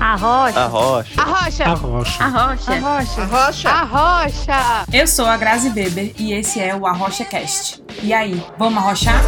Arrocha. 0.00 0.60
Arrocha. 0.60 1.20
Arrocha. 1.20 1.64
Arrocha. 1.64 2.24
Arrocha. 2.24 2.72
Arrocha. 2.72 3.20
Arrocha. 3.20 3.68
Arrocha. 3.70 4.86
Eu 4.92 5.06
sou 5.06 5.26
a 5.26 5.36
Grazi 5.36 5.70
Beber 5.70 6.14
e 6.18 6.32
esse 6.32 6.60
é 6.60 6.74
o 6.74 6.86
Arrocha 6.86 7.24
Cast. 7.24 7.82
E 8.02 8.12
aí, 8.12 8.42
vamos 8.56 8.82
arrochar? 8.82 9.20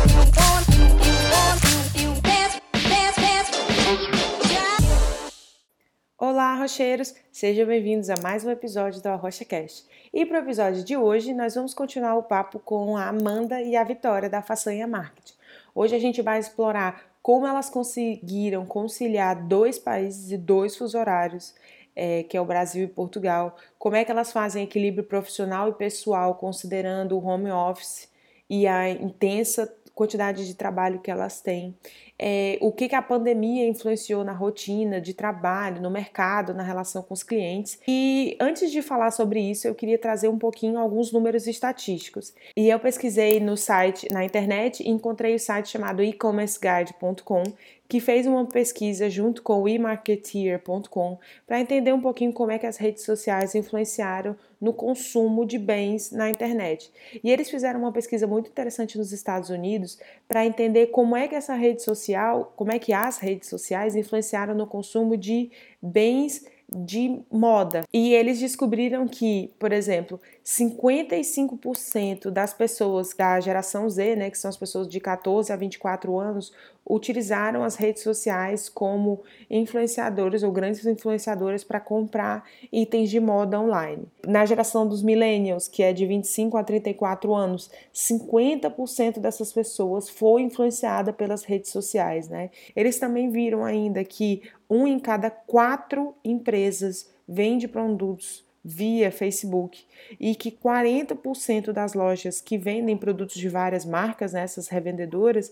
Olá, 6.17 6.55
rocheiros! 6.57 7.15
Sejam 7.33 7.67
bem-vindos 7.67 8.11
a 8.11 8.15
mais 8.23 8.45
um 8.45 8.51
episódio 8.51 9.03
do 9.03 9.09
Arrocha 9.09 9.45
Cast. 9.45 9.85
E 10.13 10.25
para 10.25 10.39
o 10.39 10.43
episódio 10.43 10.85
de 10.85 10.97
hoje, 10.97 11.33
nós 11.33 11.55
vamos 11.55 11.75
continuar 11.75 12.15
o 12.15 12.23
papo 12.23 12.59
com 12.59 12.97
a 12.97 13.09
Amanda 13.09 13.61
e 13.61 13.77
a 13.77 13.83
Vitória 13.83 14.29
da 14.29 14.43
Façanha 14.43 14.87
Marketing. 14.87 15.35
Hoje 15.75 15.97
a 15.97 15.99
gente 15.99 16.21
vai 16.23 16.39
explorar 16.39 17.10
como 17.23 17.47
elas 17.47 17.69
conseguiram 17.69 18.65
conciliar 18.67 19.47
dois 19.47 19.79
países 19.79 20.31
e 20.31 20.37
dois 20.37 20.77
fuso 20.77 20.99
horários, 20.99 21.55
é, 21.95 22.23
que 22.23 22.37
é 22.37 22.41
o 22.41 22.45
Brasil 22.45 22.85
e 22.85 22.89
Portugal, 22.89 23.57
como 23.79 23.97
é 23.97 24.05
que 24.05 24.11
elas 24.11 24.33
fazem 24.33 24.65
equilíbrio 24.65 25.05
profissional 25.05 25.69
e 25.69 25.75
pessoal, 25.75 26.35
considerando 26.37 27.17
o 27.17 27.25
home 27.25 27.51
office 27.51 28.09
e 28.49 28.67
a 28.67 28.91
intensa 28.91 29.73
quantidade 30.01 30.47
de 30.47 30.55
trabalho 30.55 30.99
que 30.99 31.11
elas 31.11 31.43
têm, 31.43 31.77
é, 32.19 32.57
o 32.63 32.73
que, 32.73 32.89
que 32.89 32.95
a 32.95 33.03
pandemia 33.03 33.69
influenciou 33.69 34.25
na 34.25 34.33
rotina 34.33 34.99
de 34.99 35.13
trabalho, 35.13 35.83
no 35.83 35.91
mercado, 35.91 36.55
na 36.55 36.63
relação 36.63 37.03
com 37.03 37.13
os 37.13 37.23
clientes. 37.23 37.79
E 37.87 38.35
antes 38.41 38.71
de 38.71 38.81
falar 38.81 39.11
sobre 39.11 39.41
isso, 39.41 39.69
eu 39.69 39.75
queria 39.75 39.99
trazer 39.99 40.29
um 40.29 40.39
pouquinho 40.39 40.79
alguns 40.79 41.13
números 41.13 41.47
estatísticos. 41.47 42.33
E 42.57 42.71
eu 42.71 42.81
pesquisei 42.81 43.41
no 43.41 43.59
site, 43.59 44.09
na 44.11 44.25
internet, 44.25 44.83
e 44.83 44.89
encontrei 44.89 45.35
o 45.35 45.39
site 45.39 45.69
chamado 45.69 46.03
e-commerceguide.com, 46.03 47.43
que 47.91 47.99
fez 47.99 48.25
uma 48.25 48.47
pesquisa 48.47 49.11
junto 49.11 49.43
com 49.43 49.63
o 49.63 49.69
eMarketeer.com 49.69 51.19
para 51.45 51.61
entender 51.61 51.93
um 51.93 52.01
pouquinho 52.01 52.33
como 52.33 52.53
é 52.53 52.59
que 52.59 52.65
as 52.65 52.77
redes 52.77 53.03
sociais 53.03 53.57
influenciaram 53.57 54.37
no 54.61 54.73
consumo 54.73 55.45
de 55.45 55.59
bens 55.59 56.13
na 56.13 56.31
internet. 56.31 56.93
E 57.25 57.33
eles 57.33 57.51
fizeram 57.51 57.81
uma 57.81 57.91
pesquisa 57.91 58.29
muito 58.29 58.49
interessante 58.49 58.97
nos 58.97 59.11
Estados 59.11 59.51
Unidos 59.51 59.99
para 60.29 60.47
entender 60.47 60.87
como 60.93 61.17
é 61.17 61.27
que 61.27 61.35
essa 61.35 61.55
rede 61.55 61.83
social, 61.83 62.53
como 62.55 62.71
é 62.71 62.79
que 62.79 62.93
as 62.93 63.19
redes 63.19 63.49
sociais 63.49 63.97
influenciaram 63.97 64.55
no 64.55 64.69
consumo 64.69 65.17
de 65.17 65.51
bens 65.83 66.47
de 66.73 67.21
moda. 67.31 67.83
E 67.93 68.15
eles 68.15 68.39
descobriram 68.39 69.09
que, 69.09 69.51
por 69.59 69.73
exemplo, 69.73 70.21
55% 70.51 72.29
das 72.29 72.53
pessoas 72.53 73.15
da 73.15 73.39
geração 73.39 73.89
Z, 73.89 74.17
né, 74.17 74.31
que 74.31 74.37
são 74.37 74.49
as 74.49 74.57
pessoas 74.57 74.89
de 74.89 74.99
14 74.99 75.53
a 75.53 75.57
24 75.57 76.19
anos, 76.19 76.53
utilizaram 76.85 77.63
as 77.63 77.77
redes 77.77 78.03
sociais 78.03 78.69
como 78.69 79.23
influenciadores 79.49 80.43
ou 80.43 80.51
grandes 80.51 80.85
influenciadores 80.85 81.63
para 81.63 81.79
comprar 81.79 82.45
itens 82.73 83.11
de 83.11 83.21
moda 83.21 83.61
online. 83.61 84.09
Na 84.27 84.45
geração 84.45 84.89
dos 84.89 85.05
millennials, 85.05 85.69
que 85.69 85.85
é 85.85 85.93
de 85.93 86.05
25 86.05 86.57
a 86.57 86.65
34 86.65 87.33
anos, 87.33 87.71
50% 87.95 89.21
dessas 89.21 89.53
pessoas 89.53 90.09
foi 90.09 90.43
influenciada 90.43 91.13
pelas 91.13 91.45
redes 91.45 91.71
sociais, 91.71 92.29
né? 92.29 92.51
Eles 92.75 92.99
também 92.99 93.31
viram 93.31 93.65
ainda 93.65 94.03
que 94.03 94.43
um 94.69 94.85
em 94.85 94.99
cada 94.99 95.31
quatro 95.31 96.13
empresas 96.25 97.09
vende 97.29 97.69
produtos 97.69 98.50
via 98.65 99.11
Facebook 99.11 99.85
e 100.19 100.35
que 100.35 100.51
40% 100.51 101.73
das 101.73 101.95
lojas 101.95 102.41
que 102.41 102.59
vendem 102.59 102.97
produtos 102.97 103.37
de 103.37 103.49
várias 103.49 103.85
marcas, 103.85 104.33
né, 104.33 104.43
essas 104.43 104.69
revendedoras, 104.69 105.51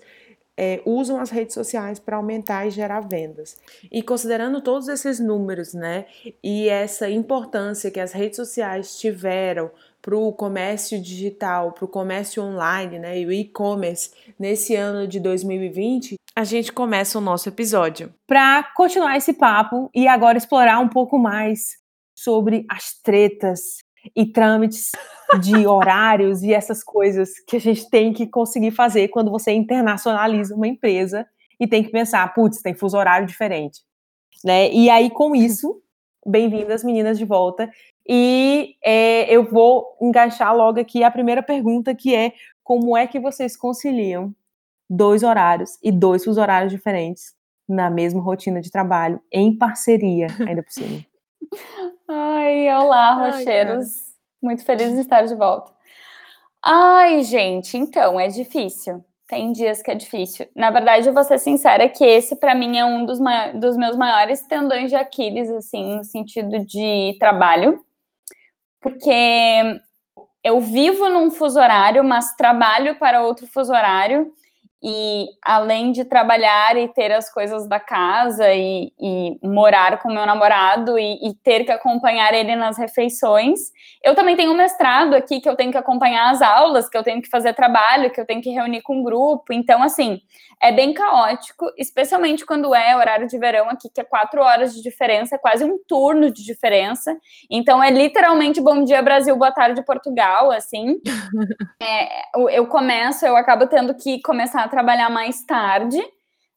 é, 0.58 0.82
usam 0.84 1.20
as 1.20 1.30
redes 1.30 1.54
sociais 1.54 2.00
para 2.00 2.16
aumentar 2.16 2.66
e 2.66 2.70
gerar 2.70 3.00
vendas. 3.00 3.56
E 3.92 4.02
considerando 4.02 4.60
todos 4.60 4.88
esses 4.88 5.20
números, 5.20 5.72
né, 5.72 6.06
e 6.42 6.68
essa 6.68 7.08
importância 7.08 7.92
que 7.92 8.00
as 8.00 8.12
redes 8.12 8.36
sociais 8.36 8.98
tiveram 8.98 9.70
para 10.02 10.16
o 10.16 10.32
comércio 10.32 11.00
digital, 11.00 11.72
para 11.72 11.84
o 11.84 11.88
comércio 11.88 12.42
online, 12.42 12.98
né, 12.98 13.20
e 13.20 13.26
o 13.26 13.32
e-commerce 13.32 14.10
nesse 14.36 14.74
ano 14.74 15.06
de 15.06 15.20
2020, 15.20 16.16
a 16.34 16.44
gente 16.44 16.72
começa 16.72 17.18
o 17.18 17.20
nosso 17.20 17.48
episódio. 17.48 18.12
Para 18.26 18.64
continuar 18.74 19.16
esse 19.16 19.32
papo 19.32 19.88
e 19.94 20.08
agora 20.08 20.38
explorar 20.38 20.80
um 20.80 20.88
pouco 20.88 21.18
mais 21.18 21.78
sobre 22.22 22.66
as 22.68 23.00
tretas 23.00 23.78
e 24.14 24.26
trâmites 24.26 24.90
de 25.40 25.66
horários 25.66 26.42
e 26.42 26.52
essas 26.52 26.82
coisas 26.82 27.38
que 27.46 27.56
a 27.56 27.60
gente 27.60 27.88
tem 27.88 28.12
que 28.12 28.26
conseguir 28.26 28.72
fazer 28.72 29.08
quando 29.08 29.30
você 29.30 29.52
internacionaliza 29.52 30.54
uma 30.54 30.66
empresa 30.66 31.26
e 31.60 31.66
tem 31.66 31.82
que 31.82 31.90
pensar, 31.90 32.26
putz, 32.34 32.60
tem 32.60 32.74
fuso 32.74 32.96
horário 32.96 33.26
diferente. 33.26 33.82
Né? 34.44 34.72
E 34.72 34.90
aí, 34.90 35.10
com 35.10 35.34
isso, 35.34 35.80
bem-vindas, 36.26 36.82
meninas, 36.82 37.18
de 37.18 37.24
volta. 37.24 37.70
E 38.08 38.74
é, 38.84 39.32
eu 39.32 39.44
vou 39.44 39.96
engaixar 40.00 40.56
logo 40.56 40.80
aqui 40.80 41.04
a 41.04 41.10
primeira 41.10 41.42
pergunta, 41.42 41.94
que 41.94 42.14
é 42.14 42.32
como 42.64 42.96
é 42.96 43.06
que 43.06 43.20
vocês 43.20 43.56
conciliam 43.56 44.34
dois 44.90 45.22
horários 45.22 45.78
e 45.82 45.92
dois 45.92 46.24
fuso 46.24 46.40
horários 46.40 46.72
diferentes 46.72 47.34
na 47.68 47.90
mesma 47.90 48.22
rotina 48.22 48.60
de 48.60 48.70
trabalho, 48.70 49.20
em 49.30 49.56
parceria, 49.56 50.28
ainda 50.46 50.62
por 50.62 50.72
cima? 50.72 51.04
Ai, 52.08 52.68
olá, 52.74 53.14
rocheiros. 53.14 54.08
Muito 54.42 54.64
feliz 54.64 54.92
de 54.92 55.00
estar 55.00 55.22
de 55.22 55.34
volta. 55.34 55.72
Ai, 56.62 57.22
gente, 57.22 57.76
então, 57.76 58.18
é 58.18 58.28
difícil. 58.28 59.04
Tem 59.26 59.52
dias 59.52 59.82
que 59.82 59.90
é 59.90 59.94
difícil. 59.94 60.48
Na 60.56 60.70
verdade, 60.70 61.08
eu 61.08 61.12
vou 61.12 61.22
ser 61.22 61.38
sincera 61.38 61.88
que 61.88 62.04
esse, 62.04 62.36
para 62.36 62.54
mim, 62.54 62.78
é 62.78 62.84
um 62.84 63.04
dos, 63.04 63.18
dos 63.54 63.76
meus 63.76 63.96
maiores 63.96 64.40
tendões 64.46 64.88
de 64.90 64.96
Aquiles, 64.96 65.50
assim, 65.50 65.96
no 65.96 66.04
sentido 66.04 66.64
de 66.64 67.16
trabalho. 67.18 67.84
Porque 68.80 69.80
eu 70.42 70.60
vivo 70.60 71.08
num 71.08 71.30
fuso 71.30 71.60
horário, 71.60 72.02
mas 72.02 72.34
trabalho 72.36 72.98
para 72.98 73.22
outro 73.22 73.46
fuso 73.46 73.72
horário 73.72 74.32
e 74.82 75.26
além 75.44 75.90
de 75.90 76.04
trabalhar 76.04 76.76
e 76.76 76.86
ter 76.88 77.10
as 77.10 77.32
coisas 77.32 77.68
da 77.68 77.80
casa 77.80 78.52
e, 78.54 78.92
e 79.00 79.38
morar 79.42 80.00
com 80.00 80.08
meu 80.08 80.24
namorado 80.24 80.96
e, 80.96 81.28
e, 81.28 81.34
ter 81.42 81.64
que 81.64 81.72
acompanhar 81.72 82.32
ele 82.32 82.54
nas 82.54 82.78
refeições, 82.78 83.58
eu 84.04 84.14
também 84.14 84.36
tenho 84.36 84.52
um 84.52 84.56
mestrado 84.56 85.14
aqui 85.14 85.40
que 85.40 85.48
eu 85.48 85.56
tenho 85.56 85.72
que 85.72 85.78
acompanhar 85.78 86.30
as 86.30 86.40
aulas, 86.40 86.88
que 86.88 86.96
eu 86.96 87.02
tenho 87.02 87.20
que 87.20 87.28
fazer 87.28 87.54
trabalho, 87.54 88.10
que 88.10 88.20
eu 88.20 88.26
tenho 88.26 88.40
que 88.40 88.50
reunir 88.50 88.82
com 88.82 89.00
um 89.00 89.02
grupo. 89.02 89.52
Então, 89.52 89.82
assim, 89.82 90.20
é 90.62 90.70
bem 90.70 90.92
caótico, 90.92 91.72
especialmente 91.76 92.46
quando 92.46 92.72
é 92.74 92.96
horário 92.96 93.26
de 93.26 93.38
verão 93.38 93.68
aqui, 93.68 93.88
que 93.92 94.00
é 94.00 94.04
quatro 94.04 94.40
horas 94.42 94.74
de 94.74 94.82
diferença, 94.82 95.34
é 95.34 95.38
quase 95.38 95.64
um 95.64 95.78
turno 95.88 96.30
de 96.30 96.44
diferença. 96.44 97.16
Então, 97.50 97.82
é 97.82 97.90
literalmente 97.90 98.60
bom 98.60 98.84
dia 98.84 99.02
Brasil, 99.02 99.36
boa 99.36 99.52
tarde 99.52 99.84
Portugal, 99.84 100.52
assim. 100.52 101.00
é, 101.82 102.56
eu 102.56 102.66
começo, 102.66 103.26
eu 103.26 103.36
acabo 103.36 103.66
tendo 103.66 103.94
que 103.94 104.20
começar 104.22 104.67
trabalhar 104.68 105.10
mais 105.10 105.44
tarde, 105.44 106.00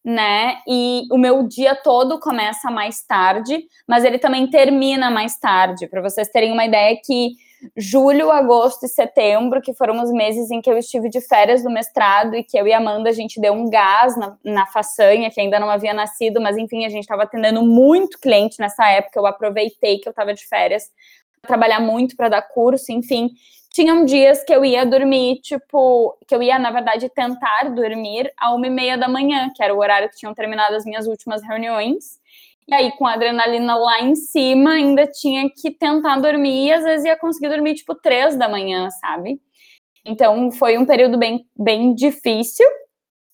né? 0.04 0.58
E 0.68 1.04
o 1.12 1.18
meu 1.18 1.48
dia 1.48 1.76
todo 1.76 2.20
começa 2.20 2.72
mais 2.72 3.04
tarde, 3.04 3.64
mas 3.88 4.04
ele 4.04 4.18
também 4.18 4.48
termina 4.48 5.12
mais 5.12 5.38
tarde. 5.38 5.88
Para 5.88 6.02
vocês 6.02 6.28
terem 6.30 6.52
uma 6.52 6.66
ideia 6.66 6.98
que 7.04 7.32
julho, 7.78 8.32
agosto 8.32 8.86
e 8.86 8.90
setembro, 8.90 9.62
que 9.62 9.74
foram 9.76 10.02
os 10.02 10.12
meses 10.12 10.50
em 10.50 10.60
que 10.62 10.70
eu 10.70 10.78
estive 10.78 11.10
de 11.10 11.22
férias 11.22 11.62
do 11.62 11.70
mestrado 11.70 12.36
e 12.36 12.44
que 12.44 12.58
eu 12.58 12.68
e 12.68 12.74
Amanda 12.74 13.10
a 13.10 13.14
gente 13.14 13.40
deu 13.40 13.54
um 13.54 13.70
gás 13.70 14.18
na, 14.18 14.36
na 14.44 14.66
façanha, 14.66 15.30
que 15.30 15.40
ainda 15.40 15.60
não 15.60 15.70
havia 15.70 15.94
nascido, 15.94 16.42
mas 16.42 16.58
enfim, 16.58 16.86
a 16.86 16.90
gente 16.90 17.04
estava 17.04 17.24
atendendo 17.24 17.62
muito 17.62 18.20
cliente 18.20 18.60
nessa 18.60 18.88
época. 18.90 19.20
Eu 19.20 19.28
aproveitei 19.28 20.00
que 20.00 20.08
eu 20.08 20.12
estava 20.12 20.34
de 20.34 20.48
férias 20.48 20.86
trabalhar 21.44 21.80
muito 21.80 22.16
para 22.16 22.30
dar 22.30 22.42
curso, 22.42 22.92
enfim 22.92 23.32
tinham 23.74 24.04
dias 24.06 24.44
que 24.44 24.54
eu 24.54 24.66
ia 24.66 24.86
dormir, 24.86 25.40
tipo, 25.42 26.18
que 26.28 26.36
eu 26.36 26.44
ia, 26.44 26.60
na 26.60 26.72
verdade, 26.72 27.10
tentar 27.10 27.70
dormir 27.74 28.32
a 28.38 28.54
uma 28.54 28.68
e 28.68 28.70
meia 28.70 28.98
da 28.98 29.08
manhã, 29.08 29.50
que 29.56 29.64
era 29.64 29.74
o 29.74 29.80
horário 29.80 30.10
que 30.10 30.18
tinham 30.18 30.34
terminado 30.34 30.76
as 30.76 30.86
minhas 30.86 31.08
últimas 31.08 31.42
reuniões. 31.42 32.20
E 32.68 32.74
aí, 32.74 32.92
com 32.98 33.06
a 33.06 33.14
adrenalina 33.14 33.76
lá 33.76 34.02
em 34.02 34.16
cima, 34.16 34.72
ainda 34.74 35.08
tinha 35.08 35.50
que 35.50 35.72
tentar 35.72 36.20
dormir, 36.20 36.68
e 36.68 36.74
às 36.74 36.84
vezes 36.84 37.06
ia 37.06 37.18
conseguir 37.18 37.50
dormir, 37.50 37.76
tipo, 37.76 37.96
três 37.96 38.36
da 38.36 38.48
manhã, 38.50 38.90
sabe? 38.92 39.42
Então, 40.06 40.52
foi 40.52 40.78
um 40.78 40.86
período 40.86 41.18
bem, 41.18 41.46
bem 41.58 41.94
difícil. 41.94 42.68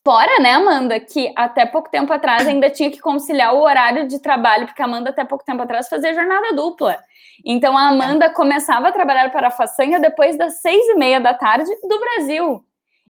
Fora, 0.07 0.39
né, 0.39 0.53
Amanda, 0.53 1.01
que 1.01 1.33
até 1.35 1.65
pouco 1.65 1.91
tempo 1.91 2.13
atrás 2.13 2.47
ainda 2.47 2.69
tinha 2.69 2.89
que 2.89 2.97
conciliar 2.97 3.53
o 3.53 3.59
horário 3.59 4.07
de 4.07 4.19
trabalho, 4.19 4.65
porque 4.65 4.81
a 4.81 4.85
Amanda, 4.85 5.09
até 5.09 5.25
pouco 5.25 5.43
tempo 5.43 5.61
atrás, 5.61 5.89
fazia 5.89 6.13
jornada 6.13 6.55
dupla. 6.55 6.97
Então 7.43 7.77
a 7.77 7.89
Amanda 7.89 8.27
é. 8.27 8.29
começava 8.29 8.87
a 8.87 8.91
trabalhar 8.93 9.29
para 9.33 9.49
a 9.49 9.51
façanha 9.51 9.99
depois 9.99 10.37
das 10.37 10.61
seis 10.61 10.81
e 10.87 10.95
meia 10.95 11.19
da 11.19 11.33
tarde 11.33 11.69
do 11.83 11.99
Brasil. 11.99 12.63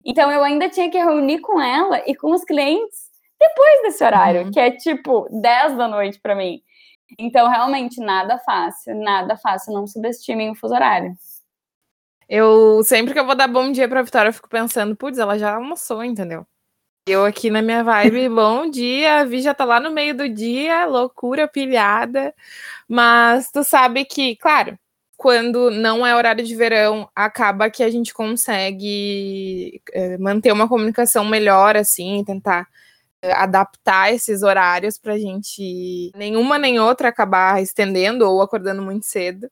Então 0.04 0.30
eu 0.30 0.44
ainda 0.44 0.68
tinha 0.68 0.88
que 0.88 0.96
reunir 0.96 1.40
com 1.40 1.60
ela 1.60 2.00
e 2.06 2.14
com 2.14 2.32
os 2.32 2.44
clientes 2.44 3.10
depois 3.40 3.82
desse 3.82 4.04
horário, 4.04 4.42
uhum. 4.42 4.52
que 4.52 4.60
é 4.60 4.70
tipo 4.70 5.26
10 5.32 5.76
da 5.76 5.88
noite 5.88 6.20
para 6.20 6.36
mim. 6.36 6.60
Então, 7.18 7.50
realmente, 7.50 8.00
nada 8.00 8.38
fácil, 8.38 8.94
nada 8.94 9.36
fácil. 9.36 9.74
Não 9.74 9.84
subestimem 9.84 10.48
o 10.48 10.54
fuso 10.54 10.72
horário. 10.72 11.12
Eu, 12.28 12.84
sempre 12.84 13.12
que 13.12 13.18
eu 13.18 13.26
vou 13.26 13.34
dar 13.34 13.48
bom 13.48 13.72
dia 13.72 13.88
pra 13.88 14.00
Vitória, 14.00 14.28
eu 14.28 14.32
fico 14.32 14.48
pensando, 14.48 14.94
putz, 14.94 15.18
ela 15.18 15.36
já 15.36 15.56
almoçou, 15.56 16.04
entendeu? 16.04 16.46
Eu 17.06 17.22
aqui 17.24 17.50
na 17.50 17.60
minha 17.60 17.84
vibe, 17.84 18.28
bom 18.30 18.68
dia, 18.70 19.20
a 19.20 19.24
Vi 19.24 19.42
já 19.42 19.52
tá 19.52 19.64
lá 19.66 19.78
no 19.78 19.90
meio 19.90 20.16
do 20.16 20.26
dia, 20.26 20.86
loucura, 20.86 21.46
pilhada. 21.46 22.34
Mas 22.88 23.50
tu 23.50 23.64
sabe 23.64 24.04
que, 24.06 24.36
claro, 24.36 24.78
quando 25.16 25.70
não 25.70 26.06
é 26.06 26.14
horário 26.16 26.44
de 26.44 26.56
verão, 26.56 27.10
acaba 27.16 27.70
que 27.70 27.82
a 27.82 27.90
gente 27.90 28.14
consegue 28.14 29.82
é, 29.92 30.18
manter 30.18 30.52
uma 30.52 30.68
comunicação 30.68 31.24
melhor, 31.26 31.76
assim, 31.76 32.24
tentar 32.24 32.68
é, 33.22 33.32
adaptar 33.32 34.12
esses 34.14 34.42
horários 34.42 34.98
pra 34.98 35.18
gente 35.18 36.12
nenhuma 36.16 36.58
nem 36.58 36.80
outra 36.80 37.08
acabar 37.10 37.62
estendendo 37.62 38.28
ou 38.28 38.42
acordando 38.42 38.82
muito 38.82 39.06
cedo. 39.06 39.50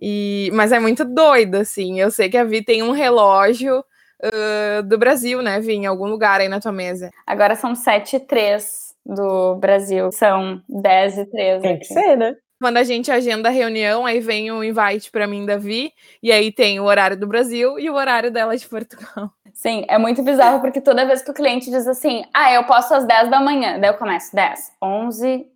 E, 0.00 0.50
mas 0.54 0.72
é 0.72 0.80
muito 0.80 1.04
doido, 1.04 1.56
assim. 1.56 2.00
Eu 2.00 2.10
sei 2.12 2.28
que 2.30 2.36
a 2.38 2.44
Vi 2.44 2.64
tem 2.64 2.82
um 2.82 2.92
relógio 2.92 3.84
uh, 4.24 4.82
do 4.82 4.98
Brasil, 4.98 5.42
né, 5.42 5.60
Vi? 5.60 5.74
Em 5.74 5.86
algum 5.86 6.06
lugar 6.06 6.40
aí 6.40 6.48
na 6.48 6.60
tua 6.60 6.72
mesa. 6.72 7.10
Agora 7.26 7.54
são 7.54 7.74
7 7.74 8.16
e 8.16 8.20
3 8.20 8.94
do 9.04 9.56
Brasil. 9.56 10.10
São 10.12 10.62
10 10.68 11.18
e 11.18 11.26
3. 11.26 11.62
Tem 11.62 11.78
que 11.78 11.86
ser, 11.86 12.16
né? 12.16 12.36
Quando 12.60 12.76
a 12.76 12.84
gente 12.84 13.10
agenda 13.10 13.48
a 13.48 13.52
reunião, 13.52 14.06
aí 14.06 14.20
vem 14.20 14.52
o 14.52 14.62
invite 14.62 15.10
para 15.10 15.26
mim 15.26 15.44
da 15.44 15.56
Vi, 15.56 15.92
e 16.22 16.30
aí 16.30 16.52
tem 16.52 16.78
o 16.78 16.84
horário 16.84 17.16
do 17.16 17.26
Brasil 17.26 17.76
e 17.76 17.90
o 17.90 17.94
horário 17.94 18.30
dela 18.30 18.56
de 18.56 18.68
Portugal. 18.68 19.32
Sim, 19.52 19.84
é 19.88 19.98
muito 19.98 20.22
bizarro 20.22 20.60
porque 20.60 20.80
toda 20.80 21.04
vez 21.04 21.22
que 21.22 21.30
o 21.32 21.34
cliente 21.34 21.70
diz 21.70 21.86
assim, 21.88 22.24
ah, 22.32 22.52
eu 22.52 22.62
posso 22.64 22.94
às 22.94 23.04
10 23.04 23.30
da 23.30 23.40
manhã, 23.40 23.80
daí 23.80 23.90
eu 23.90 23.94
começo 23.94 24.34
10, 24.34 24.72
11, 24.80 25.46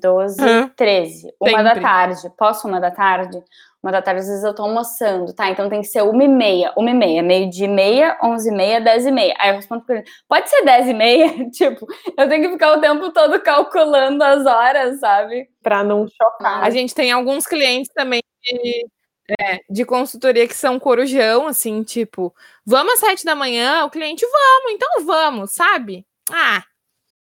12, 0.00 0.40
hum, 0.40 0.70
13, 0.76 1.34
uma 1.40 1.62
da 1.62 1.80
tarde, 1.80 2.30
posso 2.38 2.68
uma 2.68 2.80
da 2.80 2.92
tarde? 2.92 3.42
Uma 3.82 3.90
da 3.90 4.00
tarde, 4.00 4.20
às 4.20 4.28
vezes 4.28 4.44
eu 4.44 4.54
tô 4.54 4.62
almoçando, 4.62 5.34
tá? 5.34 5.50
Então 5.50 5.68
tem 5.68 5.80
que 5.80 5.88
ser 5.88 6.02
uma 6.02 6.22
e 6.22 6.28
meia, 6.28 6.72
uma 6.76 6.90
e 6.90 6.94
meia, 6.94 7.20
meio 7.20 7.50
de 7.50 7.66
meia, 7.66 8.16
onze 8.22 8.48
e 8.48 8.52
meia, 8.52 8.80
dez 8.80 9.04
e 9.04 9.10
meia. 9.10 9.34
Aí 9.38 9.50
eu 9.50 9.56
respondo 9.56 9.84
pra 9.84 9.96
ele, 9.96 10.04
pode 10.28 10.48
ser 10.48 10.64
dez 10.64 10.86
e 10.86 10.94
meia? 10.94 11.26
tipo, 11.50 11.84
eu 12.16 12.28
tenho 12.28 12.44
que 12.44 12.52
ficar 12.52 12.78
o 12.78 12.80
tempo 12.80 13.12
todo 13.12 13.40
calculando 13.40 14.22
as 14.22 14.46
horas, 14.46 15.00
sabe? 15.00 15.48
Pra 15.60 15.82
não 15.82 16.06
chocar. 16.06 16.62
A 16.62 16.70
gente 16.70 16.94
tem 16.94 17.10
alguns 17.10 17.44
clientes 17.44 17.90
também 17.92 18.20
de, 18.40 18.86
é, 19.40 19.58
de 19.68 19.84
consultoria 19.84 20.46
que 20.46 20.54
são 20.54 20.78
corujão, 20.78 21.48
assim, 21.48 21.82
tipo, 21.82 22.32
vamos 22.64 22.94
às 22.94 23.00
sete 23.00 23.24
da 23.24 23.34
manhã? 23.34 23.84
O 23.84 23.90
cliente, 23.90 24.24
vamos, 24.24 24.72
então 24.72 25.04
vamos, 25.04 25.52
sabe? 25.52 26.06
Ah, 26.30 26.62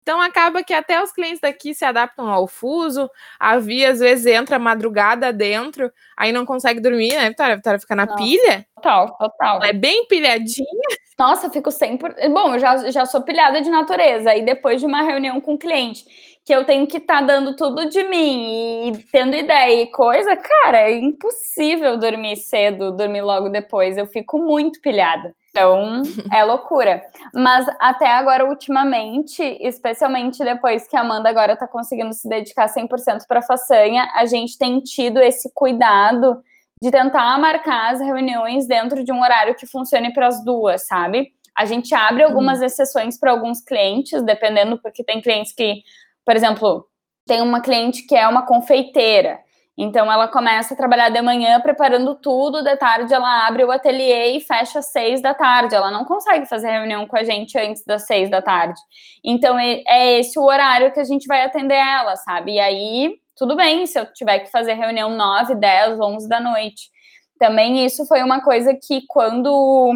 então 0.09 0.23
acaba 0.23 0.65
que 0.65 0.73
até 0.73 1.03
os 1.03 1.13
clientes 1.13 1.39
daqui 1.39 1.75
se 1.75 1.85
adaptam 1.85 2.31
ao 2.31 2.47
fuso. 2.47 3.11
A 3.39 3.59
Via 3.59 3.91
às 3.91 4.01
vezes 4.01 4.25
entra 4.25 4.59
madrugada 4.59 5.31
dentro, 5.35 5.93
aí 6.17 6.33
não 6.33 6.47
consegue 6.47 6.81
dormir, 6.81 7.15
né, 7.15 7.29
Vitória? 7.29 7.53
A 7.53 7.57
Vitória 7.57 7.79
fica 7.79 7.95
na 7.95 8.07
Nossa, 8.07 8.17
pilha. 8.17 8.67
Total, 8.75 9.19
total. 9.19 9.57
Ela 9.57 9.69
é 9.69 9.73
bem 9.75 10.07
pilhadinha. 10.07 10.89
Nossa, 11.19 11.51
fico 11.51 11.71
sempre. 11.71 12.15
Bom, 12.31 12.55
eu 12.55 12.59
já, 12.59 12.91
já 12.91 13.05
sou 13.05 13.21
pilhada 13.21 13.61
de 13.61 13.69
natureza. 13.69 14.35
E 14.35 14.41
depois 14.41 14.81
de 14.81 14.87
uma 14.87 15.03
reunião 15.03 15.43
com 15.43 15.55
o 15.55 15.59
cliente, 15.59 16.07
que 16.43 16.55
eu 16.55 16.65
tenho 16.65 16.87
que 16.87 16.97
estar 16.97 17.21
tá 17.21 17.27
dando 17.27 17.55
tudo 17.55 17.91
de 17.91 18.03
mim 18.05 18.89
e 18.89 18.99
tendo 19.13 19.37
ideia 19.37 19.83
e 19.83 19.89
coisa, 19.89 20.35
cara, 20.35 20.89
é 20.89 20.97
impossível 20.97 21.99
dormir 21.99 22.37
cedo, 22.37 22.97
dormir 22.97 23.21
logo 23.21 23.51
depois. 23.51 23.99
Eu 23.99 24.07
fico 24.07 24.39
muito 24.39 24.81
pilhada. 24.81 25.35
Então, 25.59 26.03
é 26.33 26.45
loucura. 26.45 27.03
Mas 27.35 27.67
até 27.81 28.07
agora, 28.07 28.49
ultimamente, 28.49 29.43
especialmente 29.61 30.39
depois 30.45 30.87
que 30.87 30.97
a 30.97 31.01
Amanda 31.01 31.29
agora 31.29 31.57
tá 31.57 31.67
conseguindo 31.67 32.13
se 32.13 32.29
dedicar 32.29 32.69
100% 32.69 33.27
para 33.27 33.43
façanha, 33.43 34.09
a 34.15 34.25
gente 34.25 34.57
tem 34.57 34.81
tido 34.81 35.19
esse 35.19 35.51
cuidado 35.53 36.41
de 36.81 36.93
tentar 36.93 37.37
marcar 37.41 37.93
as 37.93 38.01
reuniões 38.01 38.69
dentro 38.69 39.03
de 39.03 39.13
um 39.13 39.21
horário 39.21 39.57
que 39.57 39.67
funcione 39.67 40.13
para 40.13 40.29
as 40.29 40.45
duas, 40.45 40.87
sabe? 40.87 41.33
A 41.57 41.65
gente 41.65 41.93
abre 41.93 42.23
algumas 42.23 42.61
uhum. 42.61 42.67
exceções 42.67 43.19
para 43.19 43.33
alguns 43.33 43.61
clientes, 43.61 44.23
dependendo, 44.23 44.79
porque 44.81 45.03
tem 45.03 45.21
clientes 45.21 45.53
que, 45.53 45.83
por 46.25 46.37
exemplo, 46.37 46.87
tem 47.27 47.43
uma 47.43 47.61
cliente 47.61 48.07
que 48.07 48.15
é 48.15 48.29
uma 48.29 48.47
confeiteira. 48.47 49.41
Então 49.81 50.11
ela 50.11 50.27
começa 50.27 50.75
a 50.75 50.77
trabalhar 50.77 51.09
de 51.09 51.23
manhã 51.23 51.61
preparando 51.61 52.17
tudo, 52.17 52.65
de 52.65 52.77
tarde 52.77 53.15
ela 53.15 53.47
abre 53.47 53.63
o 53.63 53.71
ateliê 53.71 54.37
e 54.37 54.41
fecha 54.41 54.81
às 54.81 54.91
seis 54.91 55.23
da 55.23 55.33
tarde. 55.33 55.77
Ela 55.77 55.89
não 55.89 56.05
consegue 56.05 56.47
fazer 56.47 56.69
reunião 56.69 57.07
com 57.07 57.17
a 57.17 57.23
gente 57.23 57.57
antes 57.57 57.85
das 57.85 58.05
seis 58.05 58.29
da 58.29 58.43
tarde. 58.43 58.81
Então 59.25 59.57
é 59.57 60.19
esse 60.19 60.37
o 60.37 60.43
horário 60.43 60.93
que 60.93 60.99
a 60.99 61.05
gente 61.05 61.29
vai 61.29 61.45
atender 61.45 61.77
ela, 61.77 62.17
sabe? 62.17 62.55
E 62.55 62.61
aí, 62.61 63.15
tudo 63.37 63.55
bem 63.55 63.87
se 63.87 64.01
eu 64.01 64.13
tiver 64.13 64.41
que 64.41 64.51
fazer 64.51 64.75
reunião 64.75 65.11
nove, 65.11 65.55
dez, 65.55 65.97
onze 66.01 66.29
da 66.29 66.41
noite. 66.41 66.91
Também 67.39 67.87
isso 67.87 68.05
foi 68.07 68.21
uma 68.21 68.43
coisa 68.43 68.75
que 68.75 69.03
quando, 69.07 69.93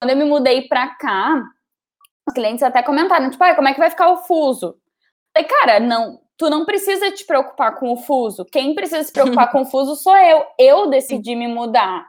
quando 0.00 0.10
eu 0.10 0.16
me 0.16 0.24
mudei 0.24 0.62
para 0.62 0.88
cá, 0.96 1.40
os 2.26 2.34
clientes 2.34 2.64
até 2.64 2.82
comentaram, 2.82 3.30
tipo, 3.30 3.44
ah, 3.44 3.54
como 3.54 3.68
é 3.68 3.72
que 3.72 3.78
vai 3.78 3.90
ficar 3.90 4.10
o 4.10 4.16
fuso? 4.16 4.76
falei, 5.34 5.48
cara, 5.48 5.80
não, 5.80 6.20
tu 6.36 6.50
não 6.50 6.64
precisa 6.64 7.10
te 7.10 7.24
preocupar 7.24 7.78
com 7.78 7.92
o 7.92 7.96
fuso. 7.96 8.44
Quem 8.44 8.74
precisa 8.74 9.02
se 9.02 9.12
preocupar 9.12 9.50
com 9.52 9.62
o 9.62 9.66
fuso 9.66 9.96
sou 9.96 10.16
eu. 10.16 10.44
Eu 10.58 10.88
decidi 10.88 11.34
me 11.36 11.48
mudar, 11.48 12.06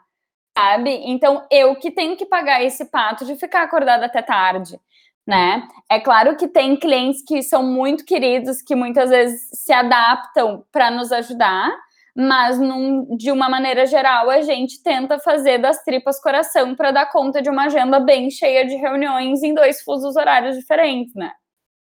sabe? 0.57 0.91
Então 1.05 1.45
eu 1.51 1.75
que 1.75 1.91
tenho 1.91 2.17
que 2.17 2.25
pagar 2.25 2.63
esse 2.63 2.85
pato 2.85 3.25
de 3.25 3.35
ficar 3.35 3.63
acordada 3.63 4.05
até 4.05 4.21
tarde, 4.21 4.79
né? 5.27 5.67
É 5.89 5.99
claro 5.99 6.35
que 6.35 6.47
tem 6.47 6.75
clientes 6.75 7.23
que 7.25 7.41
são 7.41 7.63
muito 7.63 8.05
queridos, 8.05 8.61
que 8.61 8.75
muitas 8.75 9.09
vezes 9.09 9.49
se 9.53 9.73
adaptam 9.73 10.63
para 10.71 10.91
nos 10.91 11.11
ajudar, 11.11 11.71
mas 12.15 12.59
num, 12.59 13.17
de 13.17 13.31
uma 13.31 13.49
maneira 13.49 13.85
geral 13.85 14.29
a 14.29 14.41
gente 14.41 14.81
tenta 14.81 15.19
fazer 15.19 15.57
das 15.57 15.83
tripas 15.83 16.19
coração 16.21 16.75
para 16.75 16.91
dar 16.91 17.11
conta 17.11 17.41
de 17.41 17.49
uma 17.49 17.65
agenda 17.65 17.99
bem 17.99 18.29
cheia 18.31 18.65
de 18.65 18.75
reuniões 18.75 19.43
em 19.43 19.53
dois 19.53 19.81
fusos 19.83 20.15
horários 20.15 20.55
diferentes, 20.55 21.13
né? 21.13 21.31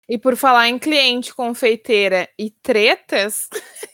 E 0.08 0.18
por 0.18 0.36
falar 0.36 0.68
em 0.68 0.78
cliente, 0.78 1.34
confeiteira 1.34 2.28
e 2.38 2.50
tretas, 2.50 3.48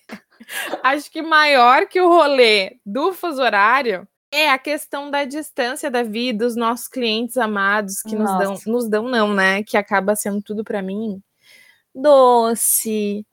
acho 0.83 1.11
que 1.11 1.23
maior 1.23 1.87
que 1.87 2.01
o 2.01 2.09
rolê 2.09 2.79
do 2.85 3.13
fuso 3.13 3.43
horário 3.43 4.07
é 4.31 4.51
a 4.51 4.59
questão 4.59 5.11
da 5.11 5.25
distância 5.25 5.91
da 5.91 6.03
vida, 6.03 6.45
dos 6.45 6.57
nossos 6.57 6.89
clientes 6.89 7.37
amados 7.37 8.03
que 8.03 8.15
nos 8.15 8.39
dão, 8.39 8.59
nos 8.67 8.89
dão 8.89 9.09
não, 9.09 9.33
né? 9.33 9.63
Que 9.63 9.77
acaba 9.77 10.15
sendo 10.15 10.43
tudo 10.43 10.63
para 10.63 10.83
mim. 10.83 11.23
Doce, 11.95 13.27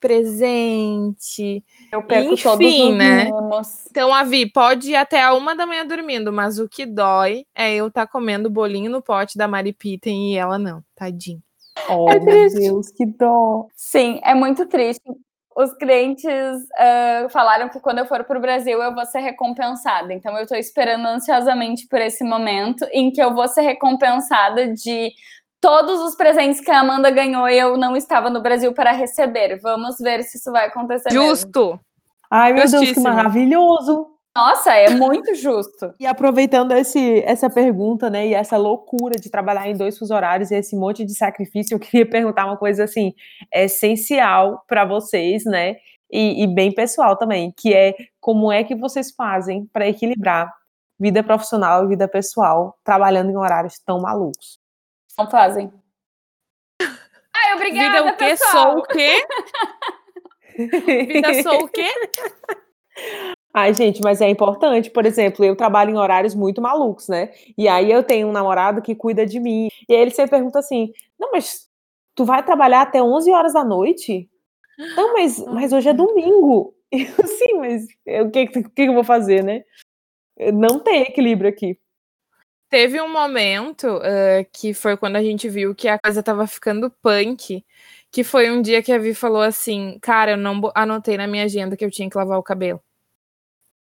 presente. 0.00 1.64
Eu 1.92 2.02
perco 2.02 2.34
Enfim, 2.34 2.42
todos 2.42 2.66
os 2.66 2.94
né? 2.94 3.24
Mimos. 3.24 3.86
Então, 3.90 4.12
a 4.12 4.24
Vi 4.24 4.50
pode 4.50 4.90
ir 4.90 4.96
até 4.96 5.22
a 5.22 5.34
uma 5.34 5.54
da 5.54 5.66
manhã 5.66 5.86
dormindo, 5.86 6.32
mas 6.32 6.58
o 6.58 6.68
que 6.68 6.84
dói 6.84 7.46
é 7.54 7.74
eu 7.74 7.88
estar 7.88 8.06
tá 8.06 8.12
comendo 8.12 8.50
bolinho 8.50 8.90
no 8.90 9.02
pote 9.02 9.38
da 9.38 9.46
Mari 9.46 9.72
Pitten 9.72 10.32
e 10.32 10.36
ela 10.36 10.58
não, 10.58 10.82
tadinho. 10.94 11.42
Oh, 11.88 12.08
é 12.10 12.18
meu 12.18 12.48
Deus, 12.48 12.90
que 12.90 13.06
dó. 13.06 13.66
Sim, 13.76 14.20
é 14.22 14.34
muito 14.34 14.66
triste. 14.66 15.02
Os 15.54 15.72
clientes 15.74 16.24
uh, 16.26 17.28
falaram 17.28 17.68
que 17.68 17.78
quando 17.78 17.98
eu 17.98 18.06
for 18.06 18.24
para 18.24 18.38
o 18.38 18.40
Brasil 18.40 18.82
eu 18.82 18.94
vou 18.94 19.04
ser 19.04 19.20
recompensada. 19.20 20.12
Então 20.12 20.34
eu 20.36 20.44
estou 20.44 20.56
esperando 20.56 21.06
ansiosamente 21.06 21.86
por 21.88 22.00
esse 22.00 22.24
momento 22.24 22.86
em 22.90 23.10
que 23.10 23.22
eu 23.22 23.34
vou 23.34 23.46
ser 23.48 23.60
recompensada 23.62 24.72
de 24.72 25.12
todos 25.60 26.00
os 26.00 26.16
presentes 26.16 26.60
que 26.60 26.70
a 26.70 26.80
Amanda 26.80 27.10
ganhou 27.10 27.48
e 27.48 27.58
eu 27.58 27.76
não 27.76 27.96
estava 27.96 28.30
no 28.30 28.40
Brasil 28.40 28.72
para 28.72 28.92
receber. 28.92 29.60
Vamos 29.60 29.96
ver 29.98 30.22
se 30.24 30.38
isso 30.38 30.50
vai 30.50 30.66
acontecer. 30.66 31.10
Justo. 31.10 31.66
Mesmo. 31.66 31.80
Ai, 32.30 32.52
meu 32.54 32.68
Deus, 32.68 32.92
que 32.92 33.00
maravilhoso. 33.00 34.11
Nossa, 34.34 34.74
é 34.74 34.88
muito 34.88 35.34
justo. 35.34 35.94
E 36.00 36.06
aproveitando 36.06 36.72
esse, 36.72 37.22
essa 37.24 37.50
pergunta, 37.50 38.08
né, 38.08 38.28
e 38.28 38.34
essa 38.34 38.56
loucura 38.56 39.20
de 39.20 39.30
trabalhar 39.30 39.68
em 39.68 39.76
dois 39.76 39.98
fuso 39.98 40.14
horários 40.14 40.50
e 40.50 40.54
esse 40.54 40.74
monte 40.74 41.04
de 41.04 41.14
sacrifício, 41.14 41.74
eu 41.76 41.78
queria 41.78 42.08
perguntar 42.08 42.46
uma 42.46 42.56
coisa 42.56 42.84
assim, 42.84 43.14
essencial 43.52 44.64
para 44.66 44.86
vocês, 44.86 45.44
né, 45.44 45.76
e, 46.10 46.44
e, 46.44 46.46
bem 46.46 46.72
pessoal 46.72 47.16
também, 47.16 47.52
que 47.56 47.74
é 47.74 47.94
como 48.20 48.52
é 48.52 48.62
que 48.64 48.74
vocês 48.74 49.10
fazem 49.10 49.66
para 49.72 49.88
equilibrar 49.88 50.52
vida 51.00 51.22
profissional 51.22 51.84
e 51.84 51.88
vida 51.88 52.06
pessoal 52.06 52.78
trabalhando 52.84 53.30
em 53.30 53.36
horários 53.36 53.78
tão 53.78 53.98
malucos? 54.00 54.58
Não 55.16 55.30
fazem. 55.30 55.72
Ai, 57.34 57.54
obrigada, 57.54 58.02
Vida 58.02 58.12
o 58.12 58.16
quê? 58.16 58.24
Pessoal. 58.24 58.72
Sou 58.72 58.78
o 58.78 58.82
quê? 58.82 59.26
Vida 61.06 61.42
sou 61.42 61.64
o 61.64 61.68
quê? 61.68 61.90
Ai, 63.54 63.74
gente, 63.74 64.00
mas 64.02 64.20
é 64.20 64.28
importante. 64.30 64.90
Por 64.90 65.04
exemplo, 65.04 65.44
eu 65.44 65.54
trabalho 65.54 65.90
em 65.90 65.98
horários 65.98 66.34
muito 66.34 66.62
malucos, 66.62 67.08
né? 67.08 67.30
E 67.56 67.68
aí 67.68 67.90
eu 67.90 68.02
tenho 68.02 68.28
um 68.28 68.32
namorado 68.32 68.80
que 68.80 68.94
cuida 68.94 69.26
de 69.26 69.38
mim. 69.38 69.68
E 69.88 69.94
aí 69.94 70.00
ele 70.00 70.10
sempre 70.10 70.30
pergunta 70.32 70.58
assim: 70.58 70.92
Não, 71.18 71.30
mas 71.32 71.68
tu 72.14 72.24
vai 72.24 72.42
trabalhar 72.44 72.82
até 72.82 73.02
11 73.02 73.30
horas 73.30 73.52
da 73.52 73.64
noite? 73.64 74.28
Não, 74.96 75.14
mas, 75.14 75.38
mas 75.46 75.72
hoje 75.72 75.88
é 75.90 75.94
domingo. 75.94 76.74
Eu, 76.92 77.26
Sim, 77.26 77.54
mas 77.58 77.86
o 78.26 78.30
que, 78.30 78.46
que, 78.48 78.62
que 78.64 78.82
eu 78.82 78.92
vou 78.92 79.02
fazer, 79.02 79.42
né? 79.42 79.62
Não 80.52 80.78
tem 80.78 81.02
equilíbrio 81.02 81.48
aqui. 81.48 81.78
Teve 82.68 83.00
um 83.00 83.10
momento 83.10 83.86
uh, 83.98 84.46
que 84.52 84.74
foi 84.74 84.96
quando 84.96 85.16
a 85.16 85.22
gente 85.22 85.48
viu 85.48 85.74
que 85.74 85.88
a 85.88 85.98
coisa 85.98 86.22
tava 86.22 86.46
ficando 86.46 86.90
punk, 87.02 87.64
que 88.10 88.24
foi 88.24 88.50
um 88.50 88.62
dia 88.62 88.82
que 88.82 88.92
a 88.92 88.98
Vi 88.98 89.14
falou 89.14 89.42
assim: 89.42 89.98
Cara, 90.02 90.32
eu 90.32 90.36
não 90.36 90.60
anotei 90.74 91.16
na 91.16 91.26
minha 91.26 91.44
agenda 91.44 91.76
que 91.76 91.84
eu 91.84 91.90
tinha 91.90 92.10
que 92.10 92.16
lavar 92.18 92.38
o 92.38 92.42
cabelo. 92.42 92.80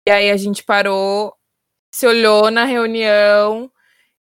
E 0.09 0.11
aí 0.11 0.31
a 0.31 0.39
gente 0.39 0.65
parou, 0.65 1.35
se 1.95 2.07
olhou 2.07 2.51
na 2.51 2.65
reunião 2.65 3.71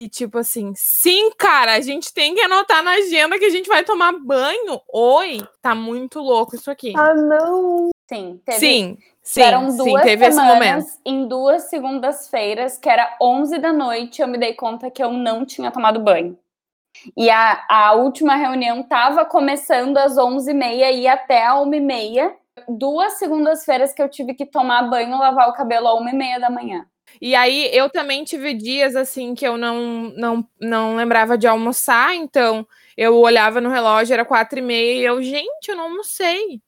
E 0.00 0.08
tipo 0.08 0.38
assim, 0.38 0.72
sim, 0.76 1.30
cara, 1.38 1.74
a 1.74 1.80
gente 1.80 2.12
tem 2.12 2.34
que 2.34 2.40
anotar 2.42 2.82
na 2.82 2.92
agenda 2.92 3.38
que 3.38 3.44
a 3.46 3.50
gente 3.50 3.68
vai 3.68 3.84
tomar 3.84 4.12
banho. 4.12 4.80
Oi, 4.92 5.38
tá 5.62 5.74
muito 5.74 6.20
louco 6.20 6.56
isso 6.56 6.70
aqui. 6.70 6.94
Ah, 6.96 7.14
não! 7.14 7.90
Sim, 8.08 8.40
teve, 8.44 8.58
sim, 8.60 8.98
sim, 9.22 9.42
Tiveram 9.42 9.70
sim, 9.70 9.76
duas 9.76 10.02
teve 10.02 10.26
esse 10.26 10.42
momento. 10.42 10.84
semanas, 10.84 11.00
em 11.04 11.28
duas 11.28 11.64
segundas-feiras, 11.64 12.78
que 12.78 12.88
era 12.88 13.16
11 13.20 13.58
da 13.58 13.72
noite, 13.72 14.22
eu 14.22 14.28
me 14.28 14.38
dei 14.38 14.54
conta 14.54 14.90
que 14.90 15.02
eu 15.02 15.12
não 15.12 15.44
tinha 15.46 15.70
tomado 15.70 16.00
banho. 16.00 16.38
E 17.16 17.30
a, 17.30 17.64
a 17.68 17.92
última 17.94 18.36
reunião 18.36 18.82
tava 18.82 19.24
começando 19.24 19.98
às 19.98 20.16
11h30 20.16 20.92
e 20.92 21.00
ia 21.02 21.14
até 21.14 21.46
a 21.46 21.54
1h30. 21.54 22.34
Duas 22.68 23.14
segundas-feiras 23.14 23.92
que 23.92 24.02
eu 24.02 24.08
tive 24.08 24.34
que 24.34 24.46
tomar 24.46 24.82
banho, 24.88 25.18
lavar 25.18 25.48
o 25.48 25.52
cabelo 25.52 25.88
a 25.88 26.00
1h30 26.00 26.40
da 26.40 26.50
manhã. 26.50 26.86
E 27.20 27.34
aí 27.34 27.70
eu 27.72 27.88
também 27.90 28.24
tive 28.24 28.54
dias 28.54 28.94
assim 28.94 29.34
que 29.34 29.46
eu 29.46 29.56
não 29.56 30.12
não, 30.16 30.48
não 30.60 30.96
lembrava 30.96 31.38
de 31.38 31.46
almoçar, 31.46 32.14
então 32.14 32.66
eu 32.96 33.16
olhava 33.16 33.60
no 33.60 33.70
relógio, 33.70 34.14
era 34.14 34.24
quatro 34.24 34.58
e 34.58 34.62
meia, 34.62 35.00
e 35.00 35.04
eu, 35.04 35.22
gente, 35.22 35.68
eu 35.68 35.76
não 35.76 35.84
almocei. 35.84 36.60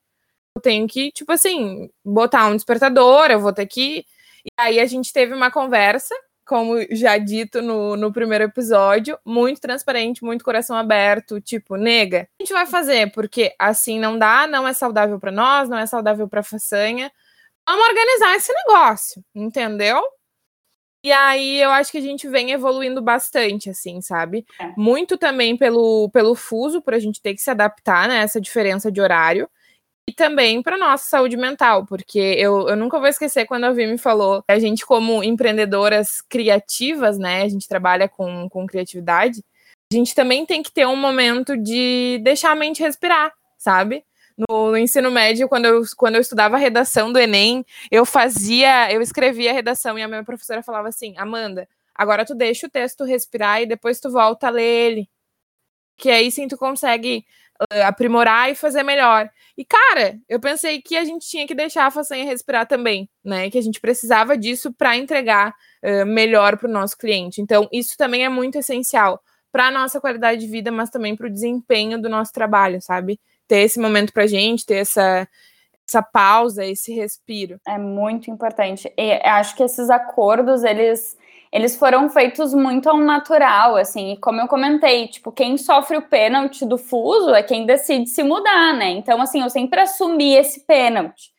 Eu 0.56 0.62
tenho 0.62 0.87
que, 0.88 1.11
tipo 1.12 1.32
assim, 1.32 1.90
botar 2.04 2.47
um 2.49 2.56
despertador, 2.56 3.30
eu 3.30 3.40
vou 3.40 3.52
ter 3.52 3.66
que. 3.66 4.06
E 4.44 4.50
aí 4.59 4.80
a 4.80 4.87
gente 4.87 5.12
teve 5.12 5.35
uma 5.35 5.50
conversa, 5.50 6.14
como 6.50 6.85
já 6.90 7.16
dito 7.16 7.62
no, 7.62 7.95
no 7.95 8.12
primeiro 8.12 8.42
episódio, 8.42 9.16
muito 9.25 9.61
transparente, 9.61 10.25
muito 10.25 10.45
coração 10.45 10.76
aberto, 10.76 11.40
tipo, 11.40 11.76
nega, 11.76 12.28
a 12.40 12.42
gente 12.42 12.52
vai 12.52 12.66
fazer, 12.66 13.12
porque 13.12 13.54
assim 13.57 14.00
não 14.00 14.19
dá, 14.19 14.49
não 14.49 14.66
é 14.66 14.73
saudável 14.73 15.21
para 15.21 15.30
nós, 15.30 15.69
não 15.69 15.78
é 15.78 15.87
saudável 15.87 16.26
para 16.26 16.42
façanha. 16.42 17.09
Vamos 17.64 17.87
organizar 17.87 18.35
esse 18.35 18.52
negócio, 18.52 19.25
entendeu? 19.33 20.02
E 21.04 21.12
aí 21.12 21.61
eu 21.61 21.71
acho 21.71 21.92
que 21.92 21.99
a 21.99 22.02
gente 22.02 22.28
vem 22.28 22.50
evoluindo 22.50 23.00
bastante, 23.00 23.71
assim, 23.71 24.00
sabe? 24.00 24.45
É. 24.61 24.73
Muito 24.76 25.16
também 25.16 25.57
pelo, 25.57 26.11
pelo 26.11 26.35
fuso, 26.35 26.83
por 26.83 26.95
a 26.95 26.99
gente 26.99 27.23
ter 27.23 27.33
que 27.33 27.40
se 27.40 27.50
adaptar, 27.52 28.09
né? 28.09 28.23
Essa 28.23 28.40
diferença 28.40 28.90
de 28.90 29.00
horário. 29.00 29.49
E 30.11 30.12
também 30.12 30.61
para 30.61 30.76
nossa 30.76 31.09
saúde 31.09 31.37
mental, 31.37 31.87
porque 31.87 32.19
eu, 32.19 32.69
eu 32.69 32.75
nunca 32.75 32.99
vou 32.99 33.07
esquecer 33.07 33.47
quando 33.47 33.62
a 33.62 33.71
Vi 33.71 33.87
me 33.87 33.97
falou, 33.97 34.43
a 34.49 34.59
gente, 34.59 34.85
como 34.85 35.23
empreendedoras 35.23 36.21
criativas, 36.21 37.17
né? 37.17 37.43
A 37.43 37.49
gente 37.49 37.69
trabalha 37.69 38.09
com, 38.09 38.49
com 38.49 38.67
criatividade, 38.67 39.45
a 39.93 39.95
gente 39.95 40.12
também 40.12 40.45
tem 40.45 40.64
que 40.64 40.73
ter 40.73 40.85
um 40.85 40.97
momento 40.97 41.57
de 41.57 42.19
deixar 42.25 42.50
a 42.50 42.57
mente 42.57 42.83
respirar, 42.83 43.33
sabe? 43.57 44.05
No, 44.37 44.73
no, 44.73 44.76
ensino 44.76 45.12
médio, 45.12 45.49
quando 45.49 45.67
eu, 45.67 45.83
quando 45.97 46.17
eu 46.17 46.21
estudava 46.21 46.57
a 46.57 46.59
redação 46.59 47.12
do 47.12 47.19
Enem, 47.21 47.64
eu 47.88 48.05
fazia, 48.05 48.93
eu 48.93 49.00
escrevia 49.00 49.52
a 49.52 49.55
redação 49.55 49.97
e 49.97 50.02
a 50.02 50.09
minha 50.09 50.25
professora 50.25 50.61
falava 50.61 50.88
assim: 50.88 51.14
Amanda, 51.19 51.69
agora 51.95 52.25
tu 52.25 52.35
deixa 52.35 52.67
o 52.67 52.71
texto 52.71 53.05
respirar 53.05 53.62
e 53.62 53.67
depois 53.67 54.00
tu 54.00 54.11
volta 54.11 54.49
a 54.49 54.50
ler 54.50 54.90
ele. 54.90 55.11
Que 55.97 56.11
aí 56.11 56.33
sim 56.33 56.49
tu 56.49 56.57
consegue 56.57 57.25
aprimorar 57.87 58.50
e 58.50 58.55
fazer 58.55 58.83
melhor. 58.83 59.29
E, 59.57 59.64
cara, 59.64 60.19
eu 60.29 60.40
pensei 60.40 60.81
que 60.81 60.97
a 60.97 61.05
gente 61.05 61.29
tinha 61.29 61.47
que 61.47 61.55
deixar 61.55 61.87
a 61.87 61.90
façanha 61.90 62.25
respirar 62.25 62.67
também, 62.67 63.09
né? 63.25 63.50
Que 63.50 63.59
a 63.59 63.62
gente 63.62 63.81
precisava 63.81 64.37
disso 64.37 64.73
para 64.73 64.97
entregar 64.97 65.55
uh, 65.85 66.07
melhor 66.07 66.57
para 66.57 66.69
o 66.69 66.73
nosso 66.73 66.97
cliente. 66.97 67.40
Então, 67.40 67.69
isso 67.73 67.97
também 67.97 68.25
é 68.25 68.29
muito 68.29 68.59
essencial 68.59 69.21
para 69.52 69.67
a 69.67 69.71
nossa 69.71 70.00
qualidade 70.00 70.40
de 70.40 70.47
vida, 70.47 70.71
mas 70.71 70.90
também 70.90 71.17
para 71.17 71.26
o 71.26 71.31
desempenho 71.31 72.00
do 72.00 72.09
nosso 72.09 72.33
trabalho, 72.33 72.81
sabe? 72.81 73.21
ter 73.50 73.62
esse 73.62 73.81
momento 73.81 74.12
pra 74.12 74.29
gente, 74.29 74.64
ter 74.64 74.76
essa, 74.76 75.29
essa 75.87 76.00
pausa, 76.00 76.64
esse 76.64 76.95
respiro. 76.95 77.61
É 77.67 77.76
muito 77.76 78.31
importante. 78.31 78.90
E 78.97 79.12
acho 79.29 79.57
que 79.57 79.64
esses 79.64 79.90
acordos, 79.90 80.62
eles 80.62 81.19
eles 81.52 81.76
foram 81.76 82.09
feitos 82.09 82.54
muito 82.54 82.88
ao 82.88 82.97
natural, 82.97 83.76
assim, 83.76 84.12
e 84.12 84.16
como 84.16 84.40
eu 84.40 84.47
comentei, 84.47 85.09
tipo, 85.09 85.33
quem 85.33 85.57
sofre 85.57 85.97
o 85.97 86.02
pênalti 86.02 86.64
do 86.64 86.78
fuso 86.78 87.35
é 87.35 87.42
quem 87.42 87.66
decide 87.66 88.09
se 88.09 88.23
mudar, 88.23 88.73
né? 88.75 88.90
Então, 88.90 89.21
assim, 89.21 89.42
eu 89.42 89.50
sempre 89.50 89.80
assumi 89.80 90.37
esse 90.37 90.64
pênalti. 90.64 91.30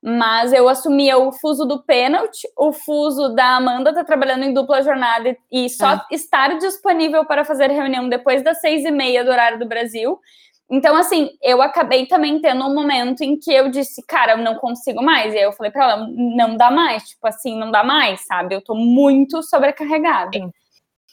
Mas 0.00 0.52
eu 0.52 0.68
assumia 0.68 1.18
o 1.18 1.32
fuso 1.32 1.64
do 1.64 1.82
pênalti, 1.82 2.46
o 2.56 2.70
fuso 2.72 3.30
da 3.30 3.56
Amanda 3.56 3.92
tá 3.92 4.04
trabalhando 4.04 4.44
em 4.44 4.54
dupla 4.54 4.82
jornada 4.82 5.36
e 5.50 5.68
só 5.68 5.94
é. 5.94 6.00
estar 6.12 6.58
disponível 6.58 7.24
para 7.24 7.44
fazer 7.44 7.68
reunião 7.72 8.08
depois 8.08 8.44
das 8.44 8.60
seis 8.60 8.84
e 8.84 8.90
meia 8.92 9.24
do 9.24 9.30
horário 9.32 9.58
do 9.58 9.66
Brasil. 9.66 10.20
Então, 10.68 10.96
assim, 10.96 11.30
eu 11.40 11.62
acabei 11.62 12.06
também 12.06 12.40
tendo 12.40 12.64
um 12.66 12.74
momento 12.74 13.22
em 13.22 13.38
que 13.38 13.52
eu 13.52 13.70
disse, 13.70 14.04
cara, 14.04 14.32
eu 14.32 14.38
não 14.38 14.56
consigo 14.56 15.00
mais. 15.02 15.32
E 15.32 15.38
aí 15.38 15.44
eu 15.44 15.52
falei 15.52 15.70
pra 15.70 15.84
ela, 15.84 16.08
não 16.10 16.56
dá 16.56 16.70
mais, 16.70 17.04
tipo 17.04 17.26
assim, 17.26 17.56
não 17.56 17.70
dá 17.70 17.84
mais, 17.84 18.26
sabe? 18.26 18.54
Eu 18.54 18.62
tô 18.62 18.74
muito 18.74 19.42
sobrecarregada. 19.44 20.36
Sim. 20.36 20.50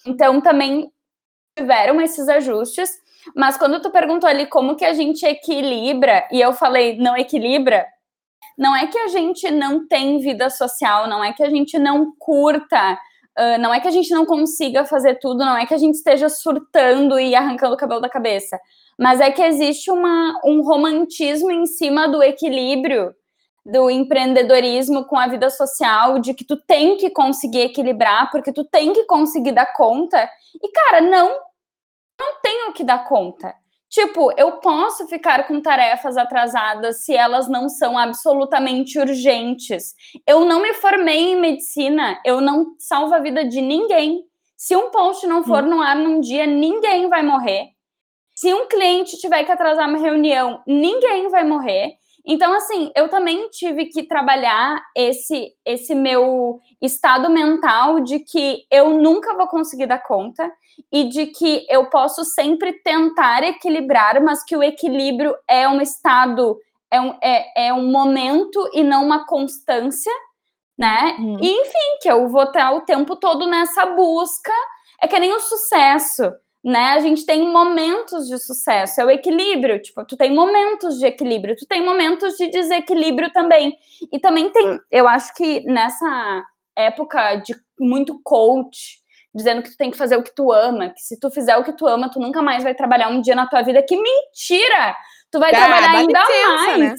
Então, 0.08 0.42
também 0.42 0.92
tiveram 1.56 2.02
esses 2.02 2.28
ajustes. 2.28 2.90
Mas 3.36 3.56
quando 3.56 3.80
tu 3.80 3.92
perguntou 3.92 4.28
ali 4.28 4.48
como 4.48 4.76
que 4.76 4.84
a 4.84 4.94
gente 4.94 5.24
equilibra, 5.24 6.28
e 6.32 6.42
eu 6.42 6.52
falei, 6.54 6.98
não 6.98 7.16
equilibra, 7.16 7.86
não 8.58 8.76
é 8.76 8.88
que 8.88 8.98
a 8.98 9.08
gente 9.08 9.50
não 9.52 9.88
tem 9.88 10.20
vida 10.20 10.50
social, 10.50 11.08
não 11.08 11.24
é 11.24 11.32
que 11.32 11.44
a 11.44 11.50
gente 11.50 11.78
não 11.80 12.14
curta, 12.18 12.94
uh, 13.40 13.58
não 13.60 13.74
é 13.74 13.80
que 13.80 13.88
a 13.88 13.92
gente 13.92 14.12
não 14.12 14.26
consiga 14.26 14.84
fazer 14.84 15.20
tudo, 15.20 15.46
não 15.46 15.56
é 15.56 15.66
que 15.66 15.74
a 15.74 15.78
gente 15.78 15.96
esteja 15.96 16.28
surtando 16.28 17.20
e 17.20 17.34
arrancando 17.34 17.76
o 17.76 17.78
cabelo 17.78 18.02
da 18.02 18.10
cabeça 18.10 18.60
mas 19.04 19.20
é 19.20 19.30
que 19.30 19.42
existe 19.42 19.92
uma, 19.92 20.40
um 20.46 20.62
romantismo 20.62 21.52
em 21.52 21.66
cima 21.66 22.08
do 22.08 22.24
equilíbrio 22.24 23.14
do 23.66 23.90
empreendedorismo 23.90 25.04
com 25.04 25.18
a 25.18 25.28
vida 25.28 25.50
social, 25.50 26.20
de 26.20 26.34
que 26.34 26.46
tu 26.46 26.56
tem 26.56 26.96
que 26.96 27.10
conseguir 27.10 27.64
equilibrar, 27.64 28.32
porque 28.32 28.54
tu 28.54 28.64
tem 28.64 28.94
que 28.94 29.04
conseguir 29.04 29.52
dar 29.52 29.74
conta. 29.74 30.30
E, 30.56 30.72
cara, 30.72 31.02
não, 31.02 31.28
não 32.18 32.42
tenho 32.42 32.72
que 32.72 32.82
dar 32.82 33.06
conta. 33.06 33.54
Tipo, 33.90 34.32
eu 34.38 34.54
posso 34.54 35.06
ficar 35.10 35.48
com 35.48 35.62
tarefas 35.62 36.16
atrasadas 36.16 37.04
se 37.04 37.14
elas 37.14 37.50
não 37.50 37.68
são 37.68 37.98
absolutamente 37.98 38.98
urgentes. 38.98 39.96
Eu 40.26 40.46
não 40.46 40.62
me 40.62 40.76
formei 40.76 41.34
em 41.34 41.42
medicina, 41.42 42.22
eu 42.24 42.40
não 42.40 42.74
salvo 42.80 43.14
a 43.14 43.20
vida 43.20 43.44
de 43.44 43.62
ninguém. 43.62 44.24
Se 44.56 44.78
um 44.78 44.92
post 44.92 45.28
não 45.28 45.44
for 45.44 45.62
hum. 45.62 45.72
no 45.72 45.82
ar 45.82 45.98
num 45.98 46.22
dia, 46.22 46.48
ninguém 46.48 47.10
vai 47.10 47.22
morrer. 47.22 47.73
Se 48.44 48.54
um 48.54 48.68
cliente 48.68 49.16
tiver 49.20 49.46
que 49.46 49.52
atrasar 49.54 49.88
uma 49.88 49.98
reunião, 49.98 50.62
ninguém 50.68 51.30
vai 51.30 51.46
morrer. 51.46 51.94
Então, 52.26 52.54
assim, 52.54 52.92
eu 52.94 53.08
também 53.08 53.48
tive 53.48 53.86
que 53.86 54.04
trabalhar 54.04 54.84
esse, 54.94 55.54
esse 55.66 55.96
meu 55.96 56.60
estado 56.82 57.30
mental 57.30 58.02
de 58.02 58.20
que 58.20 58.66
eu 58.70 59.00
nunca 59.00 59.34
vou 59.38 59.48
conseguir 59.48 59.86
dar 59.86 60.04
conta 60.04 60.52
e 60.92 61.06
de 61.06 61.28
que 61.28 61.66
eu 61.70 61.90
posso 61.90 62.26
sempre 62.26 62.74
tentar 62.84 63.44
equilibrar, 63.44 64.22
mas 64.22 64.44
que 64.44 64.58
o 64.58 64.64
equilíbrio 64.64 65.34
é 65.50 65.66
um 65.70 65.80
estado, 65.80 66.58
é 66.92 67.00
um, 67.00 67.18
é, 67.24 67.68
é 67.68 67.74
um 67.74 67.90
momento 67.90 68.70
e 68.74 68.84
não 68.84 69.06
uma 69.06 69.26
constância, 69.26 70.12
né? 70.78 71.16
Hum. 71.18 71.38
E, 71.42 71.50
enfim, 71.50 71.98
que 72.02 72.12
eu 72.12 72.28
vou 72.28 72.44
estar 72.44 72.74
o 72.74 72.82
tempo 72.82 73.16
todo 73.16 73.48
nessa 73.48 73.86
busca. 73.86 74.52
É 75.02 75.08
que 75.08 75.18
nem 75.18 75.34
o 75.34 75.40
sucesso 75.40 76.24
né? 76.64 76.94
A 76.94 77.00
gente 77.02 77.26
tem 77.26 77.52
momentos 77.52 78.28
de 78.28 78.38
sucesso, 78.38 79.02
é 79.02 79.06
o 79.06 79.12
equilíbrio, 79.12 79.82
tipo, 79.82 80.06
tu 80.06 80.16
tem 80.16 80.34
momentos 80.34 80.98
de 80.98 81.06
equilíbrio, 81.06 81.56
tu 81.58 81.66
tem 81.66 81.84
momentos 81.84 82.36
de 82.38 82.50
desequilíbrio 82.50 83.32
também. 83.34 83.76
E 84.12 84.20
também 84.20 84.50
tem, 84.50 84.80
eu 84.90 85.08
acho 85.08 85.34
que 85.34 85.62
nessa 85.66 86.44
época 86.76 87.36
de 87.38 87.56
muito 87.80 88.20
coach, 88.24 89.02
dizendo 89.36 89.62
que 89.64 89.72
tu 89.72 89.78
tem 89.78 89.92
que 89.92 89.98
fazer 89.98 90.16
o 90.16 90.24
que 90.24 90.34
tu 90.34 90.52
ama, 90.52 90.90
que 90.90 91.02
se 91.02 91.20
tu 91.20 91.30
fizer 91.30 91.58
o 91.58 91.64
que 91.64 91.74
tu 91.74 91.88
ama, 91.88 92.10
tu 92.10 92.20
nunca 92.20 92.42
mais 92.42 92.64
vai 92.64 92.74
trabalhar 92.74 93.10
um 93.10 93.20
dia 93.20 93.36
na 93.36 93.48
tua 93.48 93.62
vida. 93.62 93.84
Que 93.84 93.96
mentira! 93.96 94.96
Tu 95.32 95.40
vai 95.40 95.52
trabalhar 95.52 95.90
ainda 95.90 96.20
licença, 96.20 96.48
mais. 96.48 96.80
Né? 96.80 96.96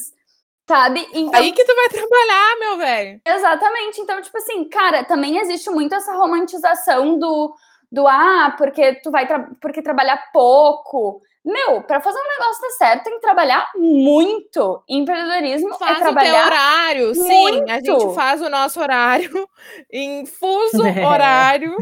Sabe? 0.69 1.09
Então, 1.13 1.41
Aí 1.41 1.53
que 1.53 1.65
tu 1.65 1.75
vai 1.75 1.89
trabalhar, 1.89 2.59
meu 2.59 2.77
velho. 2.79 3.21
Exatamente. 3.25 4.01
Então, 4.01 4.21
tipo 4.21 4.37
assim, 4.37 4.69
cara, 4.69 5.05
também 5.05 5.39
existe 5.39 5.71
muito 5.71 5.95
essa 5.95 6.15
romantização 6.15 7.19
do 7.19 7.55
do 7.95 8.09
ah, 8.09 8.55
porque 8.59 8.95
tu 8.97 9.11
vai 9.11 9.27
tra 9.27 9.49
porque 9.61 9.81
trabalhar 9.81 10.31
pouco. 10.33 11.23
Meu, 11.45 11.83
para 11.83 12.01
fazer 12.01 12.19
um 12.19 12.41
negócio 12.41 12.63
dar 12.63 12.71
certo, 12.71 13.05
tem 13.05 13.15
que 13.15 13.21
trabalhar 13.21 13.71
muito. 13.77 14.83
Empreendedorismo 14.89 15.75
é 15.75 15.79
faz 15.79 15.99
é 15.99 16.01
trabalhar 16.01 16.43
o 16.43 16.47
horário, 16.47 17.07
muito. 17.15 17.23
sim. 17.23 17.71
A 17.71 17.81
gente 17.81 18.15
faz 18.15 18.43
o 18.43 18.49
nosso 18.49 18.81
horário 18.81 19.49
em 19.93 20.25
fuso 20.27 20.83
horário, 21.07 21.77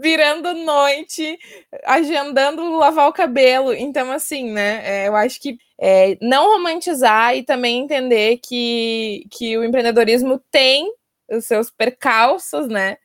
virando 0.00 0.54
noite, 0.54 1.38
agendando 1.84 2.76
lavar 2.76 3.08
o 3.08 3.12
cabelo. 3.12 3.74
Então, 3.74 4.12
assim, 4.12 4.52
né? 4.52 4.80
É, 4.84 5.08
eu 5.08 5.16
acho 5.16 5.40
que 5.40 5.58
é, 5.78 6.16
não 6.22 6.52
romantizar 6.52 7.36
e 7.36 7.42
também 7.42 7.80
entender 7.80 8.38
que, 8.38 9.26
que 9.30 9.58
o 9.58 9.64
empreendedorismo 9.64 10.40
tem 10.52 10.88
os 11.28 11.44
seus 11.44 11.68
percalços, 11.68 12.68
né? 12.68 12.96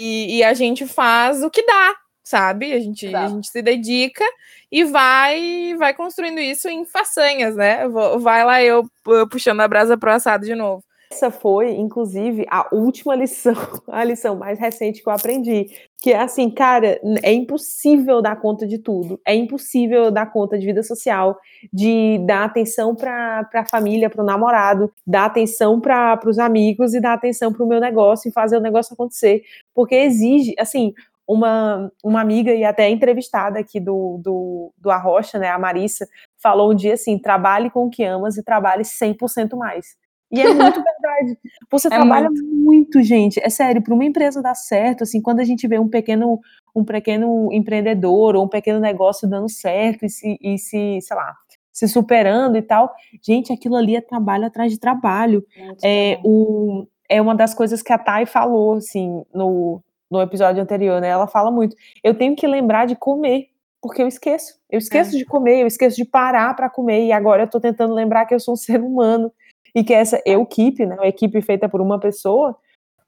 E, 0.00 0.38
e, 0.38 0.44
a 0.44 0.54
gente 0.54 0.86
faz 0.86 1.42
o 1.42 1.50
que 1.50 1.64
dá, 1.66 1.94
sabe? 2.22 2.72
A 2.72 2.80
gente, 2.80 3.14
a 3.14 3.28
gente 3.28 3.48
se 3.48 3.62
dedica 3.62 4.24
e 4.70 4.84
vai 4.84 5.74
vai 5.78 5.94
construindo 5.94 6.38
isso 6.40 6.68
em 6.68 6.84
façanhas, 6.84 7.56
né? 7.56 7.88
Vai 8.20 8.44
lá 8.44 8.62
eu 8.62 8.84
puxando 9.30 9.60
a 9.60 9.68
brasa 9.68 9.96
pro 9.96 10.12
assado 10.12 10.44
de 10.44 10.54
novo. 10.54 10.84
Essa 11.12 11.30
foi, 11.30 11.72
inclusive, 11.72 12.46
a 12.50 12.74
última 12.74 13.14
lição, 13.14 13.52
a 13.86 14.02
lição 14.02 14.34
mais 14.34 14.58
recente 14.58 15.02
que 15.02 15.08
eu 15.08 15.12
aprendi. 15.12 15.66
Que 16.02 16.10
é 16.12 16.18
assim, 16.18 16.48
cara, 16.50 16.98
é 17.22 17.32
impossível 17.32 18.22
dar 18.22 18.36
conta 18.36 18.66
de 18.66 18.78
tudo. 18.78 19.20
É 19.26 19.34
impossível 19.34 20.10
dar 20.10 20.32
conta 20.32 20.58
de 20.58 20.64
vida 20.64 20.82
social, 20.82 21.38
de 21.70 22.18
dar 22.26 22.44
atenção 22.44 22.94
para 22.96 23.46
a 23.54 23.64
família, 23.66 24.08
para 24.08 24.22
o 24.22 24.26
namorado, 24.26 24.90
dar 25.06 25.26
atenção 25.26 25.78
para 25.80 26.18
os 26.26 26.38
amigos 26.38 26.94
e 26.94 27.00
dar 27.00 27.12
atenção 27.12 27.52
para 27.52 27.62
o 27.62 27.68
meu 27.68 27.78
negócio 27.78 28.30
e 28.30 28.32
fazer 28.32 28.56
o 28.56 28.60
negócio 28.60 28.94
acontecer. 28.94 29.42
Porque 29.74 29.94
exige, 29.94 30.54
assim, 30.58 30.94
uma, 31.26 31.90
uma 32.02 32.20
amiga 32.20 32.52
e 32.52 32.64
até 32.64 32.88
entrevistada 32.88 33.58
aqui 33.58 33.78
do, 33.80 34.20
do, 34.22 34.72
do 34.76 34.90
Arrocha, 34.90 35.38
né, 35.38 35.48
a 35.48 35.58
Marissa, 35.58 36.06
falou 36.36 36.72
um 36.72 36.74
dia 36.74 36.94
assim: 36.94 37.18
trabalhe 37.18 37.70
com 37.70 37.86
o 37.86 37.90
que 37.90 38.04
amas 38.04 38.36
e 38.36 38.42
trabalhe 38.42 38.82
100% 38.82 39.56
mais. 39.56 39.96
E 40.30 40.40
é 40.40 40.52
muito 40.52 40.82
verdade. 40.82 41.38
Você 41.70 41.88
é 41.88 41.90
trabalha 41.90 42.30
muito. 42.30 42.44
muito. 42.44 43.02
gente. 43.02 43.38
É 43.42 43.50
sério, 43.50 43.82
para 43.82 43.94
uma 43.94 44.04
empresa 44.04 44.42
dar 44.42 44.54
certo, 44.54 45.02
assim, 45.02 45.20
quando 45.20 45.40
a 45.40 45.44
gente 45.44 45.68
vê 45.68 45.78
um 45.78 45.88
pequeno, 45.88 46.40
um 46.74 46.84
pequeno 46.84 47.52
empreendedor 47.52 48.34
ou 48.34 48.44
um 48.44 48.48
pequeno 48.48 48.80
negócio 48.80 49.28
dando 49.28 49.48
certo 49.48 50.06
e 50.06 50.08
se, 50.08 50.38
e 50.40 50.58
se 50.58 50.98
sei 51.02 51.16
lá, 51.16 51.34
se 51.70 51.86
superando 51.86 52.56
e 52.56 52.62
tal, 52.62 52.92
gente, 53.22 53.52
aquilo 53.52 53.76
ali 53.76 53.94
é 53.94 54.00
trabalho 54.00 54.46
atrás 54.46 54.72
de 54.72 54.78
trabalho. 54.78 55.44
É, 55.84 56.18
o, 56.24 56.86
é 57.08 57.20
uma 57.20 57.34
das 57.34 57.54
coisas 57.54 57.82
que 57.82 57.92
a 57.92 57.98
Thay 57.98 58.24
falou, 58.24 58.76
assim, 58.76 59.22
no, 59.34 59.82
no 60.12 60.20
episódio 60.20 60.62
anterior, 60.62 61.00
né? 61.00 61.08
Ela 61.08 61.26
fala 61.26 61.50
muito. 61.50 61.74
Eu 62.04 62.14
tenho 62.14 62.36
que 62.36 62.46
lembrar 62.46 62.86
de 62.86 62.94
comer, 62.94 63.48
porque 63.80 64.02
eu 64.02 64.06
esqueço. 64.06 64.60
Eu 64.70 64.78
esqueço 64.78 65.16
é. 65.16 65.18
de 65.18 65.24
comer, 65.24 65.62
eu 65.62 65.66
esqueço 65.66 65.96
de 65.96 66.04
parar 66.04 66.54
para 66.54 66.68
comer, 66.68 67.06
e 67.06 67.12
agora 67.12 67.44
eu 67.44 67.48
tô 67.48 67.58
tentando 67.58 67.94
lembrar 67.94 68.26
que 68.26 68.34
eu 68.34 68.38
sou 68.38 68.52
um 68.52 68.56
ser 68.58 68.80
humano 68.82 69.32
e 69.74 69.82
que 69.82 69.94
essa 69.94 70.20
equipe, 70.26 70.84
né, 70.84 70.96
uma 70.96 71.06
equipe 71.06 71.40
feita 71.40 71.66
por 71.66 71.80
uma 71.80 71.98
pessoa, 71.98 72.54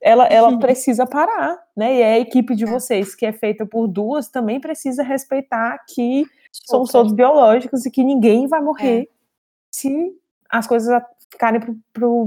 ela, 0.00 0.26
ela 0.26 0.48
uhum. 0.48 0.58
precisa 0.58 1.06
parar, 1.06 1.62
né? 1.76 1.96
E 1.96 2.02
a 2.02 2.18
equipe 2.18 2.56
de 2.56 2.64
é. 2.64 2.66
vocês, 2.66 3.14
que 3.14 3.26
é 3.26 3.32
feita 3.32 3.66
por 3.66 3.86
duas, 3.86 4.28
também 4.28 4.58
precisa 4.58 5.02
respeitar 5.02 5.78
que 5.86 6.24
somos 6.50 6.90
todos 6.90 7.12
biológicos 7.12 7.84
e 7.84 7.90
que 7.90 8.02
ninguém 8.02 8.46
vai 8.46 8.62
morrer 8.62 9.02
é. 9.02 9.06
se 9.70 10.16
as 10.48 10.66
coisas 10.66 11.02
ficarem 11.34 11.60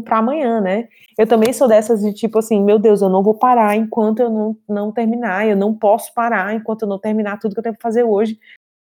para 0.05 0.17
amanhã, 0.17 0.61
né? 0.61 0.87
Eu 1.17 1.25
também 1.25 1.51
sou 1.51 1.67
dessas 1.67 2.01
de 2.01 2.13
tipo 2.13 2.37
assim, 2.39 2.61
meu 2.61 2.77
Deus, 2.77 3.01
eu 3.01 3.09
não 3.09 3.23
vou 3.23 3.33
parar 3.33 3.75
enquanto 3.75 4.19
eu 4.19 4.29
não, 4.29 4.57
não 4.69 4.91
terminar, 4.91 5.47
eu 5.47 5.55
não 5.55 5.73
posso 5.73 6.13
parar 6.13 6.53
enquanto 6.53 6.83
eu 6.83 6.87
não 6.87 6.99
terminar 6.99 7.39
tudo 7.39 7.53
que 7.53 7.59
eu 7.59 7.63
tenho 7.63 7.75
que 7.75 7.81
fazer 7.81 8.03
hoje. 8.03 8.39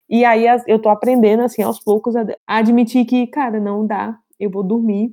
E 0.08 0.24
aí 0.24 0.44
eu 0.66 0.78
tô 0.78 0.88
aprendendo, 0.88 1.42
assim, 1.42 1.62
aos 1.62 1.80
poucos, 1.80 2.14
a 2.14 2.24
admitir 2.46 3.04
que, 3.04 3.26
cara, 3.26 3.58
não 3.58 3.86
dá, 3.86 4.16
eu 4.38 4.50
vou 4.50 4.62
dormir, 4.62 5.12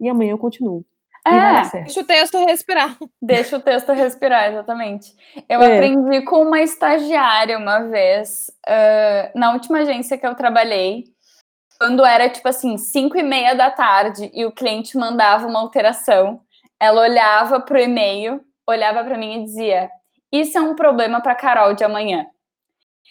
e 0.00 0.08
amanhã 0.08 0.30
eu 0.30 0.38
continuo. 0.38 0.84
É, 1.24 1.82
deixa 1.84 2.00
o 2.00 2.04
texto 2.04 2.44
respirar. 2.44 2.98
Deixa 3.22 3.56
o 3.56 3.60
texto 3.60 3.92
respirar, 3.92 4.50
exatamente. 4.50 5.14
Eu 5.48 5.62
é. 5.62 5.76
aprendi 5.76 6.22
com 6.22 6.42
uma 6.42 6.60
estagiária 6.60 7.56
uma 7.56 7.84
vez, 7.84 8.50
uh, 8.66 9.38
na 9.38 9.52
última 9.52 9.78
agência 9.78 10.18
que 10.18 10.26
eu 10.26 10.34
trabalhei, 10.34 11.04
quando 11.82 12.06
era 12.06 12.28
tipo 12.30 12.46
assim, 12.46 12.78
5 12.78 13.18
e 13.18 13.24
meia 13.24 13.56
da 13.56 13.68
tarde 13.68 14.30
e 14.32 14.44
o 14.44 14.52
cliente 14.52 14.96
mandava 14.96 15.48
uma 15.48 15.58
alteração, 15.58 16.40
ela 16.78 17.02
olhava 17.02 17.58
para 17.58 17.76
o 17.76 17.80
e-mail, 17.80 18.40
olhava 18.64 19.02
para 19.02 19.18
mim 19.18 19.40
e 19.40 19.44
dizia: 19.46 19.90
Isso 20.30 20.56
é 20.56 20.60
um 20.60 20.76
problema 20.76 21.20
para 21.20 21.34
Carol 21.34 21.74
de 21.74 21.82
amanhã. 21.82 22.24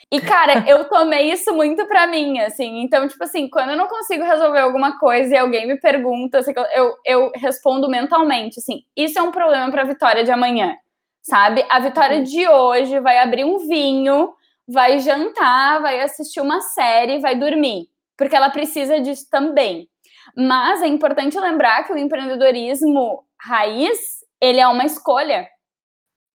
E, 0.09 0.21
cara, 0.21 0.63
eu 0.71 0.85
tomei 0.85 1.33
isso 1.33 1.53
muito 1.53 1.85
pra 1.85 2.07
mim, 2.07 2.39
assim. 2.39 2.81
Então, 2.81 3.09
tipo 3.09 3.21
assim, 3.21 3.49
quando 3.49 3.71
eu 3.71 3.77
não 3.77 3.89
consigo 3.89 4.23
resolver 4.23 4.59
alguma 4.59 4.97
coisa 4.97 5.35
e 5.35 5.37
alguém 5.37 5.67
me 5.67 5.77
pergunta, 5.77 6.39
assim, 6.39 6.53
eu, 6.73 6.95
eu 7.05 7.31
respondo 7.35 7.89
mentalmente, 7.89 8.57
assim, 8.57 8.83
isso 8.95 9.19
é 9.19 9.21
um 9.21 9.31
problema 9.31 9.69
pra 9.69 9.83
vitória 9.83 10.23
de 10.23 10.31
amanhã, 10.31 10.77
sabe? 11.21 11.65
A 11.69 11.77
vitória 11.81 12.23
de 12.23 12.47
hoje 12.47 13.01
vai 13.01 13.17
abrir 13.17 13.43
um 13.43 13.67
vinho, 13.67 14.33
vai 14.65 14.99
jantar, 14.99 15.81
vai 15.81 15.99
assistir 15.99 16.39
uma 16.39 16.61
série, 16.61 17.19
vai 17.19 17.35
dormir. 17.35 17.90
Porque 18.21 18.35
ela 18.35 18.51
precisa 18.51 19.01
disso 19.01 19.25
também. 19.31 19.89
Mas 20.37 20.83
é 20.83 20.85
importante 20.85 21.39
lembrar 21.39 21.83
que 21.85 21.91
o 21.91 21.97
empreendedorismo 21.97 23.25
raiz, 23.41 23.97
ele 24.39 24.59
é 24.59 24.67
uma 24.67 24.85
escolha. 24.85 25.49